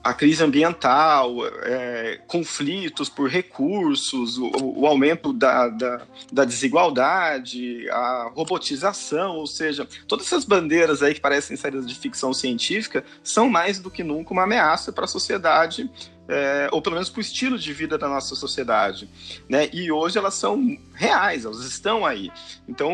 a 0.05 0.13
crise 0.13 0.43
ambiental, 0.43 1.35
é, 1.63 2.21
conflitos 2.27 3.09
por 3.09 3.27
recursos, 3.27 4.37
o, 4.37 4.51
o 4.81 4.85
aumento 4.85 5.33
da, 5.33 5.67
da, 5.67 6.01
da, 6.31 6.45
desigualdade, 6.45 7.89
a 7.89 8.31
robotização, 8.31 9.37
ou 9.37 9.47
seja, 9.47 9.87
todas 10.07 10.27
essas 10.27 10.45
bandeiras 10.45 11.01
aí 11.01 11.15
que 11.15 11.19
parecem 11.19 11.57
saídas 11.57 11.87
de 11.87 11.95
ficção 11.95 12.33
científica 12.33 13.03
são 13.23 13.49
mais 13.49 13.79
do 13.79 13.89
que 13.89 14.03
nunca 14.03 14.31
uma 14.31 14.43
ameaça 14.43 14.93
para 14.93 15.05
a 15.05 15.07
sociedade 15.07 15.89
é, 16.27 16.69
ou 16.71 16.83
pelo 16.83 16.95
menos 16.95 17.09
para 17.09 17.17
o 17.17 17.21
estilo 17.21 17.57
de 17.57 17.73
vida 17.73 17.97
da 17.97 18.07
nossa 18.07 18.35
sociedade. 18.35 19.09
Né? 19.49 19.69
E 19.73 19.91
hoje 19.91 20.19
elas 20.19 20.35
são 20.35 20.77
reais, 20.93 21.45
elas 21.45 21.65
estão 21.65 22.05
aí. 22.05 22.31
Então, 22.67 22.93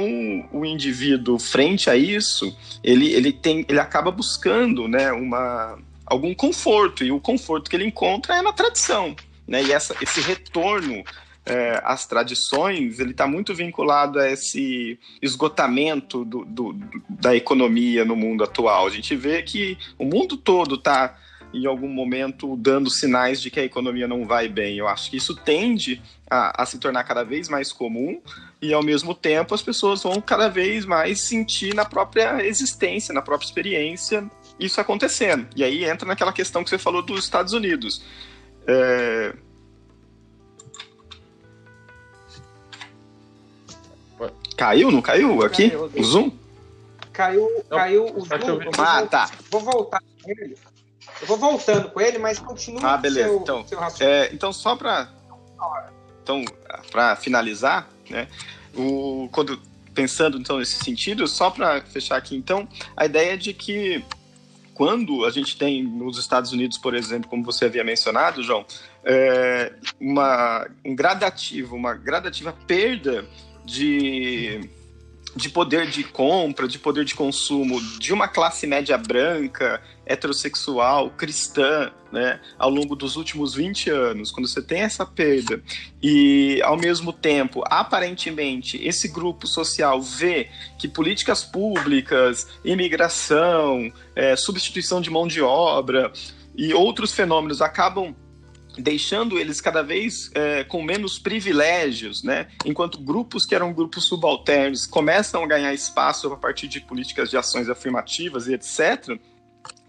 o 0.52 0.66
indivíduo, 0.66 1.38
frente 1.38 1.90
a 1.90 1.96
isso, 1.96 2.56
ele, 2.82 3.12
ele, 3.12 3.34
tem, 3.34 3.66
ele 3.68 3.80
acaba 3.80 4.12
buscando 4.12 4.88
né, 4.88 5.12
uma, 5.12 5.78
algum 6.12 6.34
conforto, 6.34 7.06
e 7.06 7.12
o 7.12 7.20
conforto 7.20 7.70
que 7.70 7.76
ele 7.76 7.86
encontra 7.86 8.36
é 8.36 8.42
na 8.42 8.52
tradição. 8.52 9.16
Né? 9.48 9.64
E 9.64 9.72
essa, 9.72 9.96
esse 10.02 10.20
retorno 10.20 11.04
é, 11.46 11.82
às 11.86 12.06
tradições, 12.06 13.00
ele 13.00 13.12
está 13.12 13.26
muito 13.26 13.56
vinculado 13.56 14.20
a 14.20 14.30
esse 14.30 15.00
esgotamento 15.22 16.26
do, 16.26 16.44
do, 16.44 16.76
da 17.10 17.34
economia 17.34 18.04
no 18.04 18.16
mundo 18.16 18.44
atual. 18.44 18.88
A 18.88 18.90
gente 18.90 19.16
vê 19.16 19.42
que 19.42 19.78
o 19.98 20.04
mundo 20.04 20.36
todo 20.36 20.76
está 20.76 21.18
em 21.54 21.66
algum 21.66 21.88
momento 21.88 22.56
dando 22.56 22.90
sinais 22.90 23.42
de 23.42 23.50
que 23.50 23.60
a 23.60 23.64
economia 23.64 24.08
não 24.08 24.26
vai 24.26 24.48
bem. 24.48 24.78
Eu 24.78 24.88
acho 24.88 25.10
que 25.10 25.18
isso 25.18 25.36
tende 25.36 26.02
a, 26.30 26.62
a, 26.62 26.66
se 26.66 26.78
tornar 26.78 27.04
cada 27.04 27.24
vez 27.24 27.50
mais 27.50 27.72
comum 27.72 28.22
e, 28.62 28.74
ao 28.74 28.84
mesmo 28.84 29.14
tempo, 29.14 29.54
as 29.54 29.62
pessoas 29.62 30.04
vão 30.04 30.22
cada 30.22 30.48
vez 30.48 30.86
mais 30.86 31.22
sentir 31.22 31.74
na 31.74 31.84
própria 31.84 32.46
existência, 32.46 33.14
na 33.14 33.22
própria 33.22 33.46
experiência, 33.46 34.30
isso 34.62 34.80
acontecendo. 34.80 35.48
E 35.56 35.64
aí 35.64 35.84
entra 35.84 36.08
naquela 36.08 36.32
questão 36.32 36.64
que 36.64 36.70
você 36.70 36.78
falou 36.78 37.02
dos 37.02 37.24
Estados 37.24 37.54
Unidos. 37.54 38.04
É... 38.68 39.34
Caiu? 44.56 44.92
Não 44.92 45.02
caiu 45.02 45.44
aqui? 45.44 45.72
Caiu, 45.72 45.92
o 45.96 46.04
Zoom? 46.04 46.32
Caiu, 47.12 47.66
caiu 47.70 48.06
o 48.16 48.22
Zoom. 48.22 48.60
Ah, 48.78 49.06
tá. 49.08 49.32
Vou 49.50 49.62
voltar 49.62 50.00
com 50.00 50.30
ele. 50.30 50.56
Eu 51.20 51.28
vou 51.28 51.38
voltando 51.38 51.90
com 51.90 52.00
ele, 52.00 52.18
mas 52.18 52.40
continua 52.40 52.94
ah, 52.94 52.98
beleza. 52.98 53.28
Seu, 53.28 53.40
então, 53.40 53.68
seu 53.68 54.08
é, 54.08 54.30
então, 54.34 54.54
só 54.54 54.76
para 54.76 55.10
então, 56.24 56.46
para 56.92 57.16
finalizar, 57.16 57.90
né, 58.10 58.28
o, 58.76 59.28
quando, 59.32 59.60
pensando 59.94 60.38
então 60.38 60.60
nesse 60.60 60.84
sentido, 60.84 61.28
só 61.28 61.50
para 61.50 61.82
fechar 61.82 62.18
aqui, 62.18 62.36
então, 62.36 62.68
a 62.96 63.06
ideia 63.06 63.38
de 63.38 63.54
que 63.54 64.04
quando 64.74 65.26
a 65.26 65.32
gente 65.32 65.58
tem 65.58 65.84
nos 65.84 66.18
Estados 66.18 66.52
Unidos, 66.52 66.78
por 66.78 66.94
exemplo, 66.94 67.30
como 67.30 67.44
você 67.44 67.66
havia 67.66 67.84
mencionado, 67.84 68.44
João, 68.44 68.66
é, 69.04 69.74
uma, 70.00 70.68
um 70.84 70.96
gradativo, 70.96 71.76
uma 71.76 71.94
gradativa 71.94 72.54
perda 72.66 73.26
de 73.66 74.70
de 75.36 75.50
poder 75.50 75.88
de 75.88 76.04
compra, 76.04 76.68
de 76.68 76.78
poder 76.78 77.06
de 77.06 77.16
consumo 77.16 77.82
de 78.00 78.14
uma 78.14 78.28
classe 78.28 78.68
média 78.68 78.98
branca, 78.98 79.82
heterossexual, 80.06 81.10
cristã, 81.12 81.92
né, 82.12 82.42
ao 82.58 82.70
longo 82.70 82.96
dos 82.96 83.16
últimos 83.16 83.54
20 83.54 83.90
anos, 83.90 84.32
quando 84.32 84.48
você 84.48 84.62
tem 84.62 84.82
essa 84.82 85.06
perda. 85.06 85.64
E, 86.04 86.62
ao 86.64 86.78
mesmo 86.78 87.14
tempo, 87.14 87.64
aparentemente, 87.66 88.78
esse 88.84 89.08
grupo 89.08 89.48
social 89.48 90.02
vê 90.02 90.50
que 90.78 90.88
políticas 90.88 91.44
públicas, 91.44 92.48
imigração, 92.66 93.92
é, 94.16 94.36
substituição 94.36 95.00
de 95.00 95.10
mão 95.10 95.28
de 95.28 95.42
obra 95.42 96.12
e 96.56 96.74
outros 96.74 97.14
fenômenos 97.14 97.62
acabam 97.62 98.14
deixando 98.78 99.38
eles 99.38 99.60
cada 99.60 99.82
vez 99.82 100.32
é, 100.34 100.64
com 100.64 100.82
menos 100.82 101.20
privilégios, 101.20 102.24
né? 102.24 102.48
enquanto 102.66 103.00
grupos 103.00 103.46
que 103.46 103.54
eram 103.54 103.74
grupos 103.74 104.06
subalternos 104.06 104.86
começam 104.86 105.44
a 105.44 105.48
ganhar 105.48 105.74
espaço 105.74 106.32
a 106.32 106.38
partir 106.38 106.68
de 106.68 106.80
políticas 106.80 107.30
de 107.30 107.38
ações 107.38 107.70
afirmativas 107.70 108.48
e 108.48 108.54
etc., 108.54 109.20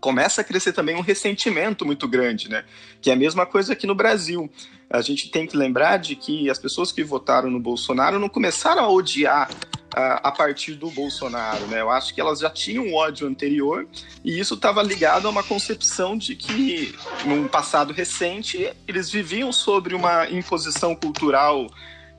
começa 0.00 0.40
a 0.40 0.44
crescer 0.44 0.72
também 0.72 0.96
um 0.96 1.00
ressentimento 1.00 1.86
muito 1.86 2.08
grande, 2.08 2.48
né? 2.48 2.64
que 3.00 3.08
é 3.08 3.12
a 3.12 3.16
mesma 3.16 3.46
coisa 3.46 3.72
aqui 3.72 3.86
no 3.86 3.94
Brasil. 3.94 4.50
A 4.90 5.00
gente 5.00 5.30
tem 5.30 5.46
que 5.46 5.56
lembrar 5.56 5.96
de 5.98 6.16
que 6.16 6.50
as 6.50 6.58
pessoas 6.58 6.90
que 6.90 7.04
votaram 7.04 7.48
no 7.48 7.60
Bolsonaro 7.60 8.18
não 8.18 8.28
começaram 8.28 8.82
a 8.82 8.88
odiar 8.88 9.48
a, 9.94 10.32
partir 10.32 10.74
do 10.74 10.90
Bolsonaro, 10.90 11.66
né? 11.66 11.80
Eu 11.80 11.90
acho 11.90 12.14
que 12.14 12.20
elas 12.20 12.40
já 12.40 12.50
tinham 12.50 12.92
ódio 12.94 13.26
anterior 13.26 13.86
e 14.24 14.38
isso 14.38 14.54
estava 14.54 14.82
ligado 14.82 15.26
a 15.26 15.30
uma 15.30 15.42
concepção 15.42 16.16
de 16.16 16.34
que, 16.34 16.94
num 17.24 17.46
passado 17.46 17.92
recente, 17.92 18.70
eles 18.88 19.10
viviam 19.10 19.52
sobre 19.52 19.94
uma 19.94 20.28
imposição 20.30 20.94
cultural 20.94 21.66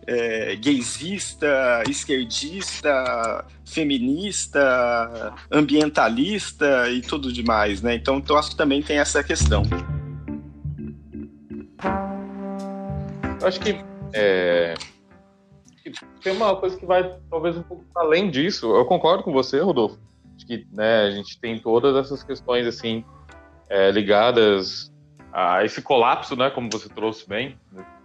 é, 0.05 0.55
gaysista, 0.55 1.83
esquerdista, 1.89 3.45
feminista, 3.65 5.33
ambientalista 5.51 6.89
e 6.89 7.01
tudo 7.01 7.31
demais, 7.31 7.81
né? 7.81 7.95
Então, 7.95 8.23
eu 8.27 8.37
acho 8.37 8.51
que 8.51 8.55
também 8.57 8.81
tem 8.81 8.97
essa 8.97 9.23
questão. 9.23 9.63
Eu 13.41 13.47
acho 13.47 13.59
que 13.59 13.75
é, 14.13 14.75
tem 16.23 16.33
uma 16.33 16.55
coisa 16.55 16.77
que 16.77 16.85
vai 16.85 17.17
talvez 17.29 17.57
um 17.57 17.63
pouco 17.63 17.83
além 17.95 18.29
disso. 18.29 18.73
Eu 18.73 18.85
concordo 18.85 19.23
com 19.23 19.31
você, 19.31 19.59
Rodolfo. 19.59 19.99
Acho 20.35 20.47
que 20.47 20.65
né, 20.71 21.01
a 21.01 21.11
gente 21.11 21.39
tem 21.39 21.59
todas 21.59 21.95
essas 21.95 22.23
questões 22.23 22.65
assim 22.65 23.03
é, 23.69 23.91
ligadas 23.91 24.91
a 25.31 25.63
esse 25.65 25.81
colapso, 25.81 26.35
né, 26.35 26.49
como 26.49 26.69
você 26.71 26.87
trouxe 26.87 27.27
bem, 27.27 27.57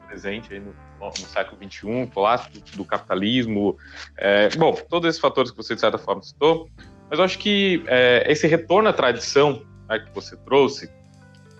presente 0.06 0.52
aí 0.52 0.60
no, 0.60 0.74
no 1.00 1.12
século 1.12 1.58
XXI, 1.62 2.10
colapso 2.12 2.48
do, 2.74 2.84
capitalismo, 2.84 3.76
é, 4.16 4.48
bom, 4.56 4.72
todos 4.88 5.08
esses 5.08 5.20
fatores 5.20 5.50
que 5.50 5.56
você 5.56 5.74
de 5.74 5.80
certa 5.80 5.98
forma 5.98 6.22
citou, 6.22 6.68
mas 7.10 7.18
eu 7.18 7.24
acho 7.24 7.38
que 7.38 7.84
é, 7.86 8.24
esse 8.26 8.46
retorno 8.46 8.88
à 8.88 8.92
tradição 8.92 9.62
né, 9.86 9.98
que 9.98 10.10
você 10.14 10.36
trouxe, 10.38 10.90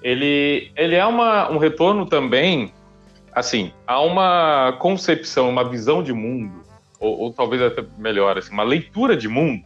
ele, 0.03 0.73
ele 0.75 0.95
é 0.95 1.05
uma, 1.05 1.51
um 1.51 1.59
retorno 1.59 2.07
também, 2.07 2.73
assim, 3.39 3.73
a 3.87 4.01
uma 4.01 4.77
concepção, 4.79 5.49
uma 5.49 5.69
visão 5.69 6.03
de 6.03 6.13
mundo, 6.13 6.63
ou, 6.99 7.19
ou 7.19 7.33
talvez 7.33 7.63
até 7.63 7.85
melhor, 7.97 8.37
assim, 8.37 8.53
uma 8.53 8.63
leitura 8.63 9.17
de 9.17 9.29
mundo, 9.29 9.63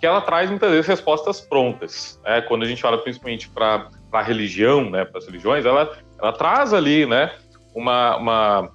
que 0.00 0.06
ela 0.06 0.20
traz 0.20 0.50
muitas 0.50 0.70
vezes 0.70 0.86
respostas 0.86 1.40
prontas. 1.40 2.20
Né? 2.24 2.42
Quando 2.42 2.64
a 2.64 2.66
gente 2.66 2.84
olha 2.84 2.98
principalmente 2.98 3.48
para 3.48 3.88
a 4.12 4.22
religião, 4.22 4.90
né, 4.90 5.04
para 5.04 5.18
as 5.18 5.26
religiões, 5.26 5.64
ela, 5.64 5.96
ela 6.20 6.32
traz 6.32 6.74
ali, 6.74 7.06
né, 7.06 7.32
uma, 7.74 8.16
uma, 8.16 8.72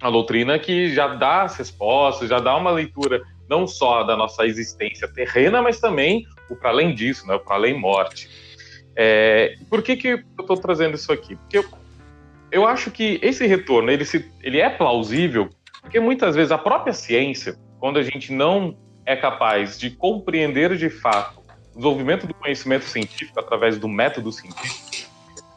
uma 0.00 0.10
doutrina 0.10 0.58
que 0.58 0.94
já 0.94 1.08
dá 1.08 1.42
as 1.42 1.56
respostas, 1.56 2.28
já 2.28 2.38
dá 2.38 2.56
uma 2.56 2.70
leitura 2.70 3.22
não 3.48 3.66
só 3.66 4.04
da 4.04 4.16
nossa 4.16 4.46
existência 4.46 5.08
terrena, 5.08 5.60
mas 5.60 5.80
também 5.80 6.24
o 6.48 6.54
para 6.54 6.70
além 6.70 6.94
disso, 6.94 7.26
né, 7.26 7.34
o 7.34 7.40
para 7.40 7.56
além 7.56 7.78
morte. 7.78 8.28
É, 8.94 9.56
por 9.68 9.82
que, 9.82 9.96
que 9.96 10.08
eu 10.08 10.20
estou 10.38 10.56
trazendo 10.56 10.94
isso 10.94 11.12
aqui? 11.12 11.34
Porque 11.36 11.64
eu, 12.50 12.66
acho 12.66 12.90
que 12.90 13.18
esse 13.22 13.46
retorno 13.46 13.90
ele, 13.90 14.04
se, 14.04 14.30
ele 14.42 14.58
é 14.58 14.68
plausível, 14.68 15.48
porque 15.80 15.98
muitas 16.00 16.34
vezes 16.34 16.52
a 16.52 16.58
própria 16.58 16.92
ciência, 16.92 17.56
quando 17.78 17.98
a 17.98 18.02
gente 18.02 18.32
não 18.32 18.76
é 19.06 19.16
capaz 19.16 19.78
de 19.78 19.90
compreender 19.90 20.76
de 20.76 20.90
fato 20.90 21.40
o 21.40 21.76
desenvolvimento 21.76 22.26
do 22.26 22.34
conhecimento 22.34 22.84
científico 22.84 23.38
através 23.38 23.78
do 23.78 23.88
método 23.88 24.30
científico, 24.30 24.90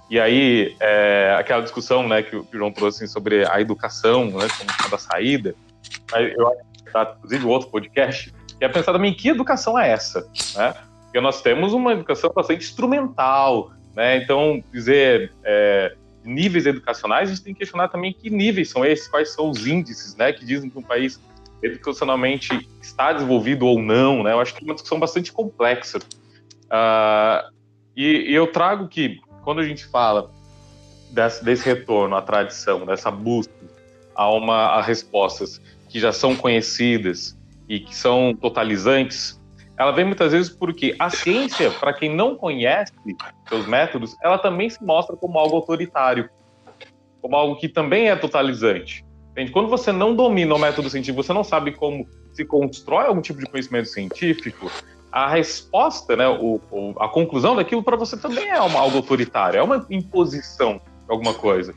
e 0.09 0.19
aí, 0.19 0.75
é, 0.79 1.35
aquela 1.39 1.61
discussão 1.61 2.07
né, 2.07 2.21
que 2.21 2.35
o 2.35 2.47
João 2.53 2.71
trouxe 2.71 3.03
assim, 3.03 3.11
sobre 3.11 3.47
a 3.49 3.59
educação, 3.59 4.25
né, 4.25 4.47
como 4.57 4.91
da 4.91 4.97
saída, 4.97 5.55
eu 6.15 6.47
acho 6.47 6.59
que 6.85 6.91
tá, 6.91 7.15
inclusive, 7.17 7.45
outro 7.45 7.69
podcast, 7.69 8.31
que 8.59 8.63
é 8.63 8.69
pensar 8.69 8.93
também 8.93 9.13
que 9.13 9.29
educação 9.29 9.77
é 9.79 9.89
essa, 9.89 10.21
né? 10.55 10.75
Porque 11.05 11.19
nós 11.19 11.41
temos 11.41 11.73
uma 11.73 11.93
educação 11.93 12.31
bastante 12.31 12.63
instrumental, 12.63 13.71
né? 13.95 14.17
Então, 14.17 14.63
dizer 14.71 15.33
é, 15.43 15.95
níveis 16.23 16.65
educacionais, 16.65 17.29
a 17.29 17.33
gente 17.33 17.43
tem 17.43 17.53
que 17.53 17.59
questionar 17.59 17.87
também 17.89 18.13
que 18.13 18.29
níveis 18.29 18.69
são 18.69 18.85
esses, 18.85 19.07
quais 19.07 19.33
são 19.33 19.49
os 19.49 19.65
índices, 19.67 20.15
né, 20.15 20.31
que 20.31 20.45
dizem 20.45 20.69
que 20.69 20.77
um 20.77 20.81
país 20.81 21.19
educacionalmente 21.61 22.67
está 22.81 23.13
desenvolvido 23.13 23.65
ou 23.65 23.81
não, 23.81 24.21
né? 24.21 24.33
Eu 24.33 24.39
acho 24.41 24.53
que 24.53 24.63
é 24.63 24.65
uma 24.65 24.73
discussão 24.73 24.99
bastante 24.99 25.31
complexa. 25.31 25.97
Uh, 25.97 27.51
e, 27.95 28.31
e 28.31 28.35
eu 28.35 28.47
trago 28.47 28.87
que 28.87 29.21
quando 29.43 29.59
a 29.59 29.63
gente 29.63 29.85
fala 29.85 30.29
desse, 31.09 31.43
desse 31.43 31.65
retorno 31.65 32.15
à 32.15 32.21
tradição, 32.21 32.85
dessa 32.85 33.09
busca 33.09 33.53
a, 34.15 34.29
uma, 34.29 34.55
a 34.55 34.81
respostas 34.81 35.61
que 35.87 35.99
já 35.99 36.11
são 36.11 36.35
conhecidas 36.35 37.37
e 37.69 37.79
que 37.79 37.95
são 37.95 38.35
totalizantes, 38.35 39.39
ela 39.83 39.91
vem 39.91 40.05
muitas 40.05 40.31
vezes 40.31 40.49
porque 40.49 40.95
a 40.97 41.09
ciência, 41.09 41.69
para 41.71 41.93
quem 41.93 42.15
não 42.15 42.35
conhece 42.35 42.93
seus 43.47 43.67
métodos, 43.67 44.15
ela 44.23 44.37
também 44.37 44.69
se 44.69 44.83
mostra 44.83 45.15
como 45.15 45.37
algo 45.37 45.57
autoritário, 45.57 46.29
como 47.21 47.35
algo 47.35 47.55
que 47.57 47.67
também 47.67 48.09
é 48.09 48.15
totalizante. 48.15 49.05
Entende? 49.31 49.51
Quando 49.51 49.67
você 49.67 49.91
não 49.91 50.15
domina 50.15 50.55
o 50.55 50.59
método 50.59 50.89
científico, 50.89 51.21
você 51.21 51.33
não 51.33 51.43
sabe 51.43 51.71
como 51.73 52.07
se 52.33 52.45
constrói 52.45 53.07
algum 53.07 53.21
tipo 53.21 53.39
de 53.39 53.45
conhecimento 53.45 53.89
científico, 53.89 54.71
a 55.11 55.27
resposta, 55.27 56.15
né, 56.15 56.27
o, 56.27 56.59
o, 56.71 56.95
a 56.99 57.07
conclusão 57.07 57.55
daquilo 57.55 57.83
para 57.83 57.97
você 57.97 58.17
também 58.17 58.49
é 58.49 58.59
uma, 58.61 58.79
algo 58.79 58.97
autoritário, 58.97 59.59
é 59.59 59.63
uma 59.63 59.85
imposição 59.89 60.77
de 60.77 61.11
alguma 61.11 61.33
coisa. 61.33 61.75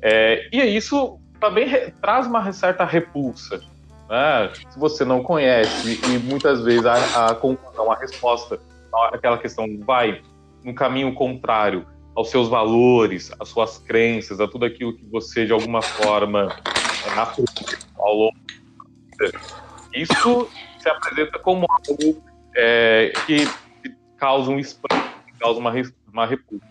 É, 0.00 0.48
e 0.52 0.60
isso 0.60 1.20
também 1.38 1.66
re, 1.66 1.92
traz 2.00 2.26
uma 2.26 2.52
certa 2.52 2.84
repulsa. 2.84 3.60
Né? 4.08 4.52
Se 4.70 4.78
você 4.78 5.04
não 5.04 5.22
conhece 5.22 6.00
e 6.06 6.18
muitas 6.18 6.62
vezes 6.62 6.86
a, 6.86 7.30
a 7.30 7.34
conclusão, 7.34 7.90
a 7.90 7.96
resposta, 7.96 8.60
aquela 9.12 9.38
questão 9.38 9.66
vai 9.80 10.22
no 10.64 10.74
caminho 10.74 11.14
contrário 11.14 11.86
aos 12.14 12.30
seus 12.30 12.48
valores, 12.48 13.32
às 13.40 13.48
suas 13.48 13.78
crenças, 13.78 14.40
a 14.40 14.46
tudo 14.46 14.66
aquilo 14.66 14.94
que 14.94 15.04
você 15.06 15.46
de 15.46 15.52
alguma 15.52 15.80
forma 15.80 16.48
é, 17.06 17.20
ao 17.96 18.14
longo 18.14 18.36
isso 19.94 20.48
se 20.78 20.88
apresenta 20.88 21.38
como 21.38 21.66
algo 21.68 22.22
é, 22.56 23.12
que, 23.26 23.48
causa 24.16 24.50
um 24.50 24.58
espanto, 24.58 25.10
causa 25.38 25.58
uma, 25.58 25.72
uma 26.12 26.26
repulsa. 26.26 26.64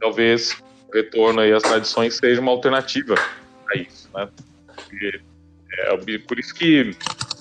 talvez 0.00 0.62
o 0.88 0.94
retorno 0.94 1.40
aí 1.40 1.52
às 1.52 1.62
tradições 1.62 2.16
seja 2.16 2.40
uma 2.40 2.52
alternativa 2.52 3.14
a 3.68 3.76
isso, 3.76 4.08
né? 4.14 4.28
Porque, 4.74 5.20
é, 5.78 6.18
por 6.18 6.38
isso 6.38 6.54
que, 6.54 6.96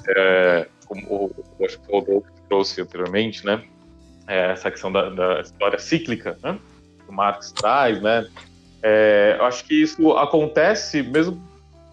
é, 0.09 0.67
como 0.87 1.05
o, 1.07 1.45
o 1.59 1.99
Rodolfo 1.99 2.27
trouxe 2.47 2.81
anteriormente, 2.81 3.45
né? 3.45 3.63
É, 4.27 4.51
essa 4.51 4.71
questão 4.71 4.91
da, 4.91 5.09
da, 5.09 5.41
história 5.41 5.79
cíclica, 5.79 6.37
né? 6.43 6.57
Que 7.03 7.11
o 7.11 7.13
Marx 7.13 7.51
traz, 7.51 8.01
né? 8.01 8.27
É, 8.81 9.35
eu 9.39 9.45
acho 9.45 9.65
que 9.65 9.81
isso 9.81 10.11
acontece 10.13 11.01
mesmo 11.01 11.41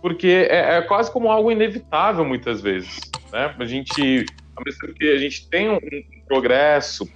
porque 0.01 0.49
é, 0.51 0.79
é, 0.79 0.83
quase 0.83 1.11
como 1.13 1.31
algo 1.31 1.51
inevitável 1.51 2.25
muitas 2.25 2.61
vezes, 2.61 2.99
né? 3.31 3.55
A 3.59 3.65
gente 3.65 4.27
ao 4.57 4.65
mesmo 4.65 4.95
que 4.95 5.11
a 5.11 5.19
gente 5.19 5.49
tem 5.49 5.71
um, 5.71 5.77
um 5.77 6.25
progresso 6.27 7.09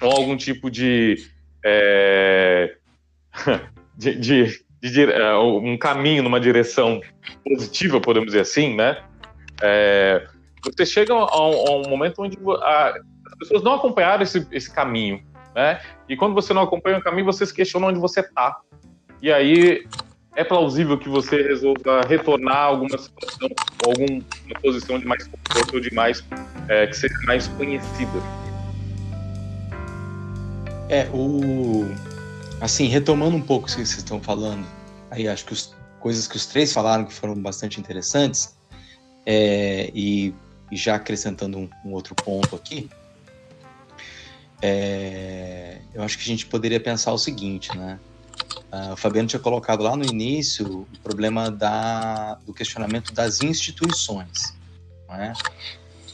ou 0.00 0.12
algum 0.12 0.36
tipo 0.36 0.70
de, 0.70 1.16
é, 1.64 2.76
de, 3.96 4.14
de, 4.14 4.64
de, 4.80 5.10
é, 5.10 5.36
um 5.36 5.76
caminho 5.76 6.22
numa 6.22 6.40
direção 6.40 7.00
positiva, 7.44 8.00
podemos 8.00 8.28
dizer 8.28 8.40
assim, 8.40 8.76
né? 8.76 9.02
É, 9.60 10.26
você 10.62 10.86
chega 10.86 11.12
a 11.12 11.16
um, 11.16 11.68
a 11.68 11.76
um, 11.76 11.88
momento 11.88 12.22
onde 12.22 12.38
a, 12.62 12.94
as 13.26 13.38
pessoas 13.38 13.62
não 13.62 13.74
acompanharam 13.74 14.22
esse, 14.22 14.46
esse 14.52 14.72
caminho, 14.72 15.22
né? 15.54 15.80
E 16.08 16.16
quando 16.16 16.34
você 16.34 16.54
não 16.54 16.62
acompanha 16.62 16.98
o 16.98 17.02
caminho, 17.02 17.24
você 17.24 17.44
se 17.44 17.54
questiona 17.54 17.86
onde 17.86 17.98
você 17.98 18.20
está. 18.20 18.60
E 19.20 19.32
aí 19.32 19.84
é 20.36 20.44
plausível 20.44 20.96
que 20.96 21.08
você 21.08 21.42
resolva 21.42 22.02
retornar 22.08 22.56
a 22.56 22.64
alguma 22.64 22.96
situação, 22.96 23.48
alguma 23.84 24.22
posição 24.62 24.98
de 24.98 25.06
mais 25.06 25.26
conforto 25.26 25.74
ou 25.74 25.80
de 25.80 25.92
mais 25.92 26.24
é, 26.68 26.86
que 26.86 26.96
seja 26.96 27.18
mais 27.24 27.48
conhecida. 27.48 28.22
É, 30.88 31.06
o 31.12 31.84
assim, 32.60 32.86
retomando 32.86 33.36
um 33.36 33.42
pouco 33.42 33.64
o 33.64 33.66
que 33.66 33.72
vocês 33.72 33.96
estão 33.96 34.20
falando, 34.20 34.66
aí 35.10 35.28
acho 35.28 35.44
que 35.44 35.54
as 35.54 35.74
coisas 36.00 36.26
que 36.26 36.36
os 36.36 36.46
três 36.46 36.72
falaram 36.72 37.04
que 37.04 37.12
foram 37.12 37.34
bastante 37.34 37.80
interessantes, 37.80 38.56
é, 39.26 39.90
e, 39.94 40.34
e, 40.70 40.76
já 40.76 40.94
acrescentando 40.94 41.58
um, 41.58 41.68
um 41.84 41.92
outro 41.92 42.14
ponto 42.14 42.56
aqui, 42.56 42.88
é, 44.62 45.78
eu 45.94 46.02
acho 46.02 46.16
que 46.16 46.24
a 46.24 46.26
gente 46.26 46.46
poderia 46.46 46.80
pensar 46.80 47.12
o 47.12 47.18
seguinte, 47.18 47.76
né? 47.76 47.98
Uh, 48.72 48.92
o 48.92 48.96
Fabiano 48.96 49.28
tinha 49.28 49.40
colocado 49.40 49.82
lá 49.82 49.96
no 49.96 50.04
início 50.04 50.82
o 50.82 50.98
problema 51.02 51.50
da, 51.50 52.34
do 52.46 52.52
questionamento 52.52 53.12
das 53.12 53.40
instituições. 53.42 54.54
É? 55.10 55.32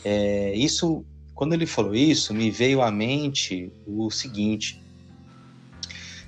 É, 0.04 0.54
isso, 0.54 1.04
quando 1.34 1.52
ele 1.52 1.66
falou 1.66 1.94
isso, 1.94 2.32
me 2.32 2.50
veio 2.50 2.80
à 2.80 2.90
mente 2.90 3.72
o 3.86 4.10
seguinte: 4.10 4.80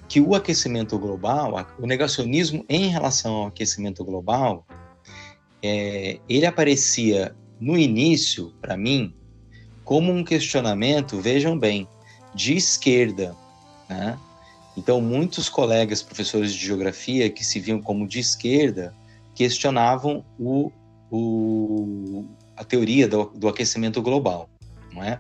que 0.09 0.21
o 0.21 0.35
aquecimento 0.35 0.99
global, 0.99 1.67
o 1.79 1.87
negacionismo 1.87 2.65
em 2.69 2.89
relação 2.89 3.35
ao 3.35 3.47
aquecimento 3.47 4.05
global, 4.05 4.67
é, 5.63 6.21
ele 6.29 6.47
aparecia 6.47 7.35
no 7.61 7.77
início, 7.77 8.53
para 8.61 8.77
mim, 8.77 9.15
como 9.85 10.13
um 10.13 10.25
questionamento, 10.25 11.21
vejam 11.21 11.59
bem, 11.59 11.89
de 12.35 12.55
esquerda, 12.55 13.35
né? 13.89 14.19
Então, 14.77 15.01
muitos 15.01 15.49
colegas 15.49 16.03
professores 16.03 16.53
de 16.53 16.67
geografia 16.67 17.31
que 17.31 17.43
se 17.43 17.59
viam 17.59 17.81
como 17.81 18.07
de 18.07 18.19
esquerda 18.19 18.95
questionavam 19.35 20.25
o, 20.39 20.71
o, 21.11 22.27
a 22.57 22.63
teoria 22.63 23.09
do, 23.09 23.25
do, 23.35 23.49
aquecimento 23.49 24.03
global, 24.03 24.51
não 24.93 25.03
é? 25.03 25.19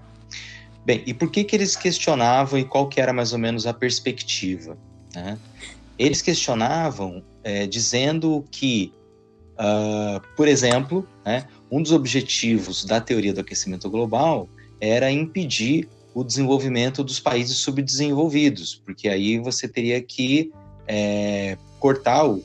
Bem, 0.87 1.03
e 1.05 1.13
por 1.13 1.31
que, 1.31 1.43
que 1.43 1.57
eles 1.57 1.75
questionavam 1.75 2.59
e 2.59 2.65
qual 2.65 2.89
que 2.89 3.01
era 3.01 3.13
mais 3.13 3.33
ou 3.33 3.39
menos 3.39 3.67
a 3.67 3.75
perspectiva? 3.75 4.79
Né? 5.13 5.37
Eles 5.99 6.23
questionavam 6.23 7.25
é, 7.43 7.67
dizendo 7.67 8.45
que 8.53 8.93
uh, 9.57 10.21
por 10.37 10.47
exemplo, 10.47 11.07
né, 11.25 11.47
um 11.71 11.83
dos 11.83 11.93
objetivos 11.93 12.85
da 12.85 13.01
teoria 13.01 13.33
do 13.35 13.41
aquecimento 13.41 13.91
global 13.91 14.49
era 14.81 15.11
impedir 15.11 15.89
o 16.15 16.23
desenvolvimento 16.23 17.03
dos 17.03 17.19
países 17.19 17.59
subdesenvolvidos, 17.59 18.75
porque 18.75 19.09
aí 19.09 19.39
você 19.39 19.67
teria 19.69 20.01
que 20.01 20.53
é, 20.87 21.59
cortar 21.81 22.27
o, 22.27 22.43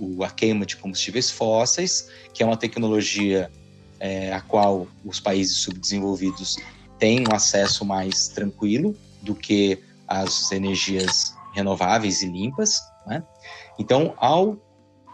o, 0.00 0.24
a 0.24 0.30
queima 0.30 0.64
de 0.64 0.76
combustíveis 0.76 1.30
fósseis, 1.30 2.08
que 2.32 2.42
é 2.42 2.46
uma 2.46 2.56
tecnologia 2.56 3.50
é, 4.00 4.32
a 4.32 4.40
qual 4.40 4.88
os 5.04 5.20
países 5.20 5.58
subdesenvolvidos 5.58 6.56
têm 6.98 7.24
um 7.28 7.34
acesso 7.34 7.84
mais 7.84 8.28
tranquilo 8.28 8.96
do 9.22 9.34
que 9.34 9.78
as 10.06 10.50
energias 10.52 11.34
renováveis 11.54 12.22
e 12.22 12.26
limpas. 12.26 12.80
Né? 13.06 13.22
Então, 13.78 14.14
ao 14.16 14.56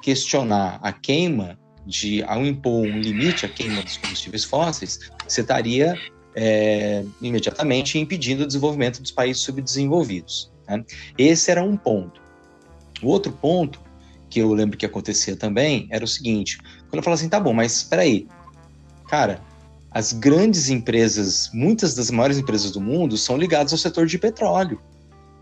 questionar 0.02 0.78
a 0.82 0.92
queima 0.92 1.58
de, 1.86 2.22
ao 2.24 2.44
impor 2.44 2.86
um 2.86 3.00
limite 3.00 3.46
à 3.46 3.48
queima 3.48 3.82
dos 3.82 3.96
combustíveis 3.96 4.44
fósseis, 4.44 4.98
você 5.26 5.40
estaria 5.40 5.94
é, 6.34 7.04
imediatamente 7.20 7.98
impedindo 7.98 8.44
o 8.44 8.46
desenvolvimento 8.46 9.00
dos 9.00 9.10
países 9.10 9.42
subdesenvolvidos. 9.42 10.52
Né? 10.68 10.84
Esse 11.16 11.50
era 11.50 11.62
um 11.62 11.76
ponto. 11.76 12.20
O 13.02 13.08
outro 13.08 13.32
ponto 13.32 13.80
que 14.30 14.40
eu 14.40 14.52
lembro 14.54 14.78
que 14.78 14.86
acontecia 14.86 15.36
também 15.36 15.86
era 15.90 16.04
o 16.04 16.08
seguinte: 16.08 16.58
quando 16.88 16.96
eu 16.96 17.02
falava 17.02 17.20
assim, 17.20 17.28
tá 17.28 17.40
bom, 17.40 17.52
mas 17.52 17.76
espera 17.78 18.02
aí, 18.02 18.26
cara, 19.08 19.40
as 19.94 20.12
grandes 20.12 20.68
empresas, 20.68 21.50
muitas 21.52 21.94
das 21.94 22.10
maiores 22.10 22.38
empresas 22.38 22.70
do 22.70 22.80
mundo 22.80 23.16
são 23.16 23.36
ligadas 23.36 23.72
ao 23.72 23.78
setor 23.78 24.06
de 24.06 24.18
petróleo 24.18 24.80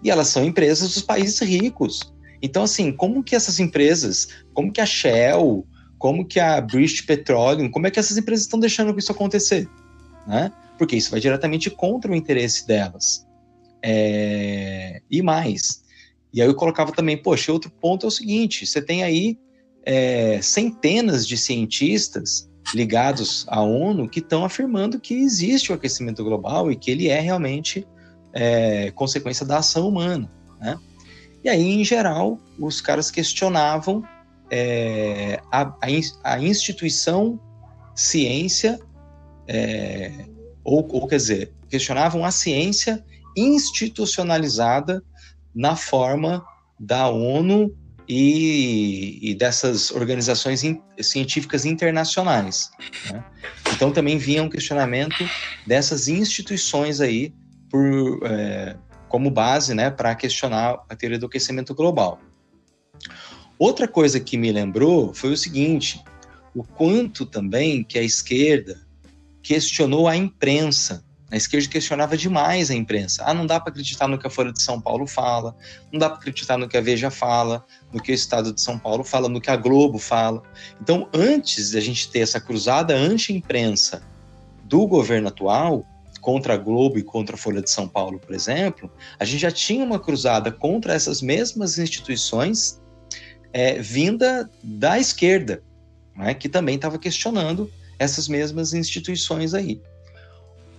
e 0.02 0.10
elas 0.10 0.28
são 0.28 0.44
empresas 0.44 0.94
dos 0.94 1.02
países 1.02 1.38
ricos. 1.40 2.12
Então, 2.42 2.62
assim, 2.62 2.90
como 2.90 3.22
que 3.22 3.36
essas 3.36 3.60
empresas, 3.60 4.28
como 4.52 4.72
que 4.72 4.80
a 4.80 4.86
Shell, 4.86 5.66
como 5.98 6.24
que 6.24 6.40
a 6.40 6.60
British 6.60 7.02
Petroleum, 7.02 7.70
como 7.70 7.86
é 7.86 7.90
que 7.90 8.00
essas 8.00 8.16
empresas 8.16 8.46
estão 8.46 8.58
deixando 8.58 8.98
isso 8.98 9.12
acontecer? 9.12 9.68
Né? 10.26 10.50
Porque 10.78 10.96
isso 10.96 11.10
vai 11.10 11.20
diretamente 11.20 11.70
contra 11.70 12.10
o 12.10 12.14
interesse 12.14 12.66
delas. 12.66 13.26
É... 13.82 15.02
E 15.10 15.22
mais, 15.22 15.82
e 16.32 16.40
aí 16.40 16.48
eu 16.48 16.54
colocava 16.54 16.92
também, 16.92 17.16
poxa, 17.16 17.52
outro 17.52 17.70
ponto 17.70 18.06
é 18.06 18.08
o 18.08 18.10
seguinte: 18.10 18.66
você 18.66 18.80
tem 18.80 19.02
aí 19.02 19.38
é, 19.84 20.40
centenas 20.42 21.26
de 21.26 21.36
cientistas 21.36 22.49
ligados 22.74 23.44
à 23.48 23.60
ONU 23.60 24.08
que 24.08 24.20
estão 24.20 24.44
afirmando 24.44 25.00
que 25.00 25.14
existe 25.14 25.72
o 25.72 25.74
aquecimento 25.74 26.22
global 26.22 26.70
e 26.70 26.76
que 26.76 26.90
ele 26.90 27.08
é 27.08 27.20
realmente 27.20 27.86
é, 28.32 28.90
consequência 28.92 29.44
da 29.44 29.58
ação 29.58 29.88
humana. 29.88 30.30
Né? 30.60 30.78
E 31.42 31.48
aí, 31.48 31.80
em 31.80 31.84
geral, 31.84 32.38
os 32.58 32.80
caras 32.80 33.10
questionavam 33.10 34.02
é, 34.50 35.40
a, 35.50 35.74
a, 36.24 36.40
instituição 36.40 37.40
ciência, 37.94 38.78
é, 39.46 40.12
ou, 40.64 40.86
ou 40.92 41.06
quer 41.06 41.16
dizer, 41.16 41.52
questionavam 41.68 42.24
a 42.24 42.30
ciência 42.30 43.04
institucionalizada 43.36 45.02
na 45.54 45.76
forma 45.76 46.44
da 46.78 47.08
ONU 47.08 47.74
e, 48.12 49.20
e 49.22 49.34
dessas 49.36 49.92
organizações 49.92 50.64
in, 50.64 50.82
científicas 51.00 51.64
internacionais. 51.64 52.68
Né? 53.08 53.24
Então 53.72 53.92
também 53.92 54.18
vinha 54.18 54.42
um 54.42 54.48
questionamento 54.48 55.24
dessas 55.64 56.08
instituições 56.08 57.00
aí 57.00 57.32
por, 57.70 58.20
é, 58.24 58.76
como 59.08 59.30
base 59.30 59.74
né, 59.74 59.92
para 59.92 60.12
questionar 60.16 60.82
a 60.88 60.96
teoria 60.96 61.20
do 61.20 61.26
aquecimento 61.26 61.72
global. 61.72 62.20
Outra 63.56 63.86
coisa 63.86 64.18
que 64.18 64.36
me 64.36 64.50
lembrou 64.50 65.14
foi 65.14 65.30
o 65.30 65.36
seguinte: 65.36 66.02
o 66.52 66.64
quanto 66.64 67.24
também 67.24 67.84
que 67.84 67.96
a 67.96 68.02
esquerda 68.02 68.76
questionou 69.40 70.08
a 70.08 70.16
imprensa 70.16 71.04
a 71.30 71.36
esquerda 71.36 71.68
questionava 71.68 72.16
demais 72.16 72.70
a 72.70 72.74
imprensa. 72.74 73.22
Ah, 73.24 73.32
não 73.32 73.46
dá 73.46 73.60
para 73.60 73.70
acreditar 73.70 74.08
no 74.08 74.18
que 74.18 74.26
a 74.26 74.30
Folha 74.30 74.52
de 74.52 74.60
São 74.60 74.80
Paulo 74.80 75.06
fala, 75.06 75.54
não 75.92 75.98
dá 75.98 76.08
para 76.08 76.18
acreditar 76.18 76.58
no 76.58 76.68
que 76.68 76.76
a 76.76 76.80
Veja 76.80 77.10
fala, 77.10 77.64
no 77.92 78.02
que 78.02 78.10
o 78.10 78.14
Estado 78.14 78.52
de 78.52 78.60
São 78.60 78.78
Paulo 78.78 79.04
fala, 79.04 79.28
no 79.28 79.40
que 79.40 79.50
a 79.50 79.56
Globo 79.56 79.98
fala. 79.98 80.42
Então, 80.80 81.08
antes 81.14 81.70
de 81.70 81.78
a 81.78 81.80
gente 81.80 82.10
ter 82.10 82.20
essa 82.20 82.40
cruzada 82.40 82.94
anti-imprensa 82.94 84.02
do 84.64 84.86
governo 84.86 85.28
atual, 85.28 85.86
contra 86.20 86.54
a 86.54 86.56
Globo 86.56 86.98
e 86.98 87.02
contra 87.02 87.34
a 87.34 87.38
Folha 87.38 87.62
de 87.62 87.70
São 87.70 87.88
Paulo, 87.88 88.18
por 88.18 88.34
exemplo, 88.34 88.92
a 89.18 89.24
gente 89.24 89.40
já 89.40 89.50
tinha 89.50 89.84
uma 89.84 89.98
cruzada 89.98 90.52
contra 90.52 90.92
essas 90.92 91.22
mesmas 91.22 91.78
instituições 91.78 92.80
é, 93.52 93.80
vinda 93.80 94.48
da 94.62 94.98
esquerda, 94.98 95.62
né, 96.14 96.34
que 96.34 96.48
também 96.48 96.76
estava 96.76 96.98
questionando 96.98 97.70
essas 97.98 98.28
mesmas 98.28 98.72
instituições 98.72 99.54
aí. 99.54 99.80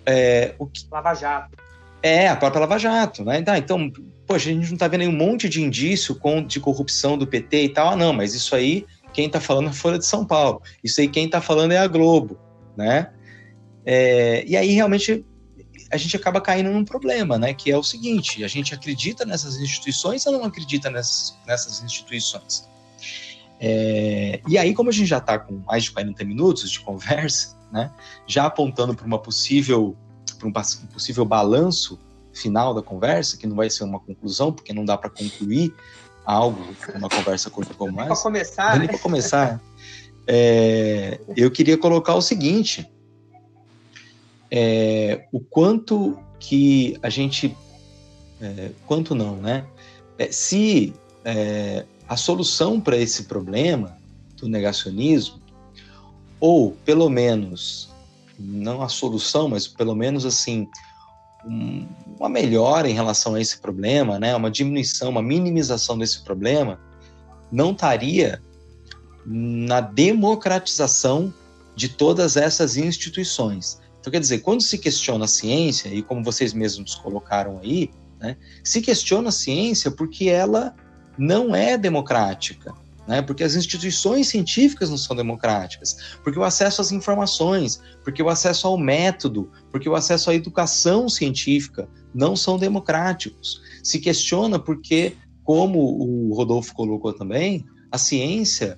É, 0.06 0.56
o 0.58 0.66
que... 0.66 0.86
Lava 0.92 1.14
Jato. 1.14 1.58
É, 2.04 2.28
a 2.28 2.36
própria 2.36 2.62
Lava 2.62 2.80
Jato, 2.80 3.24
né? 3.24 3.42
Tá, 3.42 3.58
então, 3.58 3.92
poxa, 4.26 4.50
a 4.50 4.54
gente 4.54 4.68
não 4.68 4.74
está 4.74 4.88
vendo 4.88 5.02
aí 5.02 5.08
um 5.08 5.16
monte 5.16 5.48
de 5.48 5.62
indício 5.62 6.20
de 6.48 6.60
corrupção 6.60 7.18
do 7.18 7.28
PT 7.28 7.64
e 7.64 7.70
tal. 7.70 7.90
Ah, 7.90 7.96
não, 7.96 8.14
mas 8.14 8.34
isso 8.34 8.56
aí, 8.56 8.86
quem 9.14 9.28
está 9.28 9.40
falando 9.40 9.68
é 9.68 9.70
a 9.70 9.74
Folha 9.74 10.00
de 10.00 10.06
São 10.06 10.26
Paulo. 10.26 10.62
Isso 10.84 11.02
aí, 11.02 11.08
quem 11.08 11.26
está 11.26 11.42
falando 11.42 11.72
é 11.72 11.78
a 11.78 11.88
Globo, 11.88 12.40
né? 12.76 13.12
É, 13.86 14.44
e 14.48 14.56
aí, 14.56 14.72
realmente, 14.74 15.26
a 15.92 15.98
gente 15.98 16.16
acaba 16.16 16.40
caindo 16.40 16.72
num 16.72 16.86
problema, 16.86 17.38
né? 17.38 17.54
Que 17.54 17.72
é 17.72 17.78
o 17.78 17.84
seguinte, 17.84 18.44
a 18.44 18.48
gente 18.48 18.74
acredita 18.74 19.26
nessas 19.26 19.60
instituições 19.60 20.26
ou 20.26 20.34
não 20.34 20.46
acredita 20.46 20.90
nessas, 20.90 21.38
nessas 21.46 21.84
instituições? 21.84 22.70
É, 23.60 24.40
e 24.48 24.58
aí, 24.58 24.74
como 24.74 24.90
a 24.90 24.94
gente 24.94 25.08
já 25.08 25.20
está 25.20 25.38
com 25.38 25.62
mais 25.68 25.84
de 25.84 25.92
40 25.92 26.24
minutos 26.24 26.72
de 26.72 26.80
conversa, 26.80 27.56
né? 27.72 27.92
já 28.28 28.46
apontando 28.46 28.94
para 28.94 29.06
uma 29.06 29.20
possível 29.20 29.96
para 30.38 30.48
um, 30.48 30.52
possível 30.92 31.24
balanço 31.24 32.00
final 32.34 32.74
da 32.74 32.82
conversa, 32.82 33.38
que 33.38 33.46
não 33.46 33.56
vai 33.56 33.70
ser 33.70 33.84
uma 33.84 34.00
conclusão, 34.00 34.52
porque 34.52 34.74
não 34.74 34.86
dá 34.86 34.98
para 34.98 35.10
concluir 35.10 35.74
algo 36.26 36.76
uma 36.96 37.10
conversa 37.10 37.50
curta 37.50 37.74
como 37.74 38.00
essa. 38.00 38.08
Para 38.08 38.24
começar, 38.24 38.80
né? 38.80 38.88
para 38.88 39.00
começar, 39.00 39.62
é, 40.28 41.20
eu 41.36 41.52
queria 41.52 41.78
colocar 41.78 42.16
o 42.16 42.22
seguinte: 42.22 42.90
é, 44.50 45.26
o 45.32 45.40
quanto 45.40 46.18
que 46.40 46.98
a 47.02 47.10
gente, 47.10 47.56
é, 48.42 48.72
quanto 48.86 49.14
não, 49.14 49.36
né? 49.36 49.66
É, 50.18 50.32
se 50.32 50.94
é, 51.26 51.86
a 52.08 52.16
solução 52.16 52.80
para 52.80 52.98
esse 52.98 53.24
problema 53.24 53.98
do 54.38 54.48
negacionismo 54.48 55.41
ou 56.42 56.72
pelo 56.84 57.08
menos 57.08 57.90
não 58.38 58.82
a 58.82 58.90
solução, 58.90 59.48
mas 59.48 59.68
pelo 59.68 59.96
menos 59.96 60.26
assim 60.26 60.68
um, 61.46 61.88
uma 62.20 62.28
melhora 62.28 62.90
em 62.90 62.94
relação 62.94 63.36
a 63.36 63.42
esse 63.42 63.60
problema, 63.60 64.20
né? 64.20 64.36
Uma 64.36 64.50
diminuição, 64.50 65.10
uma 65.10 65.22
minimização 65.22 65.98
desse 65.98 66.24
problema, 66.24 66.80
não 67.52 67.72
estaria 67.72 68.42
na 69.26 69.80
democratização 69.82 71.34
de 71.76 71.90
todas 71.90 72.36
essas 72.36 72.76
instituições. 72.76 73.80
Então, 74.00 74.12
quer 74.12 74.20
dizer, 74.20 74.40
quando 74.40 74.64
se 74.64 74.80
questiona 74.80 75.26
a 75.26 75.28
ciência, 75.28 75.90
e 75.90 76.02
como 76.02 76.24
vocês 76.24 76.54
mesmos 76.54 76.96
colocaram 76.96 77.60
aí, 77.60 77.92
né, 78.20 78.36
se 78.64 78.82
questiona 78.82 79.30
a 79.30 79.32
ciência 79.32 79.92
porque 79.92 80.28
ela 80.28 80.76
não 81.18 81.56
é 81.56 81.78
democrática 81.78 82.74
né? 83.12 83.22
porque 83.22 83.44
as 83.44 83.56
instituições 83.56 84.30
científicas 84.30 84.90
não 84.90 84.98
são 84.98 85.14
democráticas, 85.14 86.16
porque 86.24 86.40
o 86.40 86.44
acesso 86.44 86.80
às 86.80 86.94
informações, 86.94 87.82
porque 88.06 88.24
o 88.24 88.30
acesso 88.30 88.66
ao 88.68 88.78
método, 88.78 89.52
porque 89.70 89.90
o 89.90 89.96
acesso 89.96 90.30
à 90.30 90.34
educação 90.34 91.10
científica 91.10 91.90
não 92.16 92.38
são 92.38 92.58
democráticos. 92.58 93.62
Se 93.84 94.00
questiona 94.00 94.58
porque, 94.58 95.18
como 95.44 95.80
o 95.80 96.34
Rodolfo 96.34 96.74
colocou 96.74 97.12
também, 97.12 97.66
a 97.92 97.98
ciência 97.98 98.78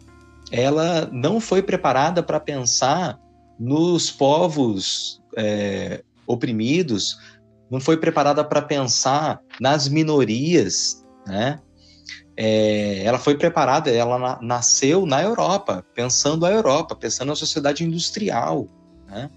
ela 0.52 1.08
não 1.14 1.40
foi 1.40 1.62
preparada 1.62 2.24
para 2.24 2.40
pensar 2.40 3.20
nos 3.60 4.10
povos 4.10 5.22
é, 5.38 6.04
oprimidos, 6.26 7.16
não 7.70 7.80
foi 7.80 7.98
preparada 7.98 8.44
para 8.44 8.64
pensar 8.64 9.40
nas 9.62 9.88
minorias, 9.88 11.06
né? 11.28 11.60
É, 12.36 13.04
ela 13.04 13.20
foi 13.20 13.38
preparada, 13.38 13.92
ela 13.92 14.18
na, 14.18 14.42
nasceu 14.42 15.06
na 15.06 15.22
Europa, 15.22 15.86
pensando 15.94 16.46
a 16.46 16.52
Europa, 16.52 16.96
pensando 16.96 17.30
na 17.30 17.36
sociedade 17.36 17.84
industrial. 17.84 18.68
Né? 19.08 19.30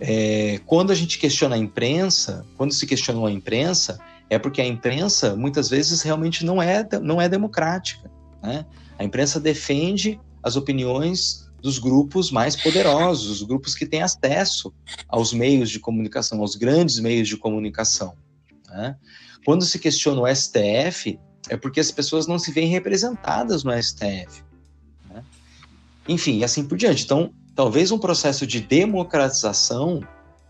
É, 0.00 0.60
quando 0.66 0.90
a 0.90 0.94
gente 0.94 1.18
questiona 1.18 1.54
a 1.54 1.58
imprensa, 1.58 2.44
quando 2.56 2.72
se 2.72 2.86
questionou 2.86 3.26
a 3.26 3.30
imprensa, 3.30 3.98
é 4.28 4.38
porque 4.38 4.60
a 4.60 4.66
imprensa 4.66 5.36
muitas 5.36 5.68
vezes 5.68 6.02
realmente 6.02 6.44
não 6.44 6.60
é, 6.60 6.86
não 7.00 7.20
é 7.20 7.28
democrática. 7.28 8.10
Né? 8.42 8.66
A 8.98 9.04
imprensa 9.04 9.38
defende 9.38 10.20
as 10.42 10.56
opiniões 10.56 11.46
dos 11.62 11.78
grupos 11.78 12.30
mais 12.30 12.54
poderosos, 12.54 13.40
os 13.40 13.42
grupos 13.42 13.74
que 13.74 13.86
têm 13.86 14.02
acesso 14.02 14.72
aos 15.08 15.32
meios 15.32 15.70
de 15.70 15.80
comunicação, 15.80 16.40
aos 16.40 16.56
grandes 16.56 16.98
meios 16.98 17.28
de 17.28 17.36
comunicação. 17.36 18.14
Né? 18.68 18.96
Quando 19.44 19.64
se 19.64 19.78
questiona 19.78 20.20
o 20.20 20.34
STF, 20.34 21.18
é 21.48 21.56
porque 21.56 21.80
as 21.80 21.90
pessoas 21.90 22.26
não 22.26 22.38
se 22.38 22.52
veem 22.52 22.68
representadas 22.68 23.64
no 23.64 23.72
STF. 23.82 24.42
Né? 25.08 25.22
enfim, 26.08 26.38
e 26.38 26.44
assim 26.44 26.64
por 26.64 26.76
diante. 26.76 27.04
Então, 27.04 27.32
talvez 27.54 27.90
um 27.90 27.98
processo 27.98 28.46
de 28.46 28.60
democratização 28.60 30.00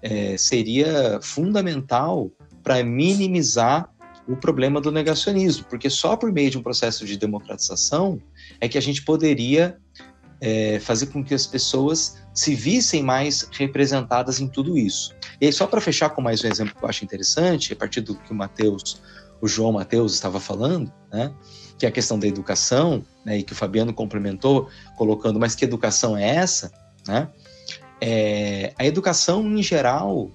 é, 0.03 0.37
seria 0.37 1.19
fundamental 1.23 2.31
para 2.63 2.83
minimizar 2.83 3.89
o 4.29 4.37
problema 4.37 4.81
do 4.81 4.91
negacionismo, 4.91 5.65
porque 5.71 5.89
só 5.89 6.17
por 6.17 6.33
meio 6.33 6.51
de 6.51 6.59
um 6.59 6.63
processo 6.63 7.07
de 7.07 7.17
democratização 7.17 8.21
é 8.61 8.69
que 8.69 8.77
a 8.77 8.81
gente 8.81 9.05
poderia 9.05 9.79
é, 10.41 10.81
fazer 10.81 11.07
com 11.07 11.25
que 11.25 11.33
as 11.33 11.47
pessoas 11.47 12.19
se 12.35 12.55
vissem 12.55 13.03
mais 13.03 13.49
representadas 13.53 14.41
em 14.41 14.49
tudo 14.49 14.77
isso. 14.77 15.15
E 15.41 15.47
aí, 15.47 15.53
só 15.53 15.67
para 15.67 15.81
fechar 15.81 16.11
com 16.11 16.21
mais 16.21 16.43
um 16.45 16.49
exemplo 16.49 16.75
que 16.75 16.85
eu 16.85 16.89
acho 16.89 17.05
interessante, 17.05 17.73
a 17.73 17.77
partir 17.77 18.01
do 18.01 18.15
que 18.15 18.33
o 18.33 18.35
Mateus, 18.35 19.01
o 19.41 19.49
João 19.49 19.73
Mateus 19.73 20.15
estava 20.15 20.41
falando, 20.41 20.93
né, 21.13 21.33
que 21.79 21.87
é 21.87 21.89
a 21.89 21.93
questão 21.93 22.19
da 22.19 22.27
educação, 22.27 23.05
né, 23.25 23.39
e 23.39 23.43
que 23.43 23.53
o 23.53 23.57
Fabiano 23.57 23.93
complementou, 23.93 24.69
colocando, 24.97 25.39
mas 25.39 25.55
que 25.55 25.65
educação 25.65 26.17
é 26.17 26.37
essa? 26.37 26.73
Né? 27.07 27.29
É, 28.01 28.73
a 28.79 28.85
educação, 28.85 29.47
em 29.47 29.63
geral, 29.63 30.31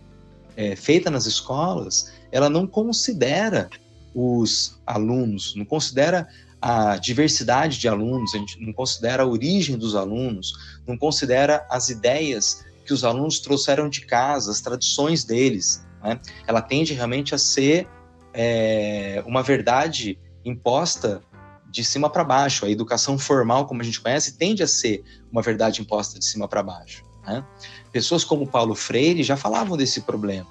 é, 0.56 0.76
feita 0.76 1.10
nas 1.10 1.26
escolas, 1.26 2.12
ela 2.32 2.50
não 2.50 2.68
considera 2.68 3.70
os 4.14 4.80
alunos, 4.86 5.56
não 5.56 5.66
considera 5.66 6.28
a 6.62 6.98
diversidade 6.98 7.80
de 7.80 7.88
alunos, 7.88 8.36
a 8.36 8.38
gente 8.38 8.60
não 8.60 8.72
considera 8.72 9.24
a 9.24 9.26
origem 9.26 9.78
dos 9.78 9.96
alunos, 9.96 10.54
não 10.88 10.96
considera 10.96 11.66
as 11.70 11.90
ideias 11.90 12.64
que 12.86 12.94
os 12.94 13.04
alunos 13.04 13.40
trouxeram 13.40 13.90
de 13.90 14.02
casa, 14.02 14.52
as 14.52 14.62
tradições 14.62 15.24
deles. 15.24 15.84
Né? 16.04 16.20
Ela 16.46 16.62
tende 16.62 16.94
realmente 16.94 17.34
a 17.34 17.38
ser 17.38 17.88
é, 18.34 19.24
uma 19.26 19.44
verdade 19.44 20.18
imposta 20.44 21.22
de 21.70 21.84
cima 21.84 22.10
para 22.10 22.24
baixo. 22.24 22.66
A 22.66 22.70
educação 22.70 23.18
formal, 23.18 23.66
como 23.66 23.82
a 23.82 23.84
gente 23.84 24.02
conhece, 24.02 24.38
tende 24.38 24.62
a 24.62 24.68
ser 24.68 25.04
uma 25.32 25.42
verdade 25.42 25.82
imposta 25.82 26.20
de 26.20 26.26
cima 26.26 26.48
para 26.48 26.62
baixo. 26.62 27.04
Né? 27.26 27.44
Pessoas 27.92 28.24
como 28.24 28.48
Paulo 28.48 28.76
Freire 28.76 29.24
já 29.24 29.38
falavam 29.38 29.78
desse 29.78 30.02
problema, 30.02 30.48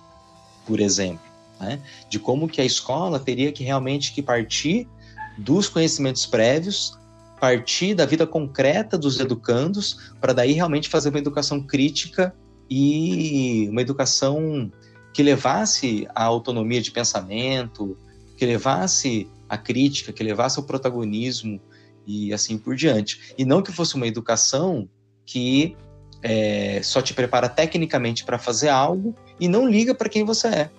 por 0.67 0.81
exemplo, 0.81 1.25
né? 1.61 1.81
de 2.09 2.19
como 2.19 2.49
que 2.49 2.61
a 2.61 2.65
escola 2.65 3.21
teria 3.21 3.53
que 3.53 3.63
realmente 3.63 4.13
que 4.13 4.23
partir 4.23 4.89
dos 5.37 5.69
conhecimentos 5.69 6.27
prévios, 6.27 6.99
partir 7.41 7.95
da 7.95 8.05
vida 8.07 8.27
concreta 8.27 8.99
dos 8.99 9.19
educandos, 9.19 10.13
para 10.21 10.33
daí 10.33 10.53
realmente 10.53 10.89
fazer 10.89 11.09
uma 11.09 11.19
educação 11.19 11.63
crítica 11.63 12.35
e 12.69 13.67
uma 13.71 13.81
educação 13.81 14.71
que 15.13 15.23
levasse 15.23 16.07
a 16.15 16.25
autonomia 16.25 16.81
de 16.81 16.91
pensamento, 16.91 17.97
que 18.37 18.47
levasse 18.47 19.29
a 19.49 19.59
crítica, 19.59 20.13
que 20.13 20.23
levasse 20.23 20.59
o 20.61 20.63
protagonismo 20.63 21.61
e 22.07 22.33
assim 22.33 22.57
por 22.57 22.77
diante. 22.77 23.35
E 23.37 23.45
não 23.45 23.63
que 23.63 23.73
fosse 23.73 23.97
uma 23.97 24.07
educação 24.07 24.89
que 25.27 25.77
é, 26.23 26.81
só 26.83 27.01
te 27.03 27.15
prepara 27.15 27.49
tecnicamente 27.49 28.25
para 28.25 28.39
fazer 28.39 28.69
algo 28.69 29.15
e 29.39 29.49
não 29.49 29.69
liga 29.69 29.95
para 29.95 30.09
quem 30.09 30.25
você 30.25 30.49
é, 30.49 30.71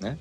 né? 0.00 0.18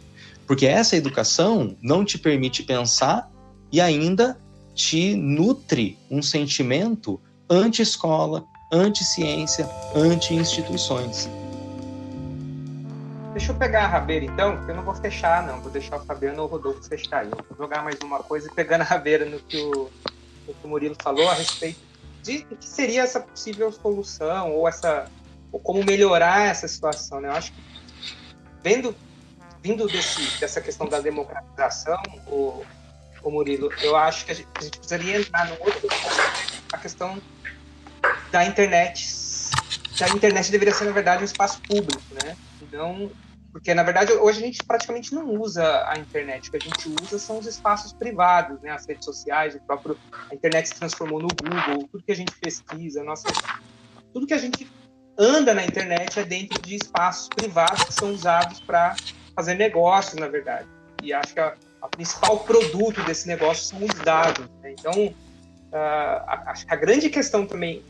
Porque 0.48 0.66
essa 0.66 0.96
educação 0.96 1.78
não 1.82 2.04
te 2.04 2.18
permite 2.18 2.64
pensar 2.64 3.32
e 3.72 3.80
ainda 3.80 4.38
te 4.76 5.16
nutre 5.16 5.98
um 6.10 6.22
sentimento 6.22 7.20
anti-escola, 7.50 8.46
anti-ciência, 8.72 9.70
anti-instituições. 9.96 11.30
Deixa 13.34 13.52
eu 13.52 13.56
pegar 13.56 13.86
a 13.86 13.88
rabeira 13.88 14.26
então, 14.26 14.56
porque 14.58 14.72
eu 14.72 14.76
não 14.76 14.84
vou 14.84 14.94
fechar, 14.94 15.42
não. 15.42 15.60
Vou 15.60 15.72
deixar 15.72 15.98
o 15.98 16.06
Fabiano 16.06 16.44
ou 16.44 16.48
o 16.48 16.52
Rodolfo 16.52 16.84
fechar. 16.84 17.26
Eu 17.26 17.32
vou 17.32 17.58
jogar 17.58 17.84
mais 17.84 18.00
uma 18.04 18.20
coisa 18.20 18.48
e 18.48 18.54
pegando 18.54 18.82
a 18.82 18.84
rabeira 18.84 19.26
no 19.26 19.40
que 19.40 19.58
o, 19.58 19.92
no 20.48 20.54
que 20.54 20.64
o 20.64 20.68
Murilo 20.68 20.96
falou 21.02 21.28
a 21.28 21.34
respeito 21.34 21.80
de 22.22 22.44
que 22.44 22.66
seria 22.66 23.02
essa 23.02 23.20
possível 23.20 23.72
solução 23.72 24.52
ou 24.52 24.68
essa 24.68 25.10
ou 25.52 25.60
como 25.60 25.84
melhorar 25.84 26.48
essa 26.48 26.68
situação. 26.68 27.20
Né? 27.20 27.28
Eu 27.28 27.34
acho 27.34 27.52
que 27.52 27.64
vendo 28.62 28.96
vindo 29.64 29.88
desse, 29.88 30.40
dessa 30.40 30.62
questão 30.62 30.88
da 30.88 31.00
democratização, 31.00 32.02
o, 32.28 32.64
o 33.24 33.32
Murilo, 33.32 33.72
eu 33.82 33.96
acho 33.96 34.26
que 34.26 34.32
a 34.32 34.36
gente, 34.36 34.48
a 34.54 34.62
gente 34.62 34.78
precisaria 34.78 35.20
entrar 35.20 35.48
no 35.48 35.54
outro 35.54 35.88
a 36.72 36.78
questão 36.78 37.20
da 38.32 38.46
internet. 38.46 39.10
A 40.02 40.10
internet 40.10 40.52
deveria 40.52 40.74
ser, 40.74 40.86
na 40.86 40.92
verdade, 40.92 41.24
um 41.24 41.26
espaço 41.26 41.60
público, 41.62 42.02
né? 42.24 42.36
Não, 42.72 43.12
porque, 43.54 43.72
na 43.74 43.84
verdade, 43.84 44.12
hoje 44.14 44.40
a 44.40 44.46
gente 44.46 44.64
praticamente 44.64 45.14
não 45.14 45.30
usa 45.40 45.88
a 45.88 45.98
internet. 46.00 46.48
O 46.48 46.52
que 46.52 46.58
a 46.58 46.60
gente 46.60 46.90
usa 47.04 47.20
são 47.20 47.38
os 47.38 47.46
espaços 47.46 47.94
privados, 47.94 48.60
né? 48.62 48.72
As 48.72 48.88
redes 48.88 49.06
sociais, 49.06 49.54
o 49.54 49.60
próprio... 49.60 49.96
A 50.32 50.34
internet 50.34 50.70
se 50.70 50.76
transformou 50.76 51.22
no 51.22 51.28
Google, 51.28 51.88
tudo 51.92 52.04
que 52.04 52.12
a 52.12 52.16
gente 52.16 52.32
pesquisa, 52.40 53.04
nossa... 53.04 53.28
Tudo 54.12 54.26
que 54.26 54.34
a 54.34 54.40
gente 54.40 54.68
anda 55.16 55.54
na 55.54 55.64
internet 55.64 56.20
é 56.20 56.24
dentro 56.24 56.60
de 56.64 56.76
espaços 56.76 57.30
privados 57.30 57.84
que 57.84 57.94
são 57.94 58.12
usados 58.12 58.60
para 58.60 58.96
fazer 59.36 59.54
negócios, 59.54 60.20
na 60.20 60.28
verdade. 60.28 60.68
E 61.04 61.14
acho 61.14 61.36
que 61.36 61.40
a, 61.40 61.54
a 61.80 61.88
principal 61.88 62.40
produto 62.40 63.04
desse 63.04 63.28
negócio 63.28 63.66
são 63.66 63.80
os 63.84 63.94
dados. 64.00 64.48
Né? 64.62 64.72
Então, 64.72 65.08
uh, 65.08 66.48
acho 66.48 66.66
que 66.66 66.74
a 66.74 66.78
grande 66.78 67.08
questão 67.10 67.46
também, 67.46 67.84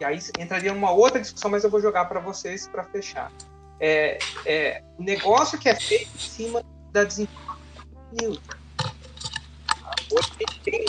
e 0.00 0.04
aí 0.04 0.18
entraria 0.40 0.72
uma 0.72 0.90
outra 0.90 1.20
discussão, 1.20 1.52
mas 1.52 1.62
eu 1.62 1.70
vou 1.70 1.80
jogar 1.80 2.06
para 2.06 2.18
vocês 2.18 2.66
para 2.66 2.82
fechar. 2.82 3.30
É, 3.80 4.18
é, 4.46 4.82
o 4.98 5.02
negócio 5.02 5.58
que 5.58 5.68
é 5.68 5.74
feito 5.74 6.10
em 6.14 6.18
cima 6.18 6.64
da 6.92 7.04
desinformação. 7.04 7.58
Hoje 10.10 10.30
a 10.30 10.50
gente 10.50 10.60
tem 10.60 10.86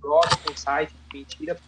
blog 0.00 0.28
com 0.44 0.56
site 0.56 0.94
mentira, 1.12 1.58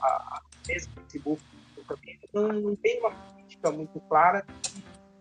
a, 0.00 0.06
a 0.06 0.42
Facebook 0.64 1.42
também 1.86 2.18
não, 2.32 2.48
não 2.52 2.76
tem 2.76 3.00
uma 3.00 3.10
política 3.10 3.70
muito 3.70 4.00
clara. 4.00 4.44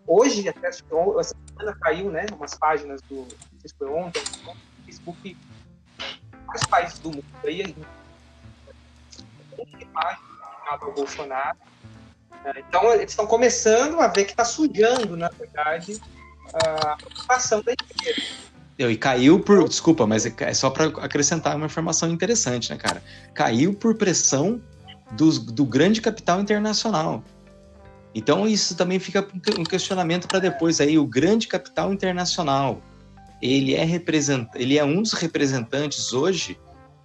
Hoje, 0.06 0.48
até 0.48 0.68
essa 0.68 0.84
semana 0.84 1.78
caiu, 1.82 2.12
né, 2.12 2.26
umas 2.34 2.54
páginas 2.56 3.02
do, 3.04 3.16
não 3.16 4.12
sei 4.12 4.24
do 4.44 4.84
Facebook, 4.86 5.38
vários 6.46 6.66
países 6.68 7.00
do 7.00 7.12
mundo 7.12 7.26
aí, 7.44 7.76
imagem 9.80 10.24
ao 10.70 10.94
Bolsonaro. 10.94 11.58
É, 12.46 12.60
então, 12.60 12.94
eles 12.94 13.12
estão 13.12 13.28
começando 13.28 14.00
a 14.00 14.08
ver 14.08 14.26
que 14.26 14.32
está 14.32 14.46
sujando, 14.46 15.16
na 15.18 15.30
verdade, 15.30 16.02
a 16.54 16.98
ação 17.30 17.62
da 17.62 17.74
empresa. 17.74 18.48
E 18.80 18.96
caiu 18.96 19.40
por. 19.40 19.68
Desculpa, 19.68 20.06
mas 20.06 20.26
é, 20.26 20.34
é 20.40 20.54
só 20.54 20.70
para 20.70 20.86
acrescentar 20.86 21.56
uma 21.56 21.66
informação 21.66 22.10
interessante, 22.10 22.70
né, 22.70 22.78
cara? 22.78 23.04
Caiu 23.34 23.74
por 23.74 23.96
pressão 23.96 24.62
do, 25.14 25.40
do 25.40 25.66
grande 25.66 26.00
capital 26.00 26.40
internacional. 26.40 27.24
Então 28.14 28.48
isso 28.48 28.76
também 28.76 29.00
fica 29.00 29.28
um 29.58 29.64
questionamento 29.64 30.28
para 30.28 30.40
depois 30.40 30.82
aí 30.82 30.98
o 30.98 31.06
grande 31.06 31.48
capital 31.48 31.94
internacional. 31.94 32.82
Ele 33.42 33.76
é 33.76 33.84
represent... 33.84 34.48
ele 34.56 34.78
é 34.78 34.84
um 34.84 35.02
dos 35.02 35.14
representantes 35.14 36.14
hoje 36.14 36.60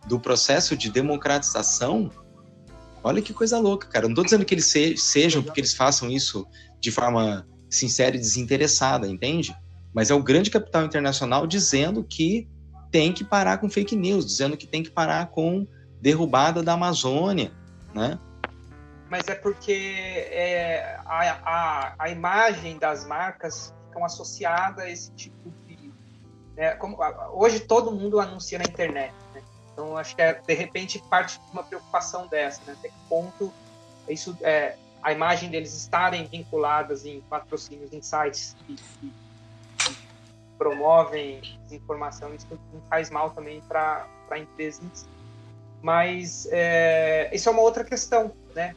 do 0.06 0.18
processo 0.18 0.76
de 0.76 0.90
democratização. 0.90 2.10
Olha 3.02 3.22
que 3.22 3.32
coisa 3.32 3.58
louca, 3.58 3.88
cara. 3.88 4.04
Não 4.04 4.12
estou 4.12 4.24
dizendo 4.24 4.44
que 4.44 4.54
eles 4.54 4.66
se... 4.66 4.96
sejam 4.96 5.42
porque 5.42 5.60
eles 5.60 5.74
façam 5.74 6.10
isso 6.10 6.46
de 6.80 6.90
forma 6.90 7.46
sincera 7.70 8.16
e 8.16 8.18
desinteressada, 8.18 9.08
entende? 9.08 9.56
Mas 9.94 10.10
é 10.10 10.14
o 10.14 10.22
grande 10.22 10.50
capital 10.50 10.84
internacional 10.84 11.46
dizendo 11.46 12.04
que 12.04 12.48
tem 12.90 13.12
que 13.12 13.24
parar 13.24 13.58
com 13.58 13.70
fake 13.70 13.96
news, 13.96 14.26
dizendo 14.26 14.56
que 14.56 14.66
tem 14.66 14.82
que 14.82 14.90
parar 14.90 15.26
com 15.30 15.66
derrubada 16.00 16.62
da 16.62 16.74
Amazônia, 16.74 17.52
né? 17.94 18.18
mas 19.12 19.28
é 19.28 19.34
porque 19.34 19.72
é, 20.30 20.98
a, 21.04 21.38
a, 21.44 21.94
a, 21.98 22.08
imagem 22.08 22.78
das 22.78 23.06
marcas 23.06 23.74
ficam 23.86 24.06
associada 24.06 24.84
a 24.84 24.90
esse 24.90 25.12
tipo 25.12 25.50
de. 25.66 25.92
Né, 26.56 26.74
como, 26.76 26.96
hoje 27.34 27.60
todo 27.60 27.92
mundo 27.92 28.18
anuncia 28.18 28.58
na 28.58 28.64
internet? 28.64 29.12
Então 29.72 29.96
acho 29.96 30.14
que 30.14 30.22
é, 30.22 30.34
de 30.34 30.54
repente 30.54 31.02
parte 31.10 31.38
de 31.38 31.52
uma 31.52 31.62
preocupação 31.62 32.26
dessa, 32.26 32.60
né? 32.66 32.76
até 32.78 32.88
que 32.88 32.94
ponto 33.08 33.52
isso 34.08 34.36
é, 34.42 34.76
a 35.02 35.12
imagem 35.12 35.50
deles 35.50 35.74
estarem 35.74 36.26
vinculadas 36.26 37.04
em 37.04 37.20
patrocínios 37.22 37.92
em 37.92 38.00
sites 38.00 38.56
que, 38.66 38.76
que, 38.76 39.12
promovem 40.56 41.40
desinformação, 41.64 42.32
isso 42.32 42.46
faz 42.88 43.10
mal 43.10 43.30
também 43.30 43.60
para 43.62 44.06
a 44.30 44.38
empresa 44.38 44.80
em 44.84 44.90
si. 44.94 45.06
Mas 45.82 46.46
é, 46.52 47.28
isso 47.34 47.48
é 47.48 47.52
uma 47.52 47.62
outra 47.62 47.82
questão, 47.82 48.32
né? 48.54 48.76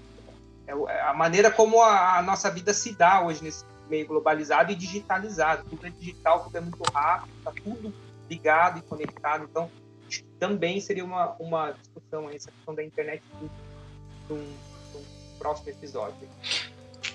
É, 0.66 0.72
é 0.72 1.02
a 1.02 1.14
maneira 1.14 1.52
como 1.52 1.80
a, 1.84 2.18
a, 2.18 2.22
nossa 2.24 2.50
vida 2.50 2.74
se 2.74 2.96
dá 2.96 3.22
hoje 3.22 3.44
nesse 3.44 3.64
meio 3.88 4.08
globalizado 4.08 4.72
e 4.72 4.76
digitalizado. 4.76 5.70
Tudo 5.70 5.86
é 5.86 5.92
digital, 5.92 6.44
tudo 6.46 6.58
é 6.58 6.62
muito 6.62 6.82
rápido, 6.92 7.38
está 7.38 7.52
tudo 7.52 7.94
ligado 8.28 8.80
e 8.80 8.82
conectado. 8.82 9.44
Então, 9.44 9.70
também 10.40 10.80
seria 10.80 11.04
uma, 11.04 11.36
uma 11.40 11.72
discussão 11.72 12.30
essa 12.30 12.52
questão 12.52 12.76
da 12.76 12.84
internet 12.84 13.24
no 14.30 14.40
próximo 15.38 15.70
episódio. 15.70 16.28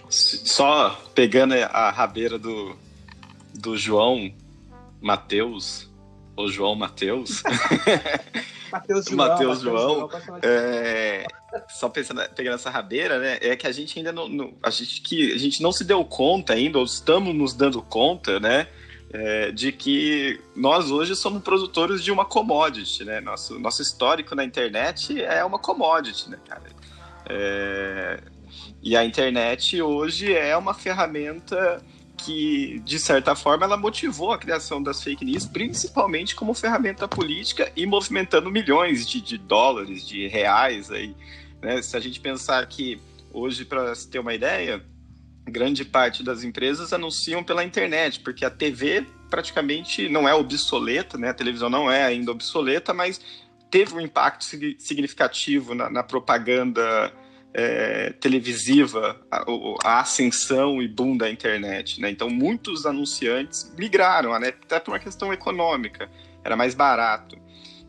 Só 0.08 0.90
pegando 1.14 1.54
a 1.54 1.90
rabeira 1.90 2.38
do, 2.38 2.76
do 3.54 3.76
João 3.76 4.32
Mateus, 5.00 5.88
ou 6.36 6.48
João 6.48 6.74
Mateus, 6.74 7.42
Matheus 8.70 9.06
João. 9.06 9.16
Matheus 9.16 9.60
João. 9.60 10.10
É, 10.42 11.26
só 11.68 11.88
pensando, 11.88 12.22
pegando 12.34 12.54
essa 12.54 12.70
rabeira, 12.70 13.18
né? 13.18 13.38
É 13.40 13.56
que 13.56 13.66
a 13.66 13.72
gente 13.72 13.98
ainda 13.98 14.12
não, 14.12 14.28
não, 14.28 14.54
a 14.62 14.70
gente 14.70 15.00
que 15.02 15.32
a 15.32 15.38
gente 15.38 15.62
não 15.62 15.72
se 15.72 15.84
deu 15.84 16.04
conta 16.04 16.54
ainda, 16.54 16.78
ou 16.78 16.84
estamos 16.84 17.34
nos 17.34 17.52
dando 17.52 17.82
conta, 17.82 18.38
né? 18.38 18.68
É, 19.12 19.50
de 19.50 19.72
que 19.72 20.40
nós 20.54 20.90
hoje 20.92 21.16
somos 21.16 21.42
produtores 21.42 22.04
de 22.04 22.12
uma 22.12 22.24
commodity, 22.24 23.04
né? 23.04 23.20
Nosso, 23.20 23.58
nosso 23.58 23.82
histórico 23.82 24.36
na 24.36 24.44
internet 24.44 25.20
é 25.20 25.44
uma 25.44 25.58
commodity, 25.58 26.30
né, 26.30 26.38
cara? 26.46 26.70
É, 27.28 28.20
e 28.82 28.96
a 28.96 29.04
internet 29.04 29.82
hoje 29.82 30.32
é 30.32 30.56
uma 30.56 30.72
ferramenta 30.72 31.82
que, 32.16 32.80
de 32.84 32.98
certa 32.98 33.34
forma, 33.34 33.64
ela 33.64 33.76
motivou 33.76 34.32
a 34.32 34.38
criação 34.38 34.82
das 34.82 35.02
fake 35.02 35.24
news, 35.24 35.46
principalmente 35.46 36.34
como 36.34 36.54
ferramenta 36.54 37.08
política 37.08 37.72
e 37.74 37.86
movimentando 37.86 38.50
milhões 38.50 39.08
de, 39.08 39.20
de 39.20 39.38
dólares, 39.38 40.06
de 40.06 40.26
reais 40.28 40.90
aí. 40.90 41.14
Né? 41.60 41.82
Se 41.82 41.96
a 41.96 42.00
gente 42.00 42.20
pensar 42.20 42.66
que 42.66 43.00
hoje, 43.32 43.64
para 43.64 43.92
ter 44.10 44.18
uma 44.18 44.34
ideia, 44.34 44.84
grande 45.46 45.84
parte 45.84 46.22
das 46.22 46.44
empresas 46.44 46.92
anunciam 46.92 47.42
pela 47.42 47.64
internet, 47.64 48.20
porque 48.20 48.44
a 48.44 48.50
TV 48.50 49.06
praticamente 49.28 50.08
não 50.08 50.28
é 50.28 50.34
obsoleta, 50.34 51.16
né? 51.16 51.30
A 51.30 51.34
televisão 51.34 51.70
não 51.70 51.90
é 51.90 52.04
ainda 52.04 52.30
obsoleta, 52.30 52.92
mas 52.92 53.20
teve 53.70 53.94
um 53.94 54.00
impacto 54.00 54.44
significativo 54.44 55.74
na, 55.74 55.88
na 55.88 56.02
propaganda 56.02 57.12
é, 57.52 58.10
televisiva, 58.20 59.20
a, 59.30 59.44
a, 59.84 60.00
ascensão 60.00 60.82
e 60.82 60.88
boom 60.88 61.16
da 61.16 61.30
internet. 61.30 62.00
Né? 62.00 62.10
Então, 62.10 62.28
muitos 62.28 62.86
anunciantes 62.86 63.72
migraram, 63.76 64.38
né? 64.38 64.48
até 64.48 64.78
por 64.80 64.92
uma 64.92 64.98
questão 64.98 65.32
econômica, 65.32 66.08
era 66.44 66.56
mais 66.56 66.74
barato. 66.74 67.38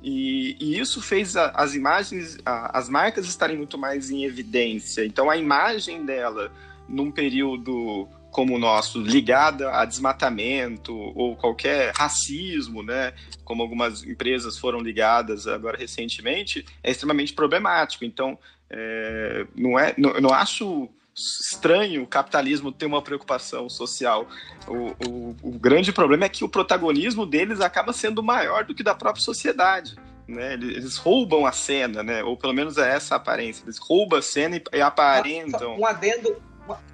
E, 0.04 0.58
e 0.60 0.80
isso 0.80 1.02
fez 1.02 1.38
a, 1.38 1.52
as 1.52 1.76
imagens, 1.76 2.38
a, 2.46 2.78
as 2.78 2.90
marcas 2.90 3.28
estarem 3.28 3.58
muito 3.58 3.78
mais 3.78 4.10
em 4.10 4.24
evidência. 4.24 5.06
Então, 5.06 5.30
a 5.30 5.38
imagem 5.38 6.06
dela, 6.06 6.52
num 6.92 7.12
período 7.12 8.08
como 8.32 8.56
o 8.56 8.60
nosso, 8.60 9.02
ligada 9.02 9.72
a 9.72 9.84
desmatamento 9.84 10.96
ou 10.96 11.36
qualquer 11.36 11.92
racismo, 11.94 12.82
né, 12.82 13.14
como 13.44 13.62
algumas 13.62 14.04
empresas 14.04 14.58
foram 14.58 14.80
ligadas 14.80 15.46
agora 15.48 15.78
recentemente, 15.78 16.66
é 16.82 16.92
extremamente 16.92 17.34
problemático. 17.34 18.06
Então, 18.06 18.40
é, 18.70 19.46
não 19.54 19.78
é, 19.78 19.94
não, 19.98 20.12
eu 20.12 20.22
não 20.22 20.34
acho 20.34 20.90
estranho 21.14 22.04
o 22.04 22.08
capitalismo 22.08 22.72
ter 22.72 22.86
uma 22.86 23.02
preocupação 23.02 23.70
social. 23.70 24.28
O, 24.66 25.10
o, 25.10 25.36
o, 25.44 25.52
grande 25.60 25.92
problema 25.92 26.26
é 26.26 26.30
que 26.30 26.44
o 26.44 26.50
protagonismo 26.50 27.26
deles 27.26 27.60
acaba 27.60 27.92
sendo 27.92 28.24
maior 28.24 28.64
do 28.64 28.74
que 28.74 28.82
da 28.82 28.96
própria 28.96 29.22
sociedade. 29.22 29.96
Né? 30.28 30.54
Eles 30.54 30.96
roubam 30.96 31.46
a 31.46 31.52
cena, 31.52 32.02
né? 32.02 32.24
ou 32.24 32.38
pelo 32.38 32.54
menos 32.54 32.78
é 32.78 32.96
essa 32.96 33.16
a 33.16 33.18
aparência. 33.18 33.64
Eles 33.66 33.78
roubam 33.78 34.20
a 34.20 34.22
cena 34.22 34.62
e, 34.72 34.82
aparentam. 34.82 35.78
Um 35.78 35.86
adendo, 35.86 36.42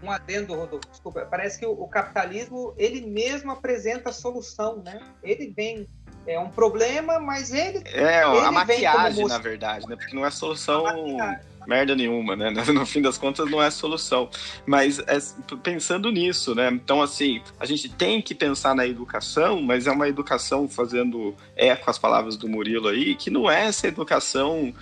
um 0.01 0.11
adendo, 0.11 0.53
Rodolfo, 0.53 0.88
desculpa. 0.89 1.26
Parece 1.26 1.59
que 1.59 1.65
o, 1.65 1.72
o, 1.72 1.88
capitalismo 1.88 2.74
ele 2.78 3.01
mesmo 3.01 3.51
apresenta 3.51 4.09
a 4.09 4.13
solução, 4.13 4.82
né? 4.84 4.99
Ele 5.22 5.53
vem 5.55 5.88
é 6.26 6.38
um 6.39 6.49
problema, 6.49 7.20
mas 7.20 7.53
ele 7.53 7.82
é 7.86 8.22
ele 8.22 8.39
a 8.39 8.51
maquiagem 8.51 9.26
na 9.26 9.38
verdade, 9.38 9.88
né? 9.88 9.95
Porque 9.95 10.15
não 10.15 10.26
é 10.26 10.30
solução 10.30 10.84
merda 11.68 11.93
nenhuma, 11.95 12.36
né? 12.36 12.49
No 12.74 12.86
fim 12.86 13.01
das 13.01 13.18
contas, 13.18 13.49
não 13.49 13.61
é 13.61 13.70
solução. 13.70 14.30
Mas 14.65 14.99
é, 14.99 15.18
pensando 15.61 16.09
nisso, 16.11 16.55
né? 16.55 16.70
Então, 16.72 17.01
assim, 17.01 17.41
a 17.59 17.65
gente 17.65 17.89
tem 17.89 18.22
que 18.22 18.34
pensar 18.34 18.74
na 18.74 18.88
educação, 18.88 19.61
mas 19.61 19.86
é 19.86 19.91
uma 19.91 20.07
educação 20.07 20.68
fazendo 20.68 21.36
eco 21.55 21.89
às 21.89 21.97
palavras 21.97 22.38
do 22.38 22.47
Murilo 22.47 22.88
aí, 22.88 23.15
que 23.15 23.30
não 23.30 23.51
é 23.51 23.65
essa 23.65 23.88
educação 23.88 24.74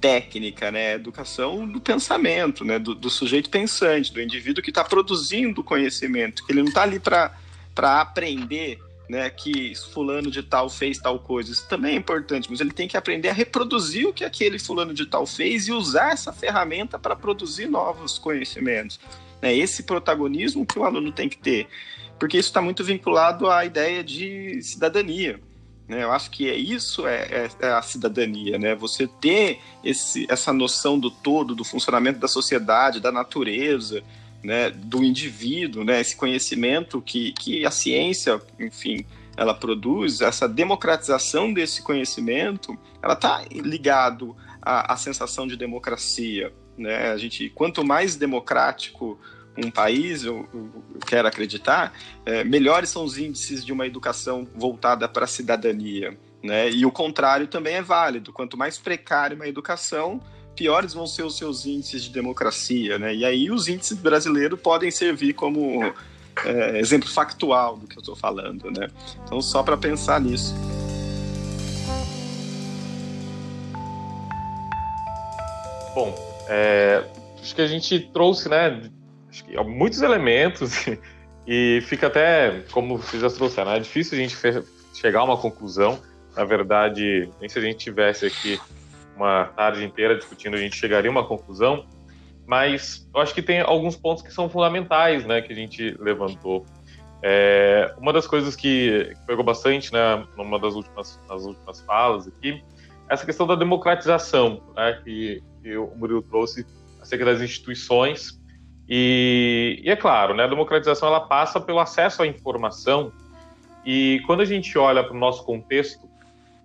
técnica, 0.00 0.70
né? 0.70 0.94
Educação 0.94 1.66
do 1.66 1.80
pensamento, 1.80 2.64
né? 2.64 2.78
Do, 2.78 2.94
do 2.94 3.10
sujeito 3.10 3.50
pensante, 3.50 4.12
do 4.12 4.20
indivíduo 4.20 4.62
que 4.62 4.70
está 4.70 4.82
produzindo 4.82 5.62
conhecimento, 5.62 6.44
que 6.44 6.52
ele 6.52 6.62
não 6.62 6.68
está 6.68 6.82
ali 6.82 6.98
para 6.98 7.32
aprender 8.00 8.78
né, 9.10 9.28
que 9.28 9.74
fulano 9.92 10.30
de 10.30 10.40
tal 10.40 10.70
fez 10.70 10.98
tal 10.98 11.18
coisa. 11.18 11.50
Isso 11.50 11.68
também 11.68 11.94
é 11.94 11.98
importante, 11.98 12.48
mas 12.48 12.60
ele 12.60 12.70
tem 12.70 12.86
que 12.86 12.96
aprender 12.96 13.28
a 13.28 13.32
reproduzir 13.32 14.06
o 14.06 14.12
que 14.12 14.24
aquele 14.24 14.56
fulano 14.56 14.94
de 14.94 15.04
tal 15.04 15.26
fez 15.26 15.66
e 15.66 15.72
usar 15.72 16.12
essa 16.12 16.32
ferramenta 16.32 16.96
para 16.96 17.16
produzir 17.16 17.66
novos 17.66 18.20
conhecimentos. 18.20 19.00
É 19.42 19.52
esse 19.54 19.82
protagonismo 19.82 20.64
que 20.64 20.78
o 20.78 20.84
aluno 20.84 21.10
tem 21.10 21.28
que 21.28 21.38
ter, 21.38 21.66
porque 22.20 22.38
isso 22.38 22.50
está 22.50 22.62
muito 22.62 22.84
vinculado 22.84 23.50
à 23.50 23.64
ideia 23.64 24.04
de 24.04 24.62
cidadania. 24.62 25.40
Né? 25.90 26.04
Eu 26.04 26.12
acho 26.12 26.30
que 26.30 26.48
é 26.48 26.54
isso 26.54 27.04
é, 27.04 27.16
é, 27.22 27.50
é 27.62 27.72
a 27.72 27.82
cidadania, 27.82 28.56
né? 28.60 28.76
Você 28.76 29.08
ter 29.08 29.58
esse, 29.82 30.24
essa 30.30 30.52
noção 30.52 30.96
do 30.96 31.10
todo, 31.10 31.52
do 31.52 31.64
funcionamento 31.64 32.20
da 32.20 32.28
sociedade, 32.28 33.00
da 33.00 33.10
natureza, 33.10 34.00
né, 34.40 34.70
do 34.70 35.02
indivíduo, 35.02 35.82
né, 35.82 36.00
esse 36.00 36.14
conhecimento 36.14 37.02
que, 37.02 37.32
que 37.32 37.66
a 37.66 37.72
ciência, 37.72 38.40
enfim, 38.58 39.04
ela 39.36 39.52
produz, 39.52 40.20
essa 40.20 40.48
democratização 40.48 41.52
desse 41.52 41.82
conhecimento, 41.82 42.78
ela 43.02 43.14
está 43.14 43.42
ligado 43.50 44.36
à, 44.62 44.92
à, 44.92 44.96
sensação 44.96 45.44
de 45.44 45.56
democracia, 45.56 46.52
né? 46.78 47.10
A 47.10 47.16
gente, 47.16 47.50
quanto 47.50 47.84
mais 47.84 48.14
democrático 48.14 49.18
um 49.64 49.70
país, 49.70 50.24
eu, 50.24 50.48
eu 50.52 51.00
quero 51.06 51.28
acreditar, 51.28 51.92
é, 52.24 52.44
melhores 52.44 52.90
são 52.90 53.04
os 53.04 53.18
índices 53.18 53.64
de 53.64 53.72
uma 53.72 53.86
educação 53.86 54.46
voltada 54.54 55.08
para 55.08 55.24
a 55.24 55.28
cidadania, 55.28 56.16
né? 56.42 56.70
E 56.70 56.84
o 56.86 56.92
contrário 56.92 57.46
também 57.46 57.74
é 57.74 57.82
válido. 57.82 58.32
Quanto 58.32 58.56
mais 58.56 58.78
precária 58.78 59.34
uma 59.34 59.48
educação, 59.48 60.20
piores 60.54 60.94
vão 60.94 61.06
ser 61.06 61.22
os 61.22 61.36
seus 61.36 61.66
índices 61.66 62.04
de 62.04 62.10
democracia, 62.10 62.98
né? 62.98 63.14
E 63.14 63.24
aí 63.24 63.50
os 63.50 63.68
índices 63.68 63.98
brasileiros 63.98 64.60
podem 64.60 64.90
servir 64.90 65.34
como 65.34 65.82
é, 66.44 66.78
exemplo 66.78 67.08
factual 67.08 67.76
do 67.76 67.86
que 67.86 67.96
eu 67.96 68.00
estou 68.00 68.16
falando, 68.16 68.70
né? 68.70 68.88
Então, 69.24 69.40
só 69.40 69.62
para 69.62 69.76
pensar 69.76 70.20
nisso. 70.20 70.54
Bom, 75.94 76.14
é, 76.48 77.04
acho 77.40 77.54
que 77.54 77.62
a 77.62 77.66
gente 77.66 77.98
trouxe, 78.12 78.48
né, 78.48 78.90
muitos 79.64 80.02
elementos 80.02 80.86
e 81.46 81.80
fica 81.82 82.06
até, 82.06 82.62
como 82.70 82.98
vocês 82.98 83.22
já 83.22 83.30
trouxeram, 83.30 83.72
é 83.72 83.80
difícil 83.80 84.18
a 84.18 84.20
gente 84.20 84.36
chegar 84.94 85.20
a 85.20 85.24
uma 85.24 85.36
conclusão. 85.36 86.00
Na 86.36 86.44
verdade, 86.44 87.28
nem 87.40 87.48
se 87.48 87.58
a 87.58 87.62
gente 87.62 87.78
tivesse 87.78 88.26
aqui 88.26 88.58
uma 89.16 89.46
tarde 89.46 89.84
inteira 89.84 90.16
discutindo, 90.16 90.54
a 90.54 90.58
gente 90.58 90.76
chegaria 90.76 91.10
a 91.10 91.12
uma 91.12 91.26
conclusão. 91.26 91.84
Mas 92.46 93.08
eu 93.14 93.20
acho 93.20 93.34
que 93.34 93.42
tem 93.42 93.60
alguns 93.60 93.96
pontos 93.96 94.22
que 94.22 94.32
são 94.32 94.48
fundamentais, 94.48 95.24
né, 95.24 95.40
que 95.40 95.52
a 95.52 95.56
gente 95.56 95.96
levantou. 96.00 96.66
É, 97.22 97.94
uma 97.98 98.12
das 98.12 98.26
coisas 98.26 98.56
que 98.56 99.14
pegou 99.26 99.44
bastante, 99.44 99.92
né, 99.92 100.26
numa 100.36 100.58
das 100.58 100.74
últimas, 100.74 101.20
nas 101.28 101.44
últimas 101.44 101.80
falas 101.82 102.26
aqui, 102.26 102.64
é 103.08 103.14
essa 103.14 103.26
questão 103.26 103.46
da 103.46 103.54
democratização, 103.54 104.62
né, 104.74 105.00
que, 105.04 105.42
que 105.62 105.76
o 105.76 105.94
Murilo 105.94 106.22
trouxe 106.22 106.66
acerca 107.00 107.24
das 107.24 107.40
instituições. 107.40 108.39
E, 108.92 109.80
e, 109.84 109.88
é 109.88 109.94
claro, 109.94 110.34
né, 110.34 110.42
a 110.42 110.48
democratização 110.48 111.08
ela 111.08 111.20
passa 111.20 111.60
pelo 111.60 111.78
acesso 111.78 112.24
à 112.24 112.26
informação. 112.26 113.12
E 113.86 114.20
quando 114.26 114.40
a 114.40 114.44
gente 114.44 114.76
olha 114.76 115.04
para 115.04 115.14
o 115.14 115.18
nosso 115.18 115.44
contexto 115.44 116.10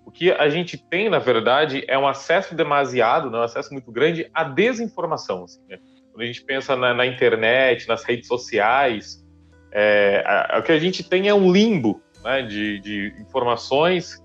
o 0.05 0.11
que 0.11 0.31
a 0.31 0.49
gente 0.49 0.77
tem, 0.77 1.09
na 1.09 1.17
verdade, 1.17 1.83
é 1.87 1.97
um 1.97 2.07
acesso 2.07 2.53
demasiado, 2.53 3.29
né, 3.29 3.39
um 3.39 3.41
acesso 3.41 3.73
muito 3.73 3.91
grande 3.91 4.29
à 4.33 4.43
desinformação. 4.43 5.43
Assim, 5.43 5.61
né? 5.67 5.79
Quando 6.11 6.21
a 6.21 6.25
gente 6.25 6.43
pensa 6.43 6.75
na, 6.75 6.93
na, 6.93 7.05
internet, 7.05 7.87
nas 7.87 8.03
redes 8.03 8.27
sociais, 8.27 9.25
é, 9.71 10.23
a, 10.25 10.55
a, 10.55 10.59
o 10.59 10.63
que 10.63 10.71
a 10.71 10.79
gente 10.79 11.03
tem 11.03 11.27
é 11.27 11.33
um 11.33 11.51
limbo 11.51 12.01
né, 12.23 12.43
de, 12.43 12.79
de 12.79 13.15
informações 13.19 14.21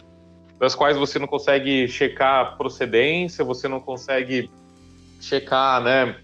das 0.58 0.74
quais 0.74 0.98
você 0.98 1.18
não 1.18 1.26
consegue 1.26 1.88
checar 1.88 2.58
procedência, 2.58 3.42
você 3.42 3.66
não 3.66 3.80
consegue 3.80 4.50
checar, 5.18 5.82
né, 5.82 6.16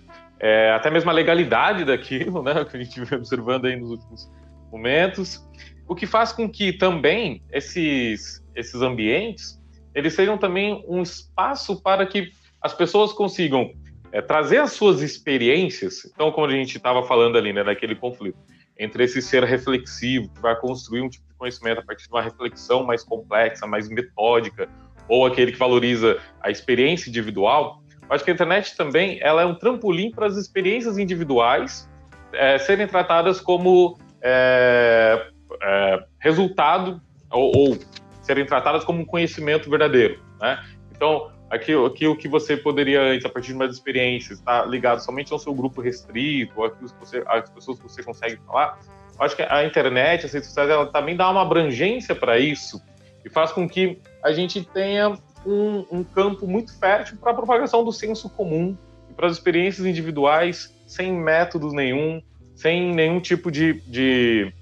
é, 0.46 0.70
até 0.70 0.88
mesmo 0.92 1.10
a 1.10 1.12
legalidade 1.12 1.84
daquilo, 1.84 2.40
né, 2.40 2.52
que 2.70 2.76
a 2.76 2.80
gente 2.80 3.00
vem 3.04 3.18
observando 3.18 3.64
aí 3.64 3.74
nos 3.74 3.90
últimos 3.90 4.30
momentos, 4.70 5.44
o 5.88 5.94
que 5.94 6.06
faz 6.06 6.30
com 6.30 6.48
que 6.48 6.72
também 6.72 7.42
esses 7.50 8.44
esses 8.54 8.80
ambientes, 8.80 9.60
eles 9.94 10.14
sejam 10.14 10.38
também 10.38 10.84
um 10.88 11.02
espaço 11.02 11.82
para 11.82 12.06
que 12.06 12.30
as 12.62 12.72
pessoas 12.72 13.12
consigam 13.12 13.72
é, 14.12 14.22
trazer 14.22 14.58
as 14.58 14.72
suas 14.72 15.02
experiências. 15.02 16.10
Então, 16.14 16.30
como 16.32 16.46
a 16.46 16.50
gente 16.50 16.76
estava 16.76 17.02
falando 17.02 17.36
ali, 17.36 17.52
né, 17.52 17.62
daquele 17.64 17.94
conflito 17.94 18.38
entre 18.78 19.04
esse 19.04 19.20
ser 19.20 19.42
reflexivo, 19.44 20.28
que 20.32 20.40
vai 20.40 20.54
construir 20.58 21.02
um 21.02 21.08
tipo 21.08 21.26
de 21.26 21.34
conhecimento 21.34 21.80
a 21.80 21.82
partir 21.82 22.04
de 22.04 22.10
uma 22.10 22.22
reflexão 22.22 22.84
mais 22.84 23.02
complexa, 23.02 23.66
mais 23.66 23.88
metódica, 23.88 24.68
ou 25.08 25.26
aquele 25.26 25.52
que 25.52 25.58
valoriza 25.58 26.18
a 26.40 26.50
experiência 26.50 27.08
individual, 27.08 27.82
acho 28.10 28.24
que 28.24 28.30
a 28.30 28.34
internet 28.34 28.76
também 28.76 29.18
ela 29.20 29.42
é 29.42 29.44
um 29.44 29.54
trampolim 29.54 30.10
para 30.10 30.26
as 30.26 30.36
experiências 30.36 30.98
individuais 30.98 31.88
é, 32.32 32.58
serem 32.58 32.86
tratadas 32.86 33.40
como 33.40 33.98
é, 34.22 35.30
é, 35.62 36.04
resultado 36.18 37.00
ou, 37.30 37.56
ou 37.56 37.78
serem 38.22 38.44
tratadas 38.44 38.84
como 38.84 39.00
um 39.00 39.04
conhecimento 39.04 39.70
verdadeiro. 39.70 40.20
Né? 40.40 40.62
Então, 40.90 41.30
aquilo, 41.50 41.86
aquilo 41.86 42.16
que 42.16 42.28
você 42.28 42.56
poderia 42.56 43.00
antes, 43.00 43.24
a 43.24 43.28
partir 43.28 43.48
de 43.48 43.54
mais 43.54 43.72
experiências, 43.72 44.38
está 44.38 44.64
ligado 44.64 45.00
somente 45.00 45.32
ao 45.32 45.38
seu 45.38 45.54
grupo 45.54 45.80
restrito, 45.80 46.54
que 46.54 47.00
você, 47.00 47.22
às 47.26 47.48
pessoas 47.50 47.78
que 47.78 47.88
você 47.88 48.02
consegue 48.02 48.38
falar, 48.46 48.78
acho 49.18 49.36
que 49.36 49.42
a 49.42 49.64
internet, 49.64 50.26
as 50.26 50.32
redes 50.32 50.48
sociais, 50.48 50.68
ela 50.68 50.86
também 50.86 51.16
dá 51.16 51.30
uma 51.30 51.42
abrangência 51.42 52.14
para 52.14 52.38
isso 52.38 52.82
e 53.24 53.30
faz 53.30 53.52
com 53.52 53.68
que 53.68 53.98
a 54.22 54.32
gente 54.32 54.64
tenha 54.64 55.16
um, 55.46 55.86
um 55.90 56.04
campo 56.04 56.46
muito 56.46 56.76
fértil 56.78 57.16
para 57.18 57.30
a 57.30 57.34
propagação 57.34 57.84
do 57.84 57.92
senso 57.92 58.28
comum 58.28 58.76
e 59.08 59.14
para 59.14 59.28
as 59.28 59.34
experiências 59.34 59.86
individuais 59.86 60.74
sem 60.86 61.12
métodos 61.12 61.72
nenhum, 61.72 62.20
sem 62.54 62.92
nenhum 62.92 63.20
tipo 63.20 63.50
de, 63.50 63.80
de, 63.86 64.52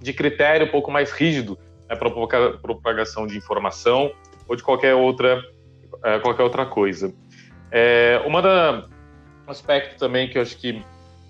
de 0.00 0.12
critério 0.12 0.66
um 0.66 0.70
pouco 0.70 0.90
mais 0.90 1.12
rígido 1.12 1.58
né, 1.88 1.94
para 1.94 2.08
a 2.08 2.58
propagação 2.58 3.26
de 3.26 3.36
informação 3.36 4.12
ou 4.48 4.56
de 4.56 4.62
qualquer 4.62 4.94
outra, 4.94 5.42
é, 6.02 6.18
qualquer 6.18 6.42
outra 6.42 6.64
coisa. 6.66 7.12
É, 7.70 8.22
uma 8.26 8.40
da 8.42 8.86
aspecto 9.46 9.98
também 9.98 10.28
que 10.28 10.38
eu 10.38 10.42
acho 10.42 10.56
que 10.56 10.82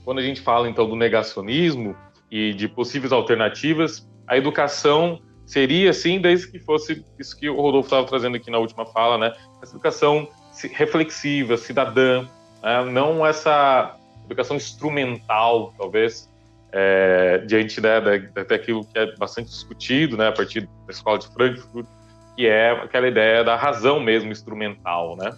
quando 0.04 0.18
a 0.18 0.22
gente 0.22 0.40
fala 0.40 0.68
então 0.68 0.88
do 0.88 0.94
negacionismo 0.94 1.96
e 2.30 2.52
de 2.52 2.68
possíveis 2.68 3.12
alternativas, 3.12 4.08
a 4.26 4.36
educação 4.36 5.20
seria 5.52 5.92
sim, 5.92 6.18
desde 6.18 6.50
que 6.50 6.58
fosse 6.58 7.04
isso 7.18 7.38
que 7.38 7.48
o 7.48 7.60
Rodolfo 7.60 7.86
estava 7.86 8.06
trazendo 8.06 8.36
aqui 8.36 8.50
na 8.50 8.56
última 8.56 8.86
fala, 8.86 9.18
né? 9.18 9.34
Essa 9.62 9.74
educação 9.74 10.26
reflexiva, 10.72 11.58
cidadã, 11.58 12.22
né? 12.62 12.84
não 12.90 13.24
essa 13.26 13.94
educação 14.24 14.56
instrumental, 14.56 15.74
talvez, 15.76 16.26
é, 16.72 17.42
diante 17.46 17.82
né, 17.82 18.00
daquilo 18.48 18.82
que 18.86 18.98
é 18.98 19.14
bastante 19.16 19.50
discutido 19.50 20.16
né, 20.16 20.28
a 20.28 20.32
partir 20.32 20.62
da 20.86 20.90
escola 20.92 21.18
de 21.18 21.26
Frankfurt, 21.28 21.86
que 22.34 22.46
é 22.46 22.70
aquela 22.70 23.08
ideia 23.08 23.44
da 23.44 23.54
razão 23.54 24.00
mesmo 24.00 24.32
instrumental, 24.32 25.16
né? 25.16 25.36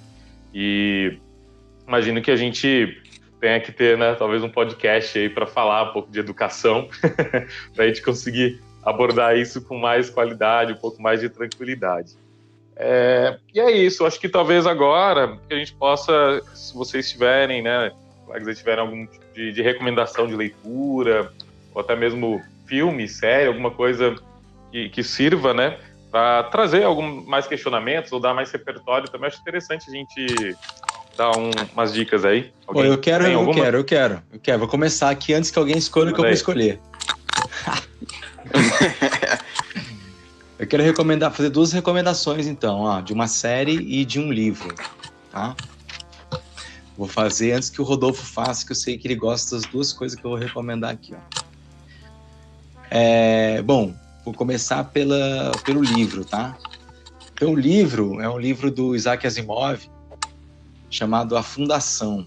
E 0.54 1.18
imagino 1.88 2.22
que 2.22 2.30
a 2.30 2.36
gente 2.36 3.02
tenha 3.40 3.58
que 3.58 3.72
ter, 3.72 3.98
né, 3.98 4.14
talvez 4.14 4.44
um 4.44 4.48
podcast 4.48 5.18
aí 5.18 5.28
para 5.28 5.44
falar 5.44 5.90
um 5.90 5.92
pouco 5.92 6.12
de 6.12 6.20
educação, 6.20 6.88
para 7.74 7.84
a 7.84 7.88
gente 7.88 8.00
conseguir 8.00 8.62
abordar 8.84 9.36
isso 9.36 9.62
com 9.62 9.78
mais 9.78 10.10
qualidade, 10.10 10.72
um 10.72 10.76
pouco 10.76 11.00
mais 11.00 11.20
de 11.20 11.28
tranquilidade. 11.28 12.12
É, 12.76 13.38
e 13.54 13.60
é 13.60 13.70
isso, 13.70 14.04
acho 14.04 14.18
que 14.18 14.28
talvez 14.28 14.66
agora 14.66 15.38
que 15.48 15.54
a 15.54 15.58
gente 15.58 15.72
possa, 15.74 16.42
se 16.54 16.74
vocês 16.74 17.08
tiverem, 17.08 17.62
né, 17.62 17.92
se 18.44 18.54
tiverem 18.56 18.80
algum 18.80 19.06
tipo 19.06 19.24
de, 19.32 19.52
de, 19.52 19.62
recomendação 19.62 20.26
de 20.26 20.34
leitura, 20.34 21.32
ou 21.72 21.80
até 21.80 21.94
mesmo 21.94 22.42
filme, 22.66 23.08
série, 23.08 23.46
alguma 23.46 23.70
coisa 23.70 24.16
que, 24.72 24.88
que 24.88 25.04
sirva, 25.04 25.54
né, 25.54 25.78
para 26.10 26.44
trazer 26.44 26.84
algum 26.84 27.24
mais 27.24 27.46
questionamentos 27.46 28.10
ou 28.12 28.18
dar 28.18 28.34
mais 28.34 28.50
repertório, 28.50 29.08
também 29.08 29.28
acho 29.28 29.40
interessante 29.40 29.88
a 29.88 29.92
gente 29.92 30.56
dar 31.16 31.36
um, 31.36 31.50
umas 31.72 31.92
dicas 31.92 32.24
aí. 32.24 32.52
Alguém 32.66 32.86
eu 32.86 32.98
quero, 32.98 33.24
eu 33.24 33.50
quero, 33.52 33.76
eu 33.78 33.84
quero, 33.84 34.22
eu 34.32 34.40
quero. 34.40 34.58
Vou 34.58 34.68
começar 34.68 35.10
aqui 35.10 35.32
antes 35.32 35.50
que 35.50 35.58
alguém 35.58 35.76
escolha 35.76 36.10
o 36.10 36.14
que 36.14 36.20
eu 36.20 36.24
vou 36.24 36.32
escolher. 36.32 36.80
eu 40.58 40.66
quero 40.66 40.82
recomendar, 40.82 41.32
fazer 41.32 41.50
duas 41.50 41.72
recomendações 41.72 42.46
então, 42.46 42.80
ó, 42.80 43.00
de 43.00 43.12
uma 43.12 43.28
série 43.28 43.76
e 43.76 44.04
de 44.04 44.20
um 44.20 44.32
livro, 44.32 44.74
tá? 45.30 45.54
Vou 46.96 47.08
fazer 47.08 47.52
antes 47.52 47.70
que 47.70 47.80
o 47.80 47.84
Rodolfo 47.84 48.24
faça, 48.24 48.64
que 48.64 48.72
eu 48.72 48.76
sei 48.76 48.96
que 48.96 49.06
ele 49.06 49.16
gosta 49.16 49.56
das 49.56 49.66
duas 49.66 49.92
coisas 49.92 50.18
que 50.18 50.24
eu 50.24 50.30
vou 50.30 50.38
recomendar 50.38 50.92
aqui, 50.92 51.14
ó. 51.14 51.44
É, 52.90 53.60
bom, 53.62 53.94
vou 54.24 54.32
começar 54.32 54.84
pela, 54.84 55.50
pelo 55.64 55.82
livro, 55.82 56.24
tá? 56.24 56.56
Então, 57.32 57.52
o 57.52 57.56
livro 57.56 58.20
é 58.20 58.28
um 58.28 58.38
livro 58.38 58.70
do 58.70 58.94
Isaac 58.94 59.26
Asimov 59.26 59.90
chamado 60.88 61.36
A 61.36 61.42
Fundação. 61.42 62.24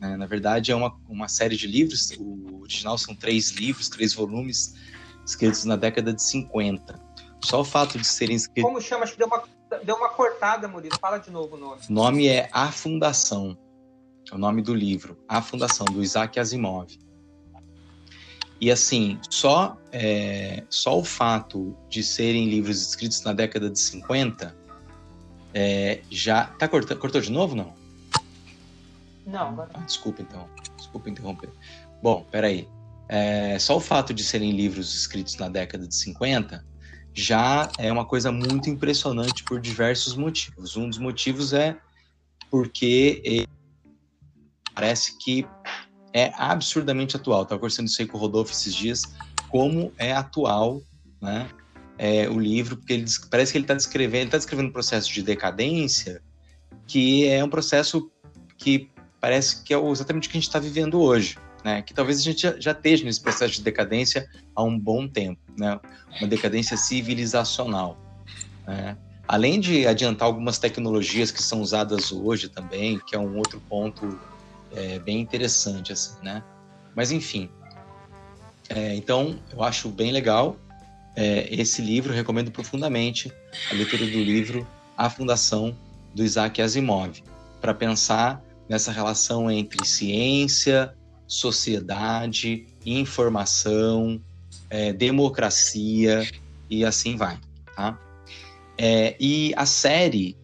Né? 0.00 0.16
Na 0.16 0.24
verdade, 0.24 0.72
é 0.72 0.74
uma, 0.74 0.96
uma 1.06 1.28
série 1.28 1.56
de 1.56 1.66
livros, 1.66 2.10
o 2.18 2.62
original 2.62 2.96
são 2.96 3.14
três 3.14 3.50
livros, 3.50 3.90
três 3.90 4.14
volumes, 4.14 4.74
escritos 5.24 5.64
na 5.64 5.76
década 5.76 6.12
de 6.12 6.22
50. 6.22 7.00
Só 7.44 7.60
o 7.60 7.64
fato 7.64 7.98
de 7.98 8.06
serem 8.06 8.36
escritos. 8.36 8.68
Como 8.68 8.80
chama? 8.80 9.04
Acho 9.04 9.12
que 9.12 9.18
deu 9.18 9.26
uma, 9.26 9.42
deu 9.82 9.96
uma 9.96 10.08
cortada, 10.10 10.68
Murilo. 10.68 10.98
Fala 11.00 11.18
de 11.18 11.30
novo 11.30 11.56
o 11.56 11.58
nome. 11.58 11.80
O 11.88 11.92
nome 11.92 12.28
é 12.28 12.48
A 12.52 12.70
Fundação. 12.70 13.56
É 14.30 14.34
o 14.34 14.38
nome 14.38 14.62
do 14.62 14.74
livro. 14.74 15.18
A 15.28 15.40
Fundação, 15.40 15.86
do 15.86 16.02
Isaac 16.02 16.38
Asimov. 16.38 16.98
E 18.60 18.70
assim, 18.70 19.18
só, 19.30 19.78
é, 19.90 20.62
só 20.68 20.98
o 20.98 21.04
fato 21.04 21.74
de 21.88 22.02
serem 22.02 22.48
livros 22.48 22.82
escritos 22.82 23.22
na 23.22 23.32
década 23.32 23.70
de 23.70 23.80
50 23.80 24.54
é, 25.54 26.02
já. 26.10 26.44
Tá 26.44 26.68
cortando? 26.68 26.98
Cortou 26.98 27.20
de 27.20 27.32
novo 27.32 27.56
não? 27.56 27.72
Não, 29.26 29.48
agora. 29.48 29.70
Ah, 29.74 29.80
desculpa 29.80 30.22
então. 30.22 30.48
Desculpa 30.76 31.08
interromper. 31.08 31.50
Bom, 32.02 32.26
peraí. 32.30 32.68
É, 33.12 33.58
só 33.58 33.76
o 33.76 33.80
fato 33.80 34.14
de 34.14 34.22
serem 34.22 34.52
livros 34.52 34.94
escritos 34.94 35.36
na 35.36 35.48
década 35.48 35.84
de 35.84 35.96
50 35.96 36.64
já 37.12 37.68
é 37.76 37.90
uma 37.90 38.04
coisa 38.04 38.30
muito 38.30 38.70
impressionante 38.70 39.42
por 39.42 39.60
diversos 39.60 40.14
motivos. 40.14 40.76
Um 40.76 40.88
dos 40.88 40.98
motivos 40.98 41.52
é 41.52 41.76
porque 42.48 43.48
parece 44.72 45.18
que 45.18 45.44
é 46.14 46.32
absurdamente 46.36 47.16
atual. 47.16 47.42
Estava 47.42 47.58
conversando 47.58 47.88
isso 47.88 48.00
aí 48.00 48.06
com 48.06 48.16
o 48.16 48.20
Rodolfo 48.20 48.52
esses 48.52 48.72
dias, 48.72 49.02
como 49.48 49.92
é 49.98 50.12
atual 50.12 50.80
né, 51.20 51.48
é, 51.98 52.28
o 52.28 52.38
livro, 52.38 52.76
porque 52.76 52.92
ele, 52.92 53.06
parece 53.28 53.50
que 53.50 53.58
ele 53.58 53.64
está 53.64 53.74
descrevendo, 53.74 54.20
ele 54.20 54.24
está 54.26 54.38
descrevendo 54.38 54.68
um 54.68 54.72
processo 54.72 55.12
de 55.12 55.20
decadência 55.20 56.22
que 56.86 57.26
é 57.26 57.42
um 57.42 57.50
processo 57.50 58.08
que 58.56 58.88
parece 59.20 59.64
que 59.64 59.74
é 59.74 59.90
exatamente 59.90 60.28
o 60.28 60.30
que 60.30 60.36
a 60.36 60.40
gente 60.40 60.48
está 60.48 60.60
vivendo 60.60 61.00
hoje 61.00 61.36
né? 61.64 61.82
Que 61.82 61.94
talvez 61.94 62.18
a 62.18 62.22
gente 62.22 62.42
já, 62.42 62.58
já 62.58 62.72
esteja 62.72 63.04
nesse 63.04 63.20
processo 63.20 63.54
de 63.54 63.62
decadência 63.62 64.28
há 64.54 64.62
um 64.62 64.78
bom 64.78 65.08
tempo, 65.08 65.40
né? 65.58 65.78
Uma 66.18 66.28
decadência 66.28 66.76
civilizacional. 66.76 67.98
Né? 68.66 68.96
Além 69.26 69.60
de 69.60 69.86
adiantar 69.86 70.26
algumas 70.26 70.58
tecnologias 70.58 71.30
que 71.30 71.42
são 71.42 71.60
usadas 71.60 72.10
hoje 72.10 72.48
também, 72.48 72.98
que 72.98 73.14
é 73.14 73.18
um 73.18 73.36
outro 73.36 73.60
ponto 73.68 74.18
é, 74.72 74.98
bem 74.98 75.20
interessante, 75.20 75.92
assim, 75.92 76.14
né? 76.22 76.42
Mas 76.96 77.12
enfim, 77.12 77.48
é, 78.68 78.94
então 78.94 79.38
eu 79.52 79.62
acho 79.62 79.88
bem 79.88 80.12
legal 80.12 80.56
é, 81.16 81.48
esse 81.50 81.82
livro, 81.82 82.12
recomendo 82.12 82.50
profundamente 82.50 83.32
a 83.70 83.74
leitura 83.74 84.04
do 84.04 84.18
livro 84.18 84.66
A 84.96 85.10
Fundação 85.10 85.76
do 86.14 86.24
Isaac 86.24 86.60
Asimov, 86.60 87.22
para 87.60 87.74
pensar 87.74 88.42
nessa 88.68 88.92
relação 88.92 89.50
entre 89.50 89.84
ciência, 89.86 90.94
sociedade, 91.30 92.66
informação, 92.84 94.20
é, 94.68 94.92
democracia 94.92 96.28
e 96.68 96.84
assim 96.84 97.14
vai, 97.14 97.38
tá? 97.76 97.96
É, 98.76 99.14
e 99.20 99.54
a 99.56 99.64
série 99.64 100.36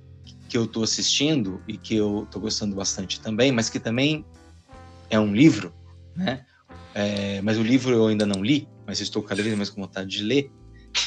que 0.49 0.57
eu 0.57 0.65
estou 0.65 0.85
assistindo 0.85 1.61
e 1.67 1.77
que 1.77 1.97
eu 1.97 2.23
estou 2.23 2.41
gostando 2.41 2.77
bastante 2.77 3.21
também, 3.21 3.51
mas 3.51 3.69
que 3.69 3.81
também 3.81 4.25
é 5.11 5.19
um 5.19 5.35
livro, 5.35 5.75
né? 6.15 6.47
É, 6.95 7.43
mas 7.43 7.59
o 7.59 7.65
livro 7.65 7.93
eu 7.93 8.07
ainda 8.07 8.25
não 8.25 8.41
li, 8.45 8.69
mas 8.87 9.01
estou 9.01 9.25
cada 9.25 9.43
vez 9.43 9.57
mais 9.57 9.69
com 9.69 9.81
vontade 9.81 10.09
de 10.09 10.23
ler. 10.23 10.53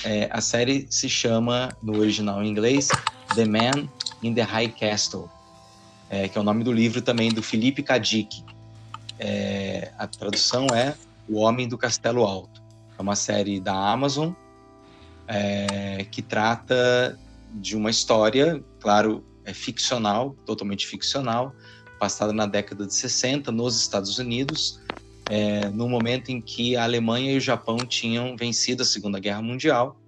É, 0.03 0.29
a 0.29 0.41
série 0.41 0.87
se 0.89 1.07
chama, 1.07 1.69
no 1.81 1.97
original 1.97 2.43
em 2.43 2.49
inglês, 2.49 2.89
The 3.33 3.45
Man 3.45 3.89
in 4.21 4.33
the 4.33 4.41
High 4.41 4.73
Castle, 4.77 5.29
é, 6.09 6.27
que 6.27 6.37
é 6.37 6.41
o 6.41 6.43
nome 6.43 6.65
do 6.65 6.73
livro 6.73 7.01
também 7.01 7.31
do 7.31 7.41
Felipe 7.41 7.81
Kadik, 7.81 8.43
é, 9.19 9.91
a 9.97 10.07
tradução 10.07 10.67
é 10.73 10.95
O 11.27 11.39
Homem 11.39 11.67
do 11.67 11.77
Castelo 11.77 12.23
Alto. 12.23 12.61
É 12.97 13.01
uma 13.01 13.15
série 13.15 13.59
da 13.59 13.73
Amazon 13.73 14.31
é, 15.27 16.05
que 16.09 16.21
trata 16.21 17.19
de 17.53 17.75
uma 17.75 17.89
história, 17.89 18.63
claro, 18.79 19.23
é 19.45 19.53
ficcional, 19.53 20.35
totalmente 20.45 20.87
ficcional, 20.87 21.53
passada 21.99 22.31
na 22.31 22.45
década 22.45 22.87
de 22.87 22.93
60 22.93 23.51
nos 23.51 23.79
Estados 23.79 24.17
Unidos, 24.17 24.79
é, 25.29 25.69
no 25.69 25.87
momento 25.87 26.29
em 26.29 26.41
que 26.41 26.75
a 26.75 26.83
Alemanha 26.83 27.33
e 27.33 27.37
o 27.37 27.41
Japão 27.41 27.77
tinham 27.77 28.35
vencido 28.35 28.81
a 28.81 28.85
Segunda 28.85 29.19
Guerra 29.19 29.41
Mundial 29.41 29.99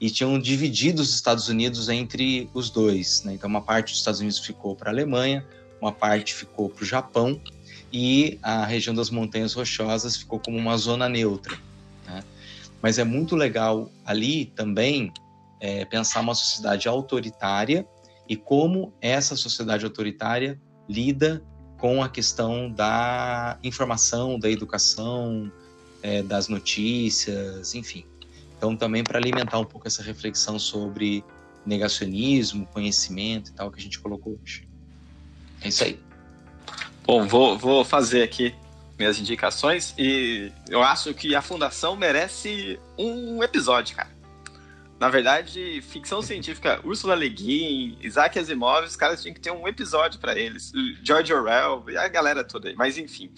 e 0.00 0.10
tinham 0.10 0.38
dividido 0.38 1.02
os 1.02 1.14
Estados 1.14 1.48
Unidos 1.48 1.88
entre 1.88 2.48
os 2.52 2.70
dois. 2.70 3.22
Né? 3.24 3.34
Então, 3.34 3.48
uma 3.48 3.62
parte 3.62 3.90
dos 3.90 3.98
Estados 3.98 4.20
Unidos 4.20 4.38
ficou 4.38 4.76
para 4.76 4.90
a 4.90 4.92
Alemanha, 4.92 5.44
uma 5.80 5.92
parte 5.92 6.34
ficou 6.34 6.68
para 6.68 6.82
o 6.82 6.86
Japão, 6.86 7.40
e 7.96 8.40
a 8.42 8.66
região 8.66 8.92
das 8.92 9.08
Montanhas 9.08 9.52
Rochosas 9.52 10.16
ficou 10.16 10.40
como 10.40 10.58
uma 10.58 10.76
zona 10.76 11.08
neutra. 11.08 11.56
Né? 12.04 12.24
Mas 12.82 12.98
é 12.98 13.04
muito 13.04 13.36
legal 13.36 13.88
ali 14.04 14.46
também 14.46 15.12
é, 15.60 15.84
pensar 15.84 16.20
uma 16.20 16.34
sociedade 16.34 16.88
autoritária 16.88 17.86
e 18.28 18.34
como 18.34 18.92
essa 19.00 19.36
sociedade 19.36 19.84
autoritária 19.84 20.60
lida 20.88 21.40
com 21.78 22.02
a 22.02 22.08
questão 22.08 22.68
da 22.68 23.60
informação, 23.62 24.40
da 24.40 24.50
educação, 24.50 25.52
é, 26.02 26.20
das 26.20 26.48
notícias, 26.48 27.76
enfim. 27.76 28.04
Então, 28.56 28.76
também 28.76 29.04
para 29.04 29.20
alimentar 29.20 29.60
um 29.60 29.64
pouco 29.64 29.86
essa 29.86 30.02
reflexão 30.02 30.58
sobre 30.58 31.22
negacionismo, 31.64 32.66
conhecimento 32.66 33.50
e 33.50 33.54
tal 33.54 33.70
que 33.70 33.78
a 33.78 33.82
gente 33.82 34.00
colocou 34.00 34.36
hoje. 34.42 34.68
É 35.60 35.68
isso 35.68 35.84
aí. 35.84 35.96
Bom, 37.06 37.26
vou, 37.26 37.58
vou 37.58 37.84
fazer 37.84 38.22
aqui 38.22 38.54
minhas 38.98 39.18
indicações 39.18 39.94
e 39.98 40.50
eu 40.70 40.82
acho 40.82 41.12
que 41.12 41.34
a 41.34 41.42
Fundação 41.42 41.94
merece 41.96 42.80
um 42.96 43.42
episódio, 43.42 43.94
cara. 43.94 44.08
Na 44.98 45.10
verdade, 45.10 45.82
ficção 45.82 46.22
científica, 46.22 46.80
Ursula 46.82 47.14
Le 47.14 47.28
Guin, 47.28 47.98
Isaac 48.00 48.38
Asimov, 48.38 48.86
os 48.86 48.96
caras 48.96 49.20
tinham 49.20 49.34
que 49.34 49.40
ter 49.40 49.50
um 49.50 49.68
episódio 49.68 50.18
para 50.18 50.34
eles. 50.38 50.72
George 51.02 51.30
Orwell 51.30 51.84
e 51.90 51.96
a 51.98 52.08
galera 52.08 52.42
toda 52.42 52.70
aí. 52.70 52.74
Mas 52.74 52.96
enfim, 52.96 53.30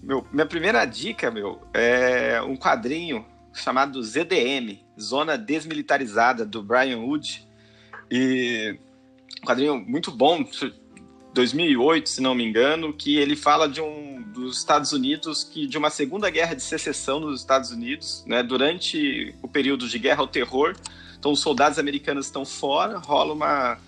meu, 0.00 0.24
minha 0.32 0.46
primeira 0.46 0.84
dica, 0.84 1.32
meu, 1.32 1.60
é 1.74 2.40
um 2.42 2.56
quadrinho 2.56 3.26
chamado 3.52 4.00
ZDM, 4.04 4.78
Zona 5.00 5.36
Desmilitarizada, 5.36 6.46
do 6.46 6.62
Brian 6.62 6.98
Wood. 6.98 7.44
E 8.08 8.78
um 9.42 9.46
quadrinho 9.46 9.80
muito 9.80 10.12
bom, 10.12 10.44
2008, 11.32 12.08
se 12.08 12.20
não 12.20 12.34
me 12.34 12.44
engano, 12.44 12.92
que 12.92 13.16
ele 13.16 13.36
fala 13.36 13.68
de 13.68 13.80
um 13.80 14.22
dos 14.32 14.58
Estados 14.58 14.92
Unidos 14.92 15.44
que 15.44 15.66
de 15.66 15.78
uma 15.78 15.90
segunda 15.90 16.30
guerra 16.30 16.54
de 16.54 16.62
secessão 16.62 17.20
nos 17.20 17.40
Estados 17.40 17.70
Unidos, 17.70 18.24
né, 18.26 18.42
durante 18.42 19.34
o 19.42 19.48
período 19.48 19.88
de 19.88 19.98
guerra 19.98 20.20
ao 20.20 20.28
terror. 20.28 20.74
Então 21.18 21.32
os 21.32 21.40
soldados 21.40 21.78
americanos 21.78 22.26
estão 22.26 22.44
fora, 22.44 22.98
rola 22.98 23.32
uma 23.32 23.78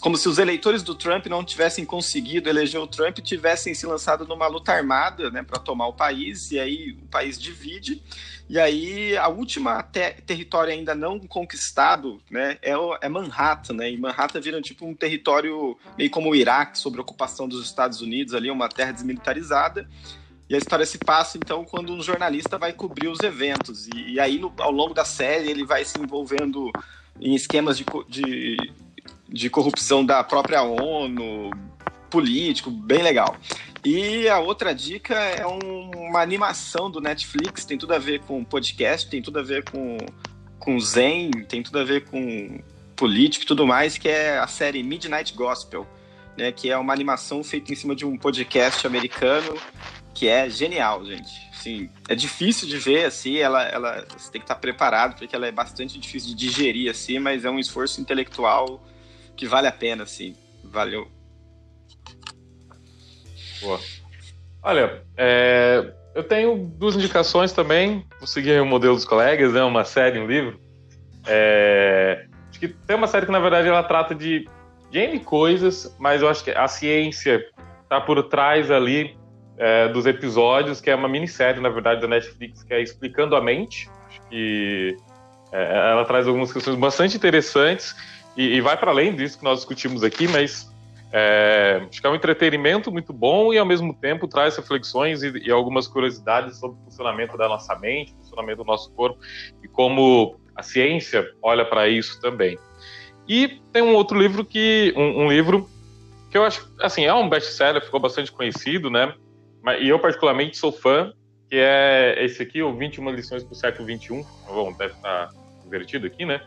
como 0.00 0.16
se 0.16 0.28
os 0.28 0.38
eleitores 0.38 0.82
do 0.82 0.96
Trump 0.96 1.26
não 1.26 1.44
tivessem 1.44 1.84
conseguido 1.84 2.48
eleger 2.48 2.80
o 2.80 2.88
Trump 2.88 3.18
tivessem 3.18 3.72
se 3.72 3.86
lançado 3.86 4.26
numa 4.26 4.48
luta 4.48 4.72
armada, 4.72 5.30
né, 5.30 5.44
para 5.44 5.60
tomar 5.60 5.86
o 5.86 5.92
país 5.92 6.50
e 6.50 6.58
aí 6.58 6.98
o 7.00 7.06
país 7.06 7.38
divide. 7.38 8.02
E 8.48 8.58
aí 8.58 9.16
a 9.16 9.28
última 9.28 9.82
ter 9.82 10.20
território 10.22 10.72
ainda 10.72 10.94
não 10.94 11.18
conquistado, 11.18 12.20
né, 12.30 12.58
é, 12.60 12.76
o, 12.76 12.94
é, 13.00 13.08
Manhattan, 13.08 13.74
né? 13.74 13.90
E 13.90 13.96
Manhattan 13.96 14.40
vira 14.40 14.60
tipo 14.60 14.86
um 14.86 14.94
território 14.94 15.76
meio 15.96 16.10
como 16.10 16.30
o 16.30 16.36
Iraque, 16.36 16.78
sob 16.78 17.00
ocupação 17.00 17.48
dos 17.48 17.64
Estados 17.64 18.02
Unidos, 18.02 18.34
ali 18.34 18.50
uma 18.50 18.68
terra 18.68 18.92
desmilitarizada. 18.92 19.88
E 20.48 20.54
a 20.54 20.58
história 20.58 20.84
se 20.84 20.98
passa 20.98 21.38
então 21.38 21.64
quando 21.64 21.92
um 21.92 22.02
jornalista 22.02 22.58
vai 22.58 22.72
cobrir 22.72 23.08
os 23.08 23.20
eventos 23.20 23.88
e, 23.88 24.12
e 24.12 24.20
aí 24.20 24.38
no, 24.38 24.52
ao 24.58 24.70
longo 24.70 24.92
da 24.92 25.04
série 25.04 25.50
ele 25.50 25.64
vai 25.64 25.84
se 25.86 25.98
envolvendo 25.98 26.70
em 27.18 27.34
esquemas 27.34 27.78
de, 27.78 27.86
de, 28.08 28.56
de 29.26 29.48
corrupção 29.48 30.04
da 30.04 30.22
própria 30.22 30.62
ONU, 30.62 31.50
político, 32.10 32.70
bem 32.70 33.02
legal. 33.02 33.36
E 33.84 34.26
a 34.28 34.38
outra 34.38 34.74
dica 34.74 35.14
é 35.14 35.46
um, 35.46 35.90
uma 36.08 36.20
animação 36.20 36.90
do 36.90 37.00
Netflix, 37.00 37.66
tem 37.66 37.76
tudo 37.76 37.92
a 37.92 37.98
ver 37.98 38.20
com 38.20 38.42
podcast, 38.42 39.08
tem 39.10 39.20
tudo 39.20 39.38
a 39.38 39.42
ver 39.42 39.62
com, 39.70 39.98
com 40.58 40.80
Zen, 40.80 41.30
tem 41.48 41.62
tudo 41.62 41.78
a 41.78 41.84
ver 41.84 42.06
com 42.06 42.60
político 42.96 43.44
e 43.44 43.46
tudo 43.46 43.66
mais, 43.66 43.98
que 43.98 44.08
é 44.08 44.38
a 44.38 44.46
série 44.46 44.82
Midnight 44.82 45.34
Gospel, 45.34 45.86
né, 46.36 46.50
que 46.50 46.70
é 46.70 46.78
uma 46.78 46.94
animação 46.94 47.44
feita 47.44 47.72
em 47.72 47.76
cima 47.76 47.94
de 47.94 48.06
um 48.06 48.16
podcast 48.16 48.86
americano, 48.86 49.54
que 50.14 50.28
é 50.28 50.48
genial, 50.48 51.04
gente. 51.04 51.50
Assim, 51.50 51.90
é 52.08 52.14
difícil 52.14 52.66
de 52.66 52.78
ver, 52.78 53.04
assim, 53.04 53.36
ela, 53.36 53.64
ela, 53.64 54.06
você 54.16 54.30
tem 54.30 54.40
que 54.40 54.44
estar 54.44 54.54
preparado, 54.56 55.18
porque 55.18 55.34
ela 55.36 55.46
é 55.46 55.52
bastante 55.52 55.98
difícil 55.98 56.30
de 56.30 56.36
digerir, 56.36 56.90
assim, 56.90 57.18
mas 57.18 57.44
é 57.44 57.50
um 57.50 57.58
esforço 57.58 58.00
intelectual 58.00 58.82
que 59.36 59.46
vale 59.46 59.66
a 59.66 59.72
pena, 59.72 60.04
assim. 60.04 60.34
Valeu. 60.62 61.13
Boa. 63.64 63.80
Olha, 64.62 65.02
é, 65.16 65.92
eu 66.14 66.22
tenho 66.22 66.56
duas 66.56 66.94
indicações 66.94 67.52
também. 67.52 68.04
Vou 68.18 68.26
seguir 68.26 68.60
o 68.60 68.66
modelo 68.66 68.94
dos 68.94 69.04
colegas, 69.04 69.52
né? 69.52 69.62
Uma 69.64 69.84
série, 69.84 70.20
um 70.20 70.26
livro. 70.26 70.60
É, 71.26 72.26
acho 72.50 72.60
que 72.60 72.68
tem 72.68 72.94
uma 72.94 73.06
série 73.06 73.26
que, 73.26 73.32
na 73.32 73.40
verdade, 73.40 73.68
ela 73.68 73.82
trata 73.82 74.14
de, 74.14 74.46
de 74.90 74.98
N 74.98 75.18
coisas, 75.20 75.96
mas 75.98 76.22
eu 76.22 76.28
acho 76.28 76.44
que 76.44 76.50
a 76.50 76.68
ciência 76.68 77.44
está 77.82 78.00
por 78.00 78.22
trás 78.24 78.70
ali 78.70 79.16
é, 79.56 79.88
dos 79.88 80.04
episódios, 80.04 80.80
que 80.80 80.90
é 80.90 80.94
uma 80.94 81.08
minissérie, 81.08 81.60
na 81.60 81.70
verdade, 81.70 82.02
da 82.02 82.08
Netflix, 82.08 82.62
que 82.62 82.74
é 82.74 82.82
Explicando 82.82 83.34
a 83.34 83.40
Mente. 83.40 83.90
Acho 84.08 84.20
que 84.28 84.96
é, 85.52 85.90
ela 85.90 86.04
traz 86.04 86.28
algumas 86.28 86.52
questões 86.52 86.76
bastante 86.76 87.16
interessantes 87.16 87.96
e, 88.36 88.56
e 88.56 88.60
vai 88.60 88.76
para 88.76 88.90
além 88.90 89.14
disso 89.14 89.38
que 89.38 89.44
nós 89.44 89.60
discutimos 89.60 90.02
aqui, 90.02 90.28
mas 90.28 90.73
é, 91.16 91.86
acho 91.88 92.00
que 92.00 92.06
é 92.08 92.10
um 92.10 92.16
entretenimento 92.16 92.90
muito 92.90 93.12
bom 93.12 93.54
e, 93.54 93.58
ao 93.58 93.64
mesmo 93.64 93.94
tempo, 93.94 94.26
traz 94.26 94.56
reflexões 94.56 95.22
e, 95.22 95.46
e, 95.46 95.48
algumas 95.48 95.86
curiosidades 95.86 96.58
sobre 96.58 96.76
o 96.76 96.84
funcionamento 96.86 97.38
da 97.38 97.48
nossa 97.48 97.78
mente, 97.78 98.12
o 98.14 98.16
funcionamento 98.16 98.64
do 98.64 98.64
nosso 98.64 98.92
corpo 98.94 99.20
e 99.62 99.68
como 99.68 100.40
a 100.56 100.62
ciência 100.64 101.24
olha 101.40 101.64
para 101.64 101.88
isso 101.88 102.20
também. 102.20 102.58
E 103.28 103.60
tem 103.72 103.80
um 103.80 103.94
outro 103.94 104.18
livro 104.18 104.44
que 104.44 104.92
um, 104.96 105.26
um, 105.26 105.28
livro 105.30 105.70
que 106.32 106.36
eu 106.36 106.42
acho 106.42 106.68
assim 106.80 107.04
é 107.04 107.14
um 107.14 107.28
best-seller, 107.28 107.84
ficou 107.84 108.00
bastante 108.00 108.32
conhecido, 108.32 108.90
né? 108.90 109.14
E 109.78 109.88
eu 109.88 110.00
particularmente 110.00 110.56
sou 110.56 110.72
fã, 110.72 111.12
que 111.48 111.54
é 111.54 112.16
esse 112.24 112.42
aqui, 112.42 112.60
o 112.60 112.76
21 112.76 113.10
lições 113.10 113.44
para 113.44 113.52
o 113.52 113.56
século 113.56 113.86
21. 113.86 114.20
Bom, 114.48 114.72
deve 114.72 114.94
estar 114.94 115.30
invertido 115.64 116.08
aqui, 116.08 116.24
né? 116.24 116.40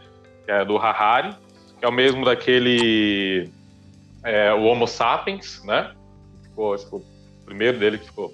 Que 0.43 0.51
é 0.51 0.65
do 0.65 0.77
Harari, 0.77 1.33
que 1.79 1.85
é 1.85 1.87
o 1.87 1.91
mesmo 1.91 2.25
daquele 2.25 3.49
é, 4.27 4.53
o 4.53 4.63
Homo 4.63 4.85
sapiens, 4.85 5.63
né? 5.63 5.93
Ficou, 6.43 6.75
que 6.75 6.95
o 6.95 7.01
primeiro 7.45 7.79
dele 7.79 7.97
que 7.97 8.05
ficou 8.05 8.33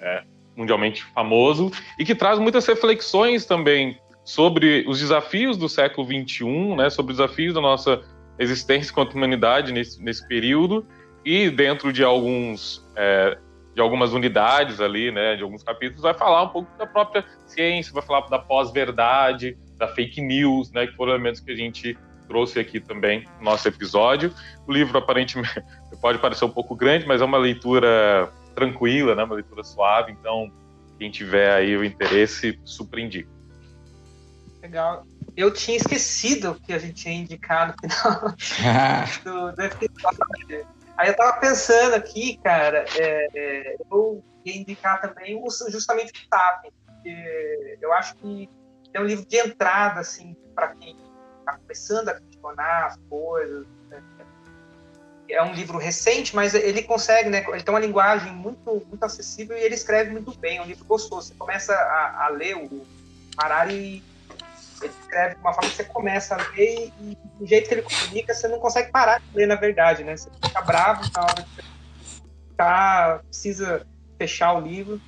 é, 0.00 0.24
mundialmente 0.56 1.04
famoso 1.14 1.70
e 1.96 2.04
que 2.04 2.14
traz 2.14 2.40
muitas 2.40 2.66
reflexões 2.66 3.46
também 3.46 3.96
sobre 4.24 4.84
os 4.88 4.98
desafios 4.98 5.56
do 5.56 5.68
século 5.68 6.06
XXI, 6.06 6.74
né? 6.76 6.90
Sobre 6.90 7.12
os 7.12 7.18
desafios 7.18 7.54
da 7.54 7.60
nossa 7.60 8.02
existência 8.36 8.92
quanto 8.92 9.16
humanidade 9.16 9.72
nesse, 9.72 10.02
nesse 10.02 10.26
período 10.26 10.84
e 11.24 11.48
dentro 11.50 11.92
de 11.92 12.02
alguns 12.02 12.84
é, 12.96 13.38
de 13.74 13.80
algumas 13.80 14.12
unidades 14.12 14.80
ali, 14.80 15.12
né? 15.12 15.36
De 15.36 15.44
alguns 15.44 15.62
capítulos 15.62 16.02
vai 16.02 16.14
falar 16.14 16.42
um 16.42 16.48
pouco 16.48 16.76
da 16.76 16.86
própria 16.86 17.24
ciência, 17.46 17.92
vai 17.92 18.02
falar 18.02 18.26
da 18.26 18.40
pós-verdade, 18.40 19.56
da 19.76 19.86
fake 19.86 20.20
news, 20.20 20.72
né? 20.72 20.88
Que 20.88 20.96
foram 20.96 21.12
elementos 21.12 21.40
que 21.40 21.52
a 21.52 21.56
gente 21.56 21.96
trouxe 22.28 22.60
aqui 22.60 22.78
também 22.78 23.26
no 23.38 23.44
nosso 23.44 23.66
episódio. 23.66 24.32
O 24.66 24.72
livro 24.72 24.98
aparentemente 24.98 25.64
pode 26.00 26.18
parecer 26.18 26.44
um 26.44 26.50
pouco 26.50 26.76
grande, 26.76 27.06
mas 27.06 27.20
é 27.20 27.24
uma 27.24 27.38
leitura 27.38 28.30
tranquila, 28.54 29.14
né? 29.14 29.24
uma 29.24 29.36
leitura 29.36 29.64
suave, 29.64 30.12
então 30.12 30.52
quem 30.98 31.10
tiver 31.10 31.52
aí 31.52 31.76
o 31.76 31.84
interesse, 31.84 32.60
super 32.64 32.98
indico. 32.98 33.30
Legal. 34.60 35.06
Eu 35.36 35.52
tinha 35.52 35.76
esquecido 35.76 36.60
que 36.66 36.72
a 36.72 36.78
gente 36.78 36.94
tinha 36.94 37.14
indicado 37.14 37.74
no 37.82 37.88
final 37.88 38.34
do, 39.24 39.52
do 39.54 39.62
episódio. 39.62 40.66
Aí 40.96 41.08
eu 41.08 41.16
tava 41.16 41.38
pensando 41.38 41.94
aqui, 41.94 42.36
cara, 42.42 42.84
é, 42.96 43.28
é, 43.34 43.76
eu 43.90 44.22
ia 44.44 44.56
indicar 44.56 45.00
também 45.00 45.40
justamente 45.70 46.10
o 46.10 46.28
TAP, 46.28 46.64
porque 46.84 47.78
eu 47.80 47.92
acho 47.92 48.16
que 48.16 48.48
é 48.92 49.00
um 49.00 49.04
livro 49.04 49.24
de 49.24 49.36
entrada, 49.36 50.00
assim, 50.00 50.36
para 50.56 50.74
quem 50.74 50.96
está 51.48 51.58
começando 51.58 52.08
a 52.08 52.14
questionar 52.14 52.86
as 52.86 52.96
coisas. 53.08 53.66
Né? 53.88 54.02
É 55.30 55.42
um 55.42 55.52
livro 55.52 55.78
recente, 55.78 56.34
mas 56.34 56.54
ele 56.54 56.82
consegue, 56.82 57.28
né? 57.28 57.44
Ele 57.46 57.62
tem 57.62 57.74
uma 57.74 57.80
linguagem 57.80 58.32
muito, 58.32 58.82
muito 58.86 59.02
acessível 59.04 59.56
e 59.56 59.60
ele 59.60 59.74
escreve 59.74 60.10
muito 60.10 60.36
bem. 60.38 60.58
É 60.58 60.62
um 60.62 60.66
livro 60.66 60.84
gostoso. 60.84 61.28
Você 61.28 61.34
começa 61.34 61.74
a, 61.74 62.26
a 62.26 62.28
ler 62.28 62.56
o 62.56 62.86
Harari, 63.36 64.02
ele 64.80 64.92
escreve 65.00 65.34
de 65.34 65.40
uma 65.40 65.52
forma 65.52 65.70
que 65.70 65.76
você 65.76 65.84
começa 65.84 66.34
a 66.34 66.38
ler 66.38 66.92
e, 67.00 67.12
e 67.12 67.18
do 67.38 67.46
jeito 67.46 67.68
que 67.68 67.74
ele 67.74 67.82
comunica, 67.82 68.34
você 68.34 68.48
não 68.48 68.58
consegue 68.58 68.90
parar 68.90 69.20
de 69.20 69.36
ler, 69.36 69.46
na 69.46 69.56
verdade, 69.56 70.02
né? 70.02 70.16
Você 70.16 70.30
fica 70.42 70.62
bravo 70.62 71.02
na 71.14 71.22
hora 71.22 71.42
que 71.42 71.62
tá, 72.56 73.20
precisa 73.28 73.86
fechar 74.18 74.54
o 74.54 74.60
livro. 74.60 75.00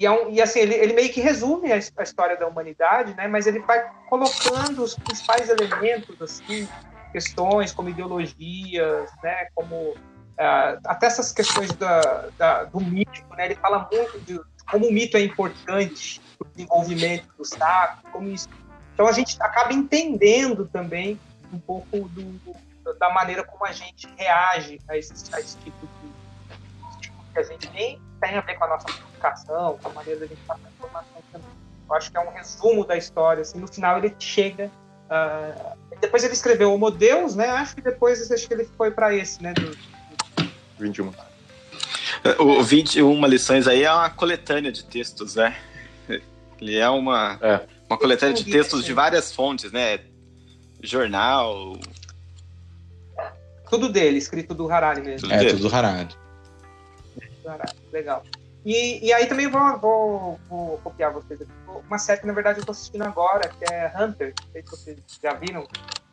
E 0.00 0.06
é 0.06 0.10
um, 0.10 0.30
e 0.30 0.40
assim, 0.40 0.60
ele, 0.60 0.74
ele, 0.74 0.94
meio 0.94 1.12
que 1.12 1.20
resume 1.20 1.70
a, 1.70 1.76
a, 1.76 2.02
história 2.02 2.34
da 2.34 2.48
humanidade, 2.48 3.14
né? 3.14 3.28
mas 3.28 3.46
ele 3.46 3.58
vai 3.58 3.86
colocando 4.08 4.82
os 4.82 4.94
principais 4.94 5.50
elementos, 5.50 6.20
assim, 6.22 6.66
questões 7.12 7.70
como 7.70 7.90
ideologias, 7.90 9.10
né? 9.22 9.48
como 9.54 9.90
uh, 9.90 10.80
até 10.86 11.06
essas 11.06 11.32
questões 11.32 11.70
da, 11.74 12.30
da, 12.38 12.64
do 12.64 12.80
mito, 12.80 13.22
né? 13.36 13.44
ele 13.44 13.56
fala 13.56 13.86
muito 13.92 14.18
de 14.20 14.40
como 14.70 14.88
o 14.88 14.90
mito 14.90 15.18
é 15.18 15.20
importante 15.20 16.18
para 16.38 16.48
o 16.48 16.50
desenvolvimento 16.50 17.28
do 17.36 17.44
sacro, 17.44 18.10
como 18.10 18.30
isso. 18.30 18.48
Então 18.94 19.06
a 19.06 19.12
gente 19.12 19.36
acaba 19.42 19.70
entendendo 19.74 20.66
também 20.72 21.20
um 21.52 21.58
pouco 21.58 22.08
do, 22.08 22.40
da 22.98 23.10
maneira 23.10 23.44
como 23.44 23.66
a 23.66 23.72
gente 23.72 24.08
reage 24.16 24.80
a 24.88 24.96
esse, 24.96 25.12
a 25.34 25.40
esse 25.40 25.58
tipo 25.58 25.86
de, 25.86 27.00
tipo 27.00 27.16
que 27.34 27.38
a 27.38 27.42
gente 27.42 27.68
nem 27.72 28.00
tem 28.18 28.38
a 28.38 28.40
ver 28.40 28.54
com 28.54 28.64
a 28.64 28.68
nossa 28.68 29.09
comunicação, 29.20 29.78
com 29.82 29.88
a 29.90 29.92
maneira 29.92 30.20
da 30.20 30.26
gente 30.26 30.40
passar 30.46 30.68
informação 30.68 31.22
também. 31.30 31.48
Eu 31.88 31.94
acho 31.94 32.10
que 32.10 32.16
é 32.16 32.20
um 32.20 32.32
resumo 32.32 32.84
da 32.84 32.96
história. 32.96 33.42
Assim, 33.42 33.58
no 33.58 33.68
final 33.68 33.98
ele 33.98 34.14
chega. 34.18 34.70
Uh, 35.06 35.76
depois 36.00 36.24
ele 36.24 36.32
escreveu 36.32 36.72
Homo 36.72 36.90
Deus, 36.90 37.34
né? 37.34 37.48
Acho 37.50 37.74
que 37.74 37.82
depois 37.82 38.30
acho 38.30 38.48
que 38.48 38.54
ele 38.54 38.68
foi 38.76 38.90
para 38.90 39.14
esse, 39.14 39.42
né? 39.42 39.52
Do, 39.52 39.76
21. 40.78 41.12
O 42.38 42.62
21 42.62 43.26
lições 43.26 43.66
aí 43.66 43.82
é 43.82 43.92
uma 43.92 44.10
coletânea 44.10 44.72
de 44.72 44.84
textos, 44.84 45.34
né? 45.34 45.56
Ele 46.60 46.76
é 46.76 46.88
uma, 46.88 47.38
é. 47.40 47.66
uma 47.88 47.98
coletânea 47.98 48.34
de 48.34 48.44
textos 48.44 48.84
de 48.84 48.92
várias 48.92 49.32
fontes, 49.32 49.72
né? 49.72 50.00
jornal. 50.82 51.78
Tudo 53.68 53.88
dele, 53.88 54.18
escrito 54.18 54.54
do 54.54 54.70
Harari 54.70 55.02
mesmo. 55.02 55.28
Tudo 55.28 55.34
é, 55.34 55.38
dele. 55.38 55.50
tudo 55.52 55.68
do 55.68 55.74
Harari. 55.74 56.08
Legal. 57.92 58.24
E, 58.64 59.06
e 59.06 59.12
aí 59.12 59.26
também 59.26 59.48
vou, 59.48 59.78
vou, 59.78 60.40
vou 60.48 60.78
copiar 60.78 61.12
vocês 61.12 61.40
aqui. 61.40 61.50
Uma 61.86 61.98
série 61.98 62.20
que, 62.20 62.26
na 62.26 62.32
verdade, 62.32 62.60
eu 62.60 62.64
tô 62.64 62.72
assistindo 62.72 63.02
agora, 63.02 63.48
que 63.48 63.72
é 63.72 63.92
Hunter. 63.96 64.34
Não 64.38 64.52
sei 64.52 64.62
se 64.62 64.70
vocês 64.70 64.98
já 65.22 65.34
viram. 65.34 65.66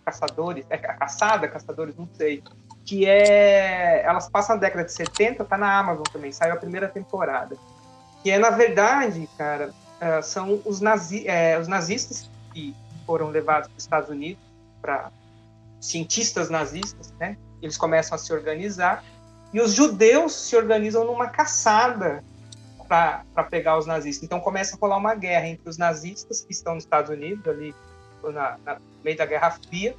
Caçadores. 0.05 0.65
É 0.69 0.77
Caçada, 0.77 1.47
Caçadores, 1.47 1.95
não 1.95 2.07
sei. 2.13 2.41
Que 2.85 3.05
é. 3.05 4.03
Elas 4.05 4.29
passam 4.29 4.55
na 4.55 4.61
década 4.61 4.85
de 4.85 4.93
70, 4.93 5.43
tá 5.43 5.57
na 5.57 5.77
Amazon 5.77 6.05
também. 6.11 6.31
Saiu 6.31 6.53
a 6.53 6.57
primeira 6.57 6.87
temporada. 6.87 7.57
Que 8.23 8.31
é, 8.31 8.39
na 8.39 8.49
verdade, 8.49 9.27
cara, 9.37 9.73
uh, 10.01 10.23
são 10.23 10.61
os, 10.63 10.79
nazi, 10.79 11.27
é, 11.27 11.59
os 11.59 11.67
nazistas 11.67 12.29
que 12.53 12.73
foram 13.05 13.27
levados 13.29 13.67
para 13.67 13.77
os 13.77 13.83
Estados 13.83 14.09
Unidos, 14.09 14.41
para 14.81 15.11
cientistas 15.81 16.49
nazistas, 16.49 17.13
né? 17.19 17.37
Eles 17.61 17.77
começam 17.77 18.15
a 18.15 18.17
se 18.17 18.31
organizar 18.31 19.03
e 19.53 19.59
os 19.59 19.73
judeus 19.73 20.33
se 20.33 20.55
organizam 20.55 21.05
numa 21.05 21.27
caçada 21.27 22.23
para 22.87 23.43
pegar 23.49 23.77
os 23.77 23.85
nazistas. 23.85 24.23
Então 24.23 24.39
começa 24.39 24.75
a 24.75 24.79
rolar 24.79 24.97
uma 24.97 25.15
guerra 25.15 25.47
entre 25.47 25.69
os 25.69 25.77
nazistas 25.77 26.41
que 26.41 26.51
estão 26.51 26.75
nos 26.75 26.83
Estados 26.83 27.09
Unidos, 27.09 27.47
ali 27.47 27.75
na, 28.23 28.57
na 28.65 28.77
meio 29.03 29.17
da 29.17 29.25
Guerra 29.25 29.51
Fria, 29.51 29.95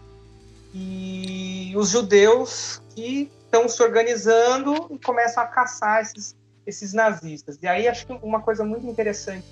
e 0.75 1.73
os 1.77 1.91
judeus 1.91 2.83
que 2.95 3.31
estão 3.45 3.69
se 3.69 3.83
organizando 3.83 4.89
e 4.91 4.99
começam 4.99 5.43
a 5.43 5.47
caçar 5.47 6.03
esses, 6.03 6.37
esses 6.67 6.93
nazistas. 6.93 7.59
E 7.63 7.67
aí 7.67 7.89
acho 7.89 8.07
que 8.07 8.13
uma 8.23 8.41
coisa 8.41 8.65
muito 8.65 8.87
interessante 8.87 9.47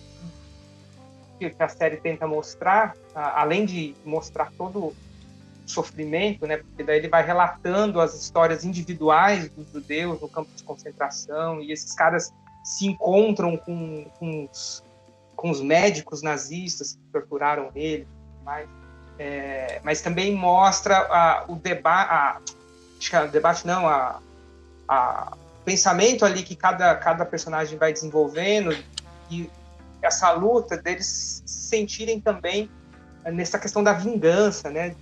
que 1.38 1.54
a 1.58 1.68
série 1.68 1.98
tenta 1.98 2.26
mostrar, 2.26 2.96
além 3.14 3.66
de 3.66 3.94
mostrar 4.04 4.50
todo 4.56 4.86
o 4.86 4.96
sofrimento, 5.66 6.46
né, 6.46 6.58
porque 6.58 6.82
daí 6.82 6.98
ele 6.98 7.08
vai 7.08 7.22
relatando 7.22 8.00
as 8.00 8.14
histórias 8.14 8.64
individuais 8.64 9.50
dos 9.50 9.70
judeus 9.70 10.20
no 10.20 10.28
campo 10.28 10.50
de 10.54 10.62
concentração, 10.62 11.60
e 11.60 11.72
esses 11.72 11.94
caras 11.94 12.32
se 12.66 12.84
encontram 12.84 13.56
com, 13.56 14.10
com, 14.18 14.48
os, 14.50 14.82
com 15.36 15.50
os 15.50 15.60
médicos 15.60 16.20
nazistas 16.20 16.94
que 16.94 17.12
torturaram 17.12 17.70
ele, 17.76 18.08
mas, 18.44 18.68
é, 19.20 19.80
mas 19.84 20.02
também 20.02 20.34
mostra 20.34 20.96
a, 20.96 21.44
o 21.46 21.54
debate, 21.54 22.56
acho 22.98 23.08
que 23.08 23.14
é 23.14 23.22
o 23.22 23.30
debate 23.30 23.64
não, 23.64 23.88
a, 23.88 24.20
a 24.88 25.36
pensamento 25.64 26.24
ali 26.24 26.42
que 26.42 26.56
cada, 26.56 26.92
cada 26.96 27.24
personagem 27.24 27.78
vai 27.78 27.92
desenvolvendo 27.92 28.76
e 29.30 29.48
essa 30.02 30.32
luta 30.32 30.76
deles 30.76 31.44
sentirem 31.46 32.20
também 32.20 32.68
nessa 33.26 33.60
questão 33.60 33.82
da 33.82 33.92
vingança, 33.92 34.70
né? 34.70 34.94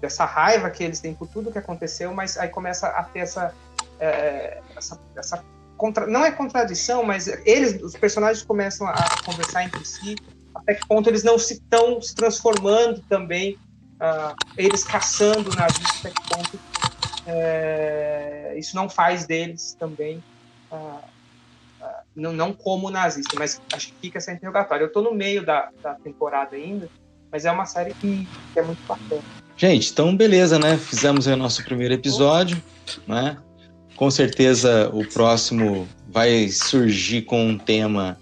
Dessa 0.00 0.24
raiva 0.24 0.68
que 0.68 0.82
eles 0.82 0.98
têm 0.98 1.14
por 1.14 1.28
tudo 1.28 1.52
que 1.52 1.58
aconteceu, 1.58 2.12
mas 2.12 2.36
aí 2.36 2.48
começa 2.48 2.88
a 2.88 3.04
ter 3.04 3.20
essa, 3.20 3.54
é, 4.00 4.60
essa, 4.76 5.00
essa 5.16 5.44
contra... 5.78 6.06
não 6.06 6.24
é 6.24 6.30
contradição, 6.30 7.02
mas 7.02 7.26
eles, 7.46 7.82
os 7.82 7.94
personagens 7.94 8.44
começam 8.44 8.86
a 8.86 9.22
conversar 9.24 9.64
entre 9.64 9.82
si, 9.84 10.16
até 10.54 10.74
que 10.74 10.86
ponto 10.86 11.08
eles 11.08 11.22
não 11.22 11.38
se 11.38 11.54
estão 11.54 12.02
se 12.02 12.14
transformando 12.14 13.02
também, 13.08 13.54
uh, 13.94 14.34
eles 14.58 14.84
caçando 14.84 15.48
nazistas, 15.56 16.00
até 16.00 16.10
que 16.10 16.28
ponto 16.28 16.60
é, 17.26 18.54
isso 18.58 18.74
não 18.74 18.88
faz 18.88 19.26
deles 19.26 19.76
também 19.78 20.22
uh, 20.70 20.98
não, 22.18 22.32
não 22.32 22.52
como 22.52 22.90
nazista, 22.90 23.36
mas 23.38 23.60
acho 23.72 23.88
que 23.88 23.94
fica 24.02 24.18
essa 24.18 24.32
interrogatória. 24.32 24.82
Eu 24.82 24.88
estou 24.88 25.02
no 25.02 25.14
meio 25.14 25.44
da, 25.44 25.70
da 25.82 25.94
temporada 25.94 26.56
ainda, 26.56 26.88
mas 27.30 27.44
é 27.44 27.50
uma 27.50 27.64
série 27.64 27.94
que, 27.94 28.28
que 28.52 28.58
é 28.58 28.62
muito 28.62 28.84
bacana. 28.86 29.22
Gente, 29.56 29.90
então 29.90 30.16
beleza, 30.16 30.58
né? 30.58 30.76
Fizemos 30.76 31.26
o 31.26 31.36
nosso 31.36 31.64
primeiro 31.64 31.94
episódio, 31.94 32.60
né? 33.06 33.36
Com 33.98 34.10
certeza 34.10 34.88
o 34.92 35.04
próximo 35.04 35.86
vai 36.08 36.48
surgir 36.48 37.22
com 37.22 37.48
um 37.48 37.58
tema 37.58 38.16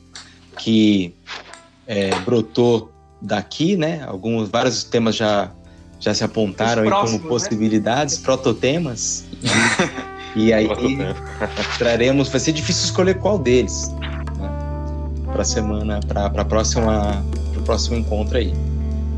que 0.59 1.15
é, 1.87 2.15
brotou 2.21 2.91
daqui, 3.21 3.77
né? 3.77 4.03
Alguns, 4.07 4.49
vários 4.49 4.83
temas 4.85 5.17
já, 5.17 5.51
já 6.01 6.15
se 6.15 6.25
apontaram 6.25 6.83
próximos, 6.85 7.11
como 7.13 7.25
né? 7.25 7.29
possibilidades, 7.29 8.19
né? 8.19 8.25
prototemas. 8.25 9.25
E 10.37 10.53
aí 10.53 10.69
traremos, 11.79 12.29
vai 12.29 12.39
ser 12.39 12.53
difícil 12.53 12.85
escolher 12.85 13.15
qual 13.19 13.39
deles 13.39 13.91
né? 14.39 14.51
para 15.33 15.43
semana, 15.45 15.99
para 16.07 16.29
para 16.29 16.45
próxima, 16.45 17.25
pro 17.55 17.63
próximo 17.63 17.97
encontro 17.97 18.37
aí. 18.37 18.53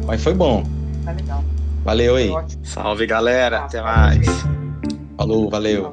Mas 0.06 0.22
foi 0.22 0.32
bom. 0.32 0.62
Tá 1.04 1.10
legal. 1.10 1.44
Valeu 1.84 2.14
aí. 2.14 2.30
Salve 2.62 3.04
galera, 3.04 3.64
até 3.64 3.82
mais. 3.82 4.28
Falou, 5.18 5.50
valeu. 5.50 5.92